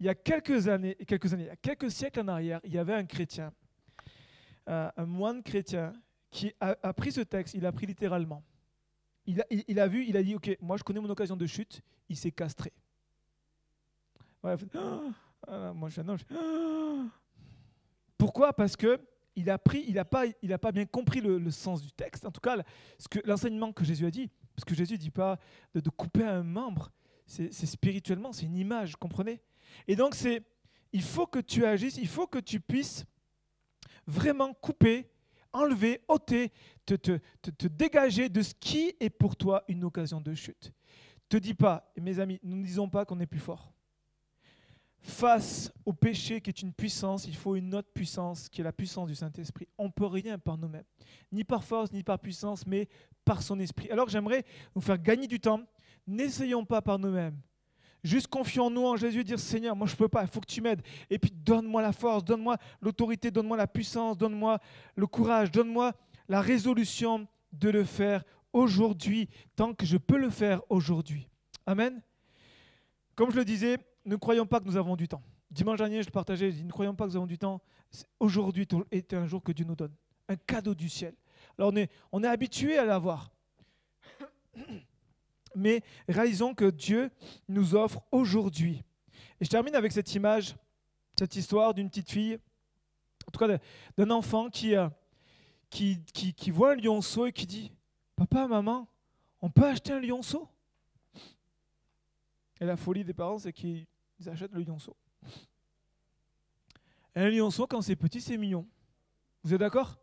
Il 0.00 0.06
y 0.06 0.08
a 0.08 0.14
quelques 0.14 0.68
années, 0.68 0.96
quelques 1.06 1.32
années, 1.32 1.44
il 1.44 1.48
y 1.48 1.50
a 1.50 1.56
quelques 1.56 1.90
siècles 1.90 2.20
en 2.20 2.28
arrière, 2.28 2.60
il 2.64 2.72
y 2.72 2.78
avait 2.78 2.94
un 2.94 3.04
chrétien, 3.04 3.52
un 4.66 5.06
moine 5.06 5.42
chrétien, 5.42 5.92
qui 6.30 6.52
a, 6.60 6.74
pris 6.94 7.12
ce 7.12 7.20
texte, 7.20 7.54
il 7.54 7.66
a 7.66 7.72
pris 7.72 7.86
littéralement. 7.86 8.42
Il, 9.26 9.40
a, 9.78 9.86
vu, 9.86 10.04
il 10.06 10.16
a 10.16 10.22
dit, 10.22 10.34
ok, 10.34 10.56
moi 10.60 10.76
je 10.76 10.82
connais 10.82 10.98
mon 10.98 11.10
occasion 11.10 11.36
de 11.36 11.46
chute, 11.46 11.82
il 12.08 12.16
s'est 12.16 12.32
castré. 12.32 12.72
Moi, 14.42 15.88
je, 15.88 16.00
non, 16.02 16.16
Pourquoi? 18.18 18.52
Parce 18.52 18.76
que 18.76 19.00
il 19.36 19.48
a 19.50 19.58
pris, 19.58 19.84
il 19.88 19.94
n'a 19.94 20.04
pas, 20.04 20.24
il 20.42 20.52
a 20.52 20.58
pas 20.58 20.72
bien 20.72 20.84
compris 20.84 21.20
le, 21.20 21.50
sens 21.50 21.82
du 21.82 21.90
texte. 21.92 22.26
En 22.26 22.30
tout 22.30 22.40
cas, 22.40 22.56
ce 22.98 23.08
que 23.08 23.18
l'enseignement 23.24 23.72
que 23.72 23.84
Jésus 23.84 24.06
a 24.06 24.10
dit, 24.10 24.30
parce 24.54 24.64
que 24.64 24.74
Jésus 24.74 24.98
dit 24.98 25.10
pas 25.10 25.38
de, 25.74 25.88
couper 25.90 26.24
un 26.24 26.42
membre, 26.42 26.90
c'est 27.26 27.52
spirituellement, 27.52 28.32
c'est 28.32 28.46
une 28.46 28.56
image, 28.56 28.96
comprenez? 28.96 29.40
Et 29.88 29.96
donc 29.96 30.14
c'est, 30.14 30.42
il 30.92 31.02
faut 31.02 31.26
que 31.26 31.38
tu 31.38 31.64
agisses, 31.64 31.96
il 31.96 32.08
faut 32.08 32.26
que 32.26 32.38
tu 32.38 32.60
puisses 32.60 33.06
vraiment 34.06 34.52
couper, 34.52 35.08
enlever, 35.52 36.02
ôter, 36.08 36.52
te, 36.84 36.94
te, 36.94 37.18
te, 37.40 37.66
dégager 37.68 38.28
de 38.28 38.42
ce 38.42 38.52
qui 38.54 38.94
est 39.00 39.10
pour 39.10 39.36
toi 39.36 39.64
une 39.68 39.84
occasion 39.84 40.20
de 40.20 40.34
chute. 40.34 40.72
Te 41.28 41.38
dis 41.38 41.54
pas, 41.54 41.90
mes 41.98 42.18
amis, 42.18 42.38
nous 42.42 42.56
ne 42.56 42.64
disons 42.64 42.88
pas 42.88 43.06
qu'on 43.06 43.20
est 43.20 43.26
plus 43.26 43.40
fort 43.40 43.72
face 45.02 45.72
au 45.84 45.92
péché 45.92 46.40
qui 46.40 46.50
est 46.50 46.62
une 46.62 46.72
puissance, 46.72 47.26
il 47.26 47.34
faut 47.34 47.56
une 47.56 47.74
autre 47.74 47.90
puissance 47.92 48.48
qui 48.48 48.60
est 48.60 48.64
la 48.64 48.72
puissance 48.72 49.08
du 49.08 49.14
Saint-Esprit. 49.14 49.66
On 49.76 49.86
ne 49.86 49.90
peut 49.90 50.06
rien 50.06 50.38
par 50.38 50.56
nous-mêmes, 50.56 50.84
ni 51.32 51.42
par 51.44 51.64
force, 51.64 51.92
ni 51.92 52.02
par 52.02 52.18
puissance, 52.18 52.66
mais 52.66 52.88
par 53.24 53.42
son 53.42 53.58
esprit. 53.58 53.90
Alors 53.90 54.08
j'aimerais 54.08 54.44
nous 54.74 54.80
faire 54.80 54.98
gagner 54.98 55.26
du 55.26 55.40
temps. 55.40 55.60
N'essayons 56.06 56.64
pas 56.64 56.80
par 56.82 56.98
nous-mêmes. 56.98 57.36
Juste 58.04 58.28
confions-nous 58.28 58.84
en 58.84 58.96
Jésus, 58.96 59.22
dire 59.22 59.38
Seigneur, 59.38 59.76
moi 59.76 59.86
je 59.86 59.92
ne 59.92 59.98
peux 59.98 60.08
pas, 60.08 60.22
il 60.22 60.28
faut 60.28 60.40
que 60.40 60.46
tu 60.46 60.60
m'aides. 60.60 60.82
Et 61.10 61.18
puis 61.18 61.30
donne-moi 61.30 61.82
la 61.82 61.92
force, 61.92 62.24
donne-moi 62.24 62.56
l'autorité, 62.80 63.30
donne-moi 63.30 63.56
la 63.56 63.68
puissance, 63.68 64.16
donne-moi 64.16 64.58
le 64.96 65.06
courage, 65.06 65.50
donne-moi 65.50 65.92
la 66.28 66.40
résolution 66.40 67.26
de 67.52 67.70
le 67.70 67.84
faire 67.84 68.24
aujourd'hui, 68.52 69.28
tant 69.56 69.74
que 69.74 69.86
je 69.86 69.96
peux 69.96 70.18
le 70.18 70.30
faire 70.30 70.62
aujourd'hui. 70.68 71.28
Amen. 71.66 72.02
Comme 73.14 73.30
je 73.30 73.36
le 73.36 73.44
disais, 73.44 73.78
ne 74.04 74.16
croyons 74.16 74.46
pas 74.46 74.60
que 74.60 74.64
nous 74.64 74.76
avons 74.76 74.96
du 74.96 75.08
temps. 75.08 75.22
Dimanche 75.50 75.78
dernier, 75.78 76.02
je 76.02 76.10
partageais, 76.10 76.50
je 76.50 76.56
dis, 76.56 76.64
ne 76.64 76.70
croyons 76.70 76.94
pas 76.94 77.04
que 77.04 77.10
nous 77.10 77.16
avons 77.16 77.26
du 77.26 77.38
temps. 77.38 77.60
Aujourd'hui 78.18 78.66
est 78.90 79.12
un 79.12 79.26
jour 79.26 79.42
que 79.42 79.52
Dieu 79.52 79.64
nous 79.64 79.76
donne, 79.76 79.94
un 80.28 80.36
cadeau 80.36 80.74
du 80.74 80.88
ciel. 80.88 81.14
Alors 81.58 81.72
on 81.72 81.76
est, 81.76 81.90
on 82.10 82.22
est 82.24 82.28
habitué 82.28 82.78
à 82.78 82.84
l'avoir. 82.84 83.30
Mais 85.54 85.82
réalisons 86.08 86.54
que 86.54 86.70
Dieu 86.70 87.10
nous 87.48 87.74
offre 87.74 88.00
aujourd'hui. 88.10 88.82
Et 89.40 89.44
je 89.44 89.50
termine 89.50 89.74
avec 89.74 89.92
cette 89.92 90.14
image, 90.14 90.56
cette 91.18 91.36
histoire 91.36 91.74
d'une 91.74 91.88
petite 91.90 92.10
fille, 92.10 92.38
en 93.26 93.30
tout 93.30 93.38
cas 93.38 93.58
d'un 93.96 94.10
enfant 94.10 94.48
qui, 94.48 94.74
euh, 94.74 94.88
qui, 95.68 96.02
qui, 96.14 96.32
qui 96.32 96.50
voit 96.50 96.72
un 96.72 96.76
lionceau 96.76 97.26
et 97.26 97.32
qui 97.32 97.46
dit, 97.46 97.72
papa, 98.16 98.46
maman, 98.46 98.88
on 99.42 99.50
peut 99.50 99.66
acheter 99.66 99.92
un 99.92 100.00
lionceau? 100.00 100.48
Et 102.60 102.64
la 102.64 102.76
folie 102.76 103.04
des 103.04 103.12
parents, 103.12 103.38
c'est 103.38 103.52
qu'ils 103.52 103.86
achètent 104.28 104.52
le 104.52 104.62
lionceau. 104.62 104.96
Un 107.14 107.28
lionceau, 107.28 107.66
quand 107.66 107.82
c'est 107.82 107.96
petit, 107.96 108.20
c'est 108.20 108.36
mignon. 108.36 108.66
Vous 109.42 109.52
êtes 109.52 109.60
d'accord? 109.60 109.98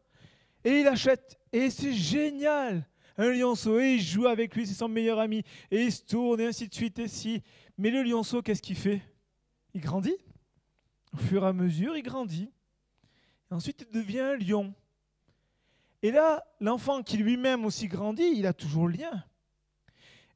Et 0.63 0.81
il 0.81 0.87
achète. 0.87 1.39
Et 1.51 1.69
c'est 1.69 1.93
génial 1.93 2.87
Un 3.17 3.31
lionceau, 3.31 3.79
et 3.79 3.95
il 3.95 4.01
joue 4.01 4.27
avec 4.27 4.55
lui, 4.55 4.67
c'est 4.67 4.73
son 4.73 4.87
meilleur 4.87 5.19
ami. 5.19 5.43
Et 5.71 5.83
il 5.83 5.91
se 5.91 6.03
tourne, 6.03 6.39
et 6.39 6.45
ainsi 6.45 6.67
de 6.67 6.73
suite, 6.73 6.99
et 6.99 7.07
si. 7.07 7.41
Mais 7.77 7.89
le 7.89 8.03
lionceau, 8.03 8.41
qu'est-ce 8.41 8.61
qu'il 8.61 8.77
fait? 8.77 9.01
Il 9.73 9.81
grandit. 9.81 10.17
Au 11.13 11.17
fur 11.17 11.43
et 11.43 11.47
à 11.47 11.53
mesure, 11.53 11.97
il 11.97 12.03
grandit. 12.03 12.51
Ensuite, 13.49 13.85
il 13.89 13.93
devient 13.93 14.19
un 14.19 14.35
lion. 14.35 14.73
Et 16.01 16.11
là, 16.11 16.45
l'enfant 16.59 17.01
qui 17.01 17.17
lui-même 17.17 17.65
aussi 17.65 17.87
grandit, 17.87 18.31
il 18.35 18.45
a 18.45 18.53
toujours 18.53 18.87
le 18.87 18.97
lien. 18.97 19.23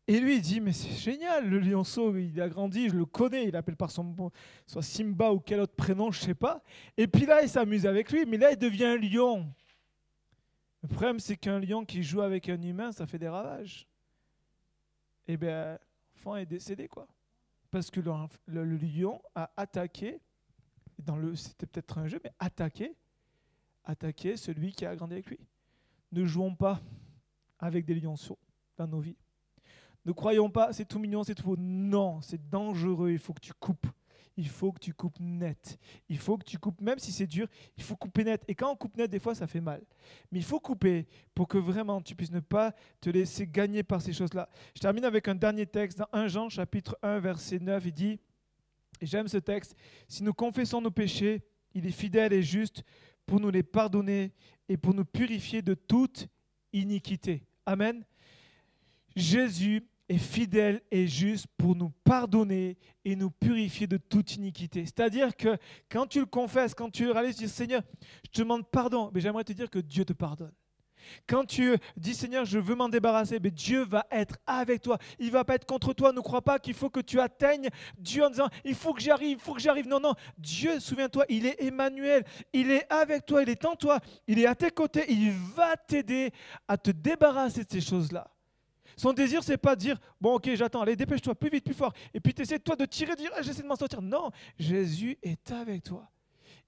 Et 0.08 0.20
lui, 0.20 0.36
il 0.36 0.42
dit, 0.42 0.60
mais 0.60 0.74
c'est 0.74 0.92
génial, 0.92 1.50
le 1.50 1.60
lionceau, 1.60 2.18
il 2.18 2.40
a 2.42 2.50
grandi, 2.50 2.90
je 2.90 2.96
le 2.96 3.06
connais, 3.06 3.48
il 3.48 3.56
appelle 3.56 3.78
par 3.78 3.90
son 3.90 4.32
soit 4.66 4.82
Simba 4.82 5.32
ou 5.32 5.40
quel 5.40 5.62
autre 5.62 5.76
prénom, 5.76 6.12
je 6.12 6.20
sais 6.20 6.36
pas. 6.36 6.62
Et 6.98 7.08
puis 7.08 7.26
là, 7.26 7.42
il 7.42 7.48
s'amuse 7.48 7.86
avec 7.86 8.12
lui, 8.12 8.26
mais 8.26 8.38
là, 8.38 8.52
il 8.52 8.58
devient 8.58 8.86
un 8.86 8.98
lion. 8.98 9.50
Le 10.82 10.90
problème, 10.90 11.20
c'est 11.20 11.38
qu'un 11.38 11.60
lion 11.60 11.86
qui 11.86 12.04
joue 12.04 12.22
avec 12.22 12.50
un 12.50 12.62
humain, 12.62 12.92
ça 12.92 13.08
fait 13.08 13.18
des 13.18 13.30
ravages. 13.30 13.88
Et 15.26 15.34
eh 15.34 15.38
bien, 15.38 15.80
l'enfant 16.16 16.36
est 16.36 16.46
décédé, 16.46 16.90
quoi. 16.90 17.08
Parce 17.72 17.90
que 17.90 18.02
le, 18.02 18.64
lion 18.76 19.22
a 19.36 19.50
attaqué, 19.56 20.20
dans 21.00 21.16
le, 21.16 21.34
c'était 21.36 21.66
peut-être 21.66 21.98
un 21.98 22.08
jeu, 22.08 22.20
mais 22.22 22.34
attaqué, 22.40 22.94
attaqué 23.86 24.36
celui 24.36 24.74
qui 24.74 24.86
a 24.86 24.94
grandi 24.98 25.14
avec 25.14 25.28
lui. 25.28 25.40
Ne 26.12 26.26
jouons 26.26 26.54
pas 26.54 26.82
avec 27.58 27.86
des 27.86 27.96
lionceaux 27.96 28.38
dans 28.76 28.88
nos 28.88 29.00
vies. 29.00 29.16
Ne 30.06 30.12
croyons 30.12 30.50
pas, 30.50 30.74
c'est 30.74 30.86
tout 30.86 31.00
mignon, 31.00 31.24
c'est 31.24 31.36
tout 31.36 31.44
beau. 31.44 31.56
Non, 31.58 32.22
c'est 32.22 32.50
dangereux, 32.50 33.12
il 33.12 33.20
faut 33.20 33.34
que 33.34 33.40
tu 33.40 33.54
coupes. 33.54 33.88
Il 34.36 34.48
faut 34.48 34.72
que 34.72 34.80
tu 34.80 34.94
coupes 34.94 35.20
net. 35.20 35.78
Il 36.10 36.18
faut 36.18 36.38
que 36.38 36.44
tu 36.44 36.58
coupes, 36.58 36.82
même 36.82 36.98
si 36.98 37.12
c'est 37.12 37.28
dur, 37.28 37.48
il 37.78 37.84
faut 37.84 37.96
couper 37.96 38.24
net. 38.24 38.44
Et 38.48 38.56
quand 38.56 38.72
on 38.72 38.76
coupe 38.76 38.98
net, 38.98 39.10
des 39.10 39.20
fois, 39.20 39.36
ça 39.36 39.46
fait 39.46 39.62
mal. 39.62 39.84
Mais 40.32 40.40
il 40.40 40.44
faut 40.44 40.60
couper 40.60 41.06
pour 41.36 41.48
que 41.48 41.60
vraiment 41.60 42.02
tu 42.02 42.16
puisses 42.16 42.32
ne 42.32 42.40
pas 42.40 42.74
te 43.00 43.12
laisser 43.12 43.46
gagner 43.46 43.84
par 43.84 44.02
ces 44.02 44.12
choses-là. 44.12 44.50
Je 44.76 44.82
termine 44.82 45.06
avec 45.06 45.28
un 45.28 45.36
dernier 45.36 45.68
texte 45.68 46.00
dans 46.00 46.08
1 46.14 46.28
Jean, 46.30 46.50
chapitre 46.50 46.98
1, 47.04 47.20
verset 47.20 47.60
9. 47.60 47.86
Il 47.86 47.94
dit, 47.94 48.20
et 49.02 49.06
j'aime 49.06 49.28
ce 49.28 49.38
texte, 49.38 49.76
si 50.08 50.24
nous 50.24 50.34
confessons 50.34 50.82
nos 50.82 50.92
péchés, 50.92 51.44
il 51.76 51.86
est 51.86 51.92
fidèle 51.92 52.34
et 52.34 52.42
juste 52.42 52.84
pour 53.26 53.40
nous 53.40 53.52
les 53.52 53.64
pardonner 53.64 54.32
et 54.68 54.78
pour 54.78 54.94
nous 54.94 55.06
purifier 55.06 55.62
de 55.62 55.76
toute 55.76 56.28
iniquité. 56.72 57.44
Amen. 57.66 58.04
Jésus 59.16 59.84
est 60.10 60.18
fidèle 60.18 60.82
et 60.92 61.08
juste 61.08 61.48
pour 61.58 61.76
nous 61.76 61.92
pardonner 62.04 62.78
et 63.06 63.16
nous 63.16 63.32
purifier 63.32 63.88
de 63.88 63.98
toute 63.98 64.36
iniquité. 64.36 64.86
C'est-à-dire 64.86 65.36
que 65.36 65.58
quand 65.90 66.08
tu 66.08 66.20
le 66.20 66.26
confesses, 66.26 66.74
quand 66.74 66.90
tu 66.90 67.10
réalises, 67.10 67.38
tu 67.38 67.44
dis 67.46 67.50
Seigneur, 67.50 67.82
je 68.26 68.30
te 68.30 68.42
demande 68.42 68.70
pardon, 68.70 69.12
mais 69.14 69.22
j'aimerais 69.22 69.44
te 69.44 69.54
dire 69.54 69.70
que 69.70 69.80
Dieu 69.80 70.06
te 70.06 70.14
pardonne. 70.14 70.54
Quand 71.28 71.46
tu 71.46 71.76
dis 71.98 72.14
Seigneur, 72.14 72.46
je 72.46 72.60
veux 72.60 72.76
m'en 72.76 72.90
débarrasser, 72.90 73.40
mais 73.42 73.52
Dieu 73.52 73.84
va 73.84 74.06
être 74.12 74.38
avec 74.48 74.82
toi. 74.82 74.98
Il 75.20 75.32
va 75.32 75.44
pas 75.44 75.56
être 75.56 75.66
contre 75.66 75.94
toi. 75.94 76.12
Ne 76.12 76.22
crois 76.22 76.42
pas 76.42 76.60
qu'il 76.60 76.74
faut 76.74 76.90
que 76.90 77.00
tu 77.00 77.20
atteignes 77.20 77.70
Dieu 77.98 78.24
en 78.24 78.30
disant 78.30 78.50
il 78.64 78.76
faut 78.76 78.94
que 78.94 79.02
j'y 79.02 79.12
arrive, 79.12 79.38
il 79.40 79.44
faut 79.44 79.54
que 79.54 79.62
j'y 79.62 79.70
arrive. 79.70 79.88
Non, 79.88 80.00
non. 80.00 80.14
Dieu, 80.38 80.80
souviens-toi, 80.80 81.26
il 81.30 81.46
est 81.46 81.62
Emmanuel. 81.62 82.24
Il 82.54 82.72
est 82.72 82.92
avec 82.92 83.26
toi, 83.26 83.44
il 83.44 83.50
est 83.50 83.66
en 83.66 83.76
toi, 83.76 84.00
il 84.28 84.40
est 84.40 84.46
à 84.46 84.56
tes 84.56 84.72
côtés. 84.72 85.06
Il 85.10 85.32
va 85.32 85.76
t'aider 85.76 86.32
à 86.68 86.78
te 86.78 86.92
débarrasser 86.92 87.64
de 87.64 87.72
ces 87.72 87.82
choses-là. 87.82 88.30
Son 88.98 89.14
désir, 89.14 89.44
c'est 89.44 89.58
pas 89.58 89.76
de 89.76 89.82
dire 89.82 90.00
Bon, 90.20 90.36
ok, 90.36 90.54
j'attends, 90.56 90.82
allez, 90.82 90.96
dépêche-toi, 90.96 91.36
plus 91.36 91.50
vite, 91.50 91.64
plus 91.64 91.74
fort. 91.74 91.94
Et 92.14 92.20
puis 92.20 92.34
tu 92.34 92.42
essaies 92.42 92.60
toi 92.60 92.76
de 92.76 92.86
tirer, 92.86 93.14
de 93.14 93.22
dire 93.22 93.32
ah, 93.36 93.42
J'essaie 93.42 93.62
de 93.62 93.68
m'en 93.68 93.76
sortir. 93.76 94.02
Non, 94.02 94.32
Jésus 94.58 95.18
est 95.22 95.52
avec 95.52 95.84
toi. 95.84 96.10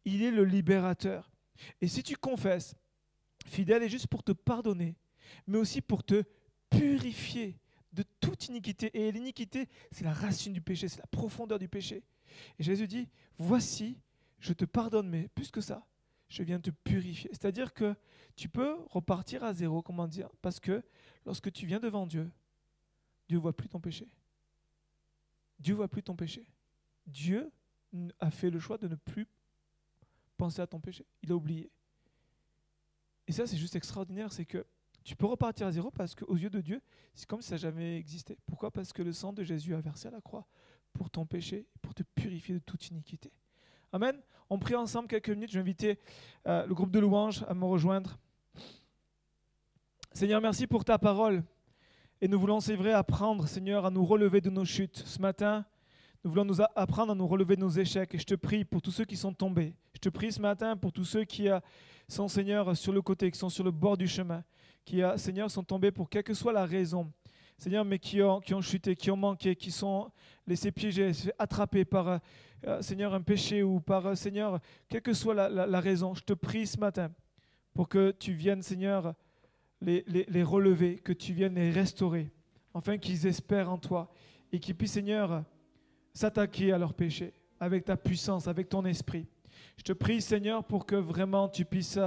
Il 0.05 0.23
est 0.23 0.31
le 0.31 0.43
libérateur. 0.43 1.31
Et 1.81 1.87
si 1.87 2.03
tu 2.03 2.15
confesses, 2.15 2.75
fidèle 3.45 3.83
est 3.83 3.89
juste 3.89 4.07
pour 4.07 4.23
te 4.23 4.31
pardonner, 4.31 4.95
mais 5.47 5.57
aussi 5.57 5.81
pour 5.81 6.03
te 6.03 6.23
purifier 6.69 7.57
de 7.93 8.03
toute 8.19 8.47
iniquité. 8.47 8.91
Et 8.93 9.11
l'iniquité, 9.11 9.69
c'est 9.91 10.03
la 10.03 10.13
racine 10.13 10.53
du 10.53 10.61
péché, 10.61 10.87
c'est 10.87 10.99
la 10.99 11.07
profondeur 11.07 11.59
du 11.59 11.67
péché. 11.67 12.03
Et 12.59 12.63
Jésus 12.63 12.87
dit 12.87 13.07
Voici, 13.37 13.99
je 14.39 14.53
te 14.53 14.65
pardonne, 14.65 15.09
mais 15.09 15.27
plus 15.29 15.51
que 15.51 15.61
ça, 15.61 15.85
je 16.27 16.43
viens 16.43 16.59
te 16.59 16.71
purifier. 16.71 17.29
C'est-à-dire 17.31 17.73
que 17.73 17.95
tu 18.35 18.49
peux 18.49 18.77
repartir 18.89 19.43
à 19.43 19.53
zéro, 19.53 19.81
comment 19.81 20.07
dire 20.07 20.29
Parce 20.41 20.59
que 20.59 20.83
lorsque 21.25 21.51
tu 21.51 21.65
viens 21.65 21.79
devant 21.79 22.05
Dieu, 22.05 22.29
Dieu 23.27 23.37
ne 23.37 23.41
voit 23.41 23.55
plus 23.55 23.69
ton 23.69 23.79
péché. 23.79 24.07
Dieu 25.59 25.73
ne 25.73 25.77
voit 25.77 25.87
plus 25.87 26.03
ton 26.03 26.15
péché. 26.15 26.45
Dieu 27.07 27.51
a 28.19 28.31
fait 28.31 28.49
le 28.49 28.59
choix 28.59 28.77
de 28.77 28.87
ne 28.87 28.95
plus 28.95 29.27
penser 30.37 30.61
à 30.61 30.67
ton 30.67 30.79
péché. 30.79 31.05
Il 31.23 31.31
a 31.31 31.35
oublié. 31.35 31.71
Et 33.27 33.31
ça, 33.31 33.47
c'est 33.47 33.57
juste 33.57 33.75
extraordinaire, 33.75 34.31
c'est 34.31 34.45
que 34.45 34.65
tu 35.03 35.15
peux 35.15 35.27
repartir 35.27 35.67
à 35.67 35.71
zéro 35.71 35.91
parce 35.91 36.15
qu'aux 36.15 36.35
yeux 36.35 36.49
de 36.49 36.61
Dieu, 36.61 36.81
c'est 37.13 37.27
comme 37.27 37.41
si 37.41 37.49
ça 37.49 37.57
jamais 37.57 37.97
existé. 37.97 38.37
Pourquoi? 38.47 38.71
Parce 38.71 38.91
que 38.91 39.03
le 39.03 39.13
sang 39.13 39.33
de 39.33 39.43
Jésus 39.43 39.75
a 39.75 39.81
versé 39.81 40.07
à 40.07 40.11
la 40.11 40.21
croix 40.21 40.47
pour 40.93 41.09
ton 41.09 41.25
péché, 41.25 41.67
pour 41.81 41.93
te 41.93 42.03
purifier 42.03 42.55
de 42.55 42.59
toute 42.59 42.87
iniquité. 42.89 43.31
Amen. 43.91 44.19
On 44.49 44.59
prie 44.59 44.75
ensemble 44.75 45.07
quelques 45.07 45.29
minutes. 45.29 45.49
Je 45.49 45.55
vais 45.55 45.61
inviter 45.61 45.99
euh, 46.47 46.65
le 46.67 46.75
groupe 46.75 46.91
de 46.91 46.99
louanges 46.99 47.43
à 47.47 47.55
me 47.55 47.65
rejoindre. 47.65 48.19
Seigneur, 50.13 50.39
merci 50.39 50.67
pour 50.67 50.85
ta 50.85 50.99
parole. 50.99 51.43
Et 52.21 52.27
nous 52.27 52.39
voulons, 52.39 52.59
c'est 52.59 52.75
vrai, 52.75 52.91
apprendre, 52.91 53.47
Seigneur, 53.47 53.85
à 53.85 53.91
nous 53.91 54.05
relever 54.05 54.41
de 54.41 54.51
nos 54.51 54.63
chutes. 54.63 54.97
Ce 55.05 55.19
matin, 55.19 55.65
nous 56.23 56.29
voulons 56.29 56.45
nous 56.45 56.61
apprendre 56.75 57.11
à 57.11 57.15
nous 57.15 57.27
relever 57.27 57.55
de 57.55 57.61
nos 57.61 57.69
échecs. 57.69 58.13
Et 58.13 58.19
je 58.19 58.25
te 58.25 58.35
prie 58.35 58.65
pour 58.65 58.83
tous 58.83 58.91
ceux 58.91 59.05
qui 59.05 59.17
sont 59.17 59.33
tombés. 59.33 59.73
Je 59.93 59.99
te 59.99 60.09
prie 60.09 60.31
ce 60.31 60.39
matin 60.39 60.77
pour 60.77 60.91
tous 60.91 61.05
ceux 61.05 61.23
qui 61.23 61.49
euh, 61.49 61.59
sont, 62.07 62.27
Seigneur, 62.27 62.77
sur 62.77 62.93
le 62.93 63.01
côté, 63.01 63.31
qui 63.31 63.39
sont 63.39 63.49
sur 63.49 63.63
le 63.63 63.71
bord 63.71 63.97
du 63.97 64.07
chemin, 64.07 64.43
qui, 64.85 65.01
euh, 65.01 65.17
Seigneur, 65.17 65.49
sont 65.49 65.63
tombés 65.63 65.91
pour 65.91 66.07
quelle 66.07 66.23
que 66.23 66.35
soit 66.35 66.53
la 66.53 66.65
raison. 66.65 67.11
Seigneur, 67.57 67.85
mais 67.85 67.99
qui 67.99 68.21
ont, 68.21 68.41
qui 68.41 68.53
ont 68.53 68.61
chuté, 68.61 68.95
qui 68.95 69.09
ont 69.11 69.17
manqué, 69.17 69.55
qui 69.55 69.71
sont 69.71 70.11
laissés 70.45 70.71
piéger, 70.71 71.11
attrapés 71.39 71.85
par, 71.85 72.19
euh, 72.67 72.81
Seigneur, 72.81 73.13
un 73.13 73.21
péché 73.21 73.63
ou 73.63 73.79
par, 73.79 74.17
Seigneur, 74.17 74.59
quelle 74.89 75.01
que 75.01 75.13
soit 75.13 75.33
la, 75.33 75.79
raison. 75.79 76.13
Je 76.13 76.23
te 76.23 76.33
prie 76.33 76.67
ce 76.67 76.79
matin 76.79 77.11
pour 77.73 77.87
que 77.87 78.11
tu 78.11 78.33
viennes, 78.33 78.61
Seigneur, 78.61 79.13
les, 79.81 80.43
relever, 80.43 80.97
que 80.97 81.13
tu 81.13 81.33
viennes 81.33 81.55
les 81.55 81.71
restaurer, 81.71 82.31
afin 82.73 82.97
qu'ils 82.97 83.25
espèrent 83.27 83.71
en 83.71 83.77
toi 83.77 84.11
et 84.51 84.59
qu'ils 84.59 84.75
puissent, 84.75 84.93
Seigneur, 84.93 85.43
s'attaquer 86.13 86.71
à 86.71 86.77
leurs 86.77 86.93
péchés 86.93 87.33
avec 87.59 87.85
ta 87.85 87.95
puissance, 87.95 88.47
avec 88.47 88.69
ton 88.69 88.85
esprit. 88.85 89.27
Je 89.77 89.83
te 89.83 89.93
prie, 89.93 90.21
Seigneur, 90.21 90.63
pour 90.63 90.85
que 90.85 90.95
vraiment 90.95 91.47
tu 91.47 91.63
puisses 91.65 91.99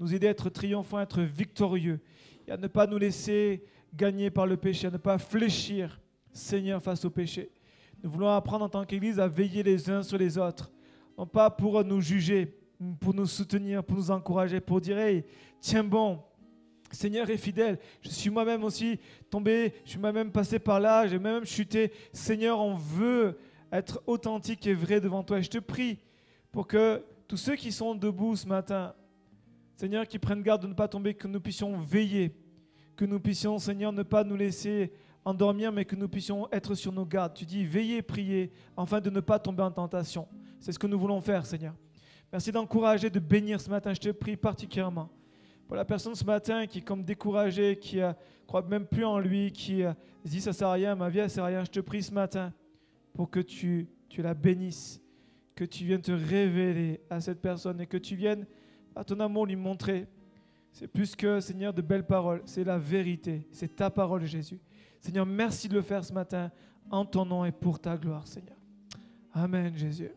nous 0.00 0.14
aider 0.14 0.26
à 0.26 0.30
être 0.30 0.50
triomphants, 0.50 0.98
à 0.98 1.02
être 1.02 1.22
victorieux, 1.22 2.00
et 2.46 2.52
à 2.52 2.56
ne 2.56 2.66
pas 2.66 2.86
nous 2.86 2.98
laisser 2.98 3.64
gagner 3.94 4.30
par 4.30 4.46
le 4.46 4.56
péché, 4.56 4.86
à 4.86 4.90
ne 4.90 4.96
pas 4.96 5.18
fléchir, 5.18 6.00
Seigneur, 6.32 6.82
face 6.82 7.04
au 7.04 7.10
péché. 7.10 7.50
Nous 8.02 8.10
voulons 8.10 8.28
apprendre 8.28 8.64
en 8.64 8.68
tant 8.68 8.84
qu'Église 8.84 9.18
à 9.18 9.28
veiller 9.28 9.62
les 9.62 9.90
uns 9.90 10.02
sur 10.02 10.18
les 10.18 10.38
autres, 10.38 10.70
non 11.16 11.26
pas 11.26 11.50
pour 11.50 11.82
nous 11.84 12.00
juger, 12.00 12.56
pour 13.00 13.12
nous 13.12 13.26
soutenir, 13.26 13.82
pour 13.82 13.96
nous 13.96 14.10
encourager, 14.10 14.60
pour 14.60 14.80
dire, 14.80 14.98
tiens 15.60 15.84
bon, 15.84 16.20
Seigneur 16.90 17.28
est 17.28 17.36
fidèle. 17.36 17.78
Je 18.00 18.08
suis 18.08 18.30
moi-même 18.30 18.64
aussi 18.64 18.98
tombé, 19.30 19.74
je 19.84 19.90
suis 19.90 19.98
moi-même 19.98 20.30
passé 20.30 20.58
par 20.58 20.80
là, 20.80 21.06
j'ai 21.06 21.18
même 21.18 21.44
chuté. 21.44 21.92
Seigneur, 22.12 22.60
on 22.60 22.76
veut 22.76 23.38
être 23.70 24.02
authentique 24.06 24.66
et 24.66 24.74
vrai 24.74 25.00
devant 25.00 25.22
toi. 25.22 25.38
Et 25.38 25.42
je 25.42 25.50
te 25.50 25.58
prie 25.58 25.98
pour 26.50 26.66
que 26.66 27.04
tous 27.26 27.36
ceux 27.36 27.56
qui 27.56 27.72
sont 27.72 27.94
debout 27.94 28.36
ce 28.36 28.46
matin, 28.46 28.94
Seigneur, 29.76 30.06
qui 30.06 30.18
prennent 30.18 30.42
garde 30.42 30.62
de 30.62 30.66
ne 30.66 30.74
pas 30.74 30.88
tomber, 30.88 31.14
que 31.14 31.28
nous 31.28 31.40
puissions 31.40 31.78
veiller, 31.78 32.34
que 32.98 33.04
nous 33.04 33.20
puissions, 33.20 33.60
Seigneur, 33.60 33.92
ne 33.92 34.02
pas 34.02 34.24
nous 34.24 34.34
laisser 34.34 34.92
endormir, 35.24 35.70
mais 35.70 35.84
que 35.84 35.94
nous 35.94 36.08
puissions 36.08 36.48
être 36.50 36.74
sur 36.74 36.90
nos 36.90 37.06
gardes. 37.06 37.32
Tu 37.32 37.46
dis, 37.46 37.64
veillez, 37.64 38.02
priez, 38.02 38.50
afin 38.76 39.00
de 39.00 39.08
ne 39.08 39.20
pas 39.20 39.38
tomber 39.38 39.62
en 39.62 39.70
tentation. 39.70 40.26
C'est 40.58 40.72
ce 40.72 40.80
que 40.80 40.88
nous 40.88 40.98
voulons 40.98 41.20
faire, 41.20 41.46
Seigneur. 41.46 41.76
Merci 42.32 42.50
d'encourager, 42.50 43.08
de 43.08 43.20
bénir 43.20 43.60
ce 43.60 43.70
matin. 43.70 43.94
Je 43.94 44.00
te 44.00 44.08
prie 44.10 44.36
particulièrement 44.36 45.10
pour 45.68 45.76
la 45.76 45.84
personne 45.84 46.16
ce 46.16 46.24
matin 46.24 46.66
qui 46.66 46.78
est 46.78 46.82
comme 46.82 47.04
découragée, 47.04 47.78
qui 47.78 47.98
ne 47.98 48.12
croit 48.48 48.62
même 48.62 48.84
plus 48.84 49.04
en 49.04 49.20
lui, 49.20 49.52
qui 49.52 49.82
se 50.24 50.30
dit 50.30 50.40
ça 50.40 50.52
sert 50.52 50.68
à 50.68 50.72
rien, 50.72 50.96
ma 50.96 51.08
vie 51.08 51.20
elle 51.20 51.30
sert 51.30 51.44
à 51.44 51.48
rien, 51.48 51.62
je 51.62 51.70
te 51.70 51.80
prie 51.80 52.02
ce 52.02 52.12
matin 52.12 52.52
pour 53.14 53.30
que 53.30 53.38
tu, 53.38 53.86
tu 54.08 54.22
la 54.22 54.34
bénisses, 54.34 55.00
que 55.54 55.64
tu 55.64 55.84
viennes 55.84 56.02
te 56.02 56.10
révéler 56.10 57.00
à 57.10 57.20
cette 57.20 57.40
personne 57.40 57.80
et 57.80 57.86
que 57.86 57.98
tu 57.98 58.16
viennes 58.16 58.44
à 58.96 59.04
ton 59.04 59.20
amour 59.20 59.46
lui 59.46 59.56
montrer. 59.56 60.08
C'est 60.78 60.86
plus 60.86 61.16
que, 61.16 61.40
Seigneur, 61.40 61.74
de 61.74 61.82
belles 61.82 62.06
paroles, 62.06 62.40
c'est 62.44 62.62
la 62.62 62.78
vérité, 62.78 63.44
c'est 63.50 63.74
ta 63.74 63.90
parole, 63.90 64.24
Jésus. 64.24 64.60
Seigneur, 65.00 65.26
merci 65.26 65.68
de 65.68 65.74
le 65.74 65.82
faire 65.82 66.04
ce 66.04 66.12
matin 66.12 66.52
en 66.88 67.04
ton 67.04 67.24
nom 67.24 67.44
et 67.44 67.50
pour 67.50 67.80
ta 67.80 67.96
gloire, 67.96 68.28
Seigneur. 68.28 68.56
Amen, 69.34 69.76
Jésus. 69.76 70.12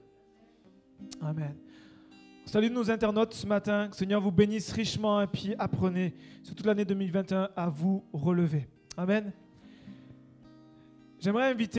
Amen. 1.20 1.56
Salut 2.46 2.70
nos 2.70 2.92
internautes 2.92 3.34
ce 3.34 3.48
matin. 3.48 3.88
Que 3.90 3.96
Seigneur 3.96 4.22
vous 4.22 4.32
bénisse 4.32 4.72
richement 4.72 5.20
et 5.24 5.26
puis 5.26 5.56
apprenez 5.58 6.14
sur 6.44 6.54
toute 6.54 6.68
l'année 6.68 6.86
2021 6.86 7.50
à 7.56 7.68
vous 7.68 8.06
relever. 8.14 8.68
Amen. 8.96 9.34
J'aimerais 11.18 11.50
inviter 11.50 11.70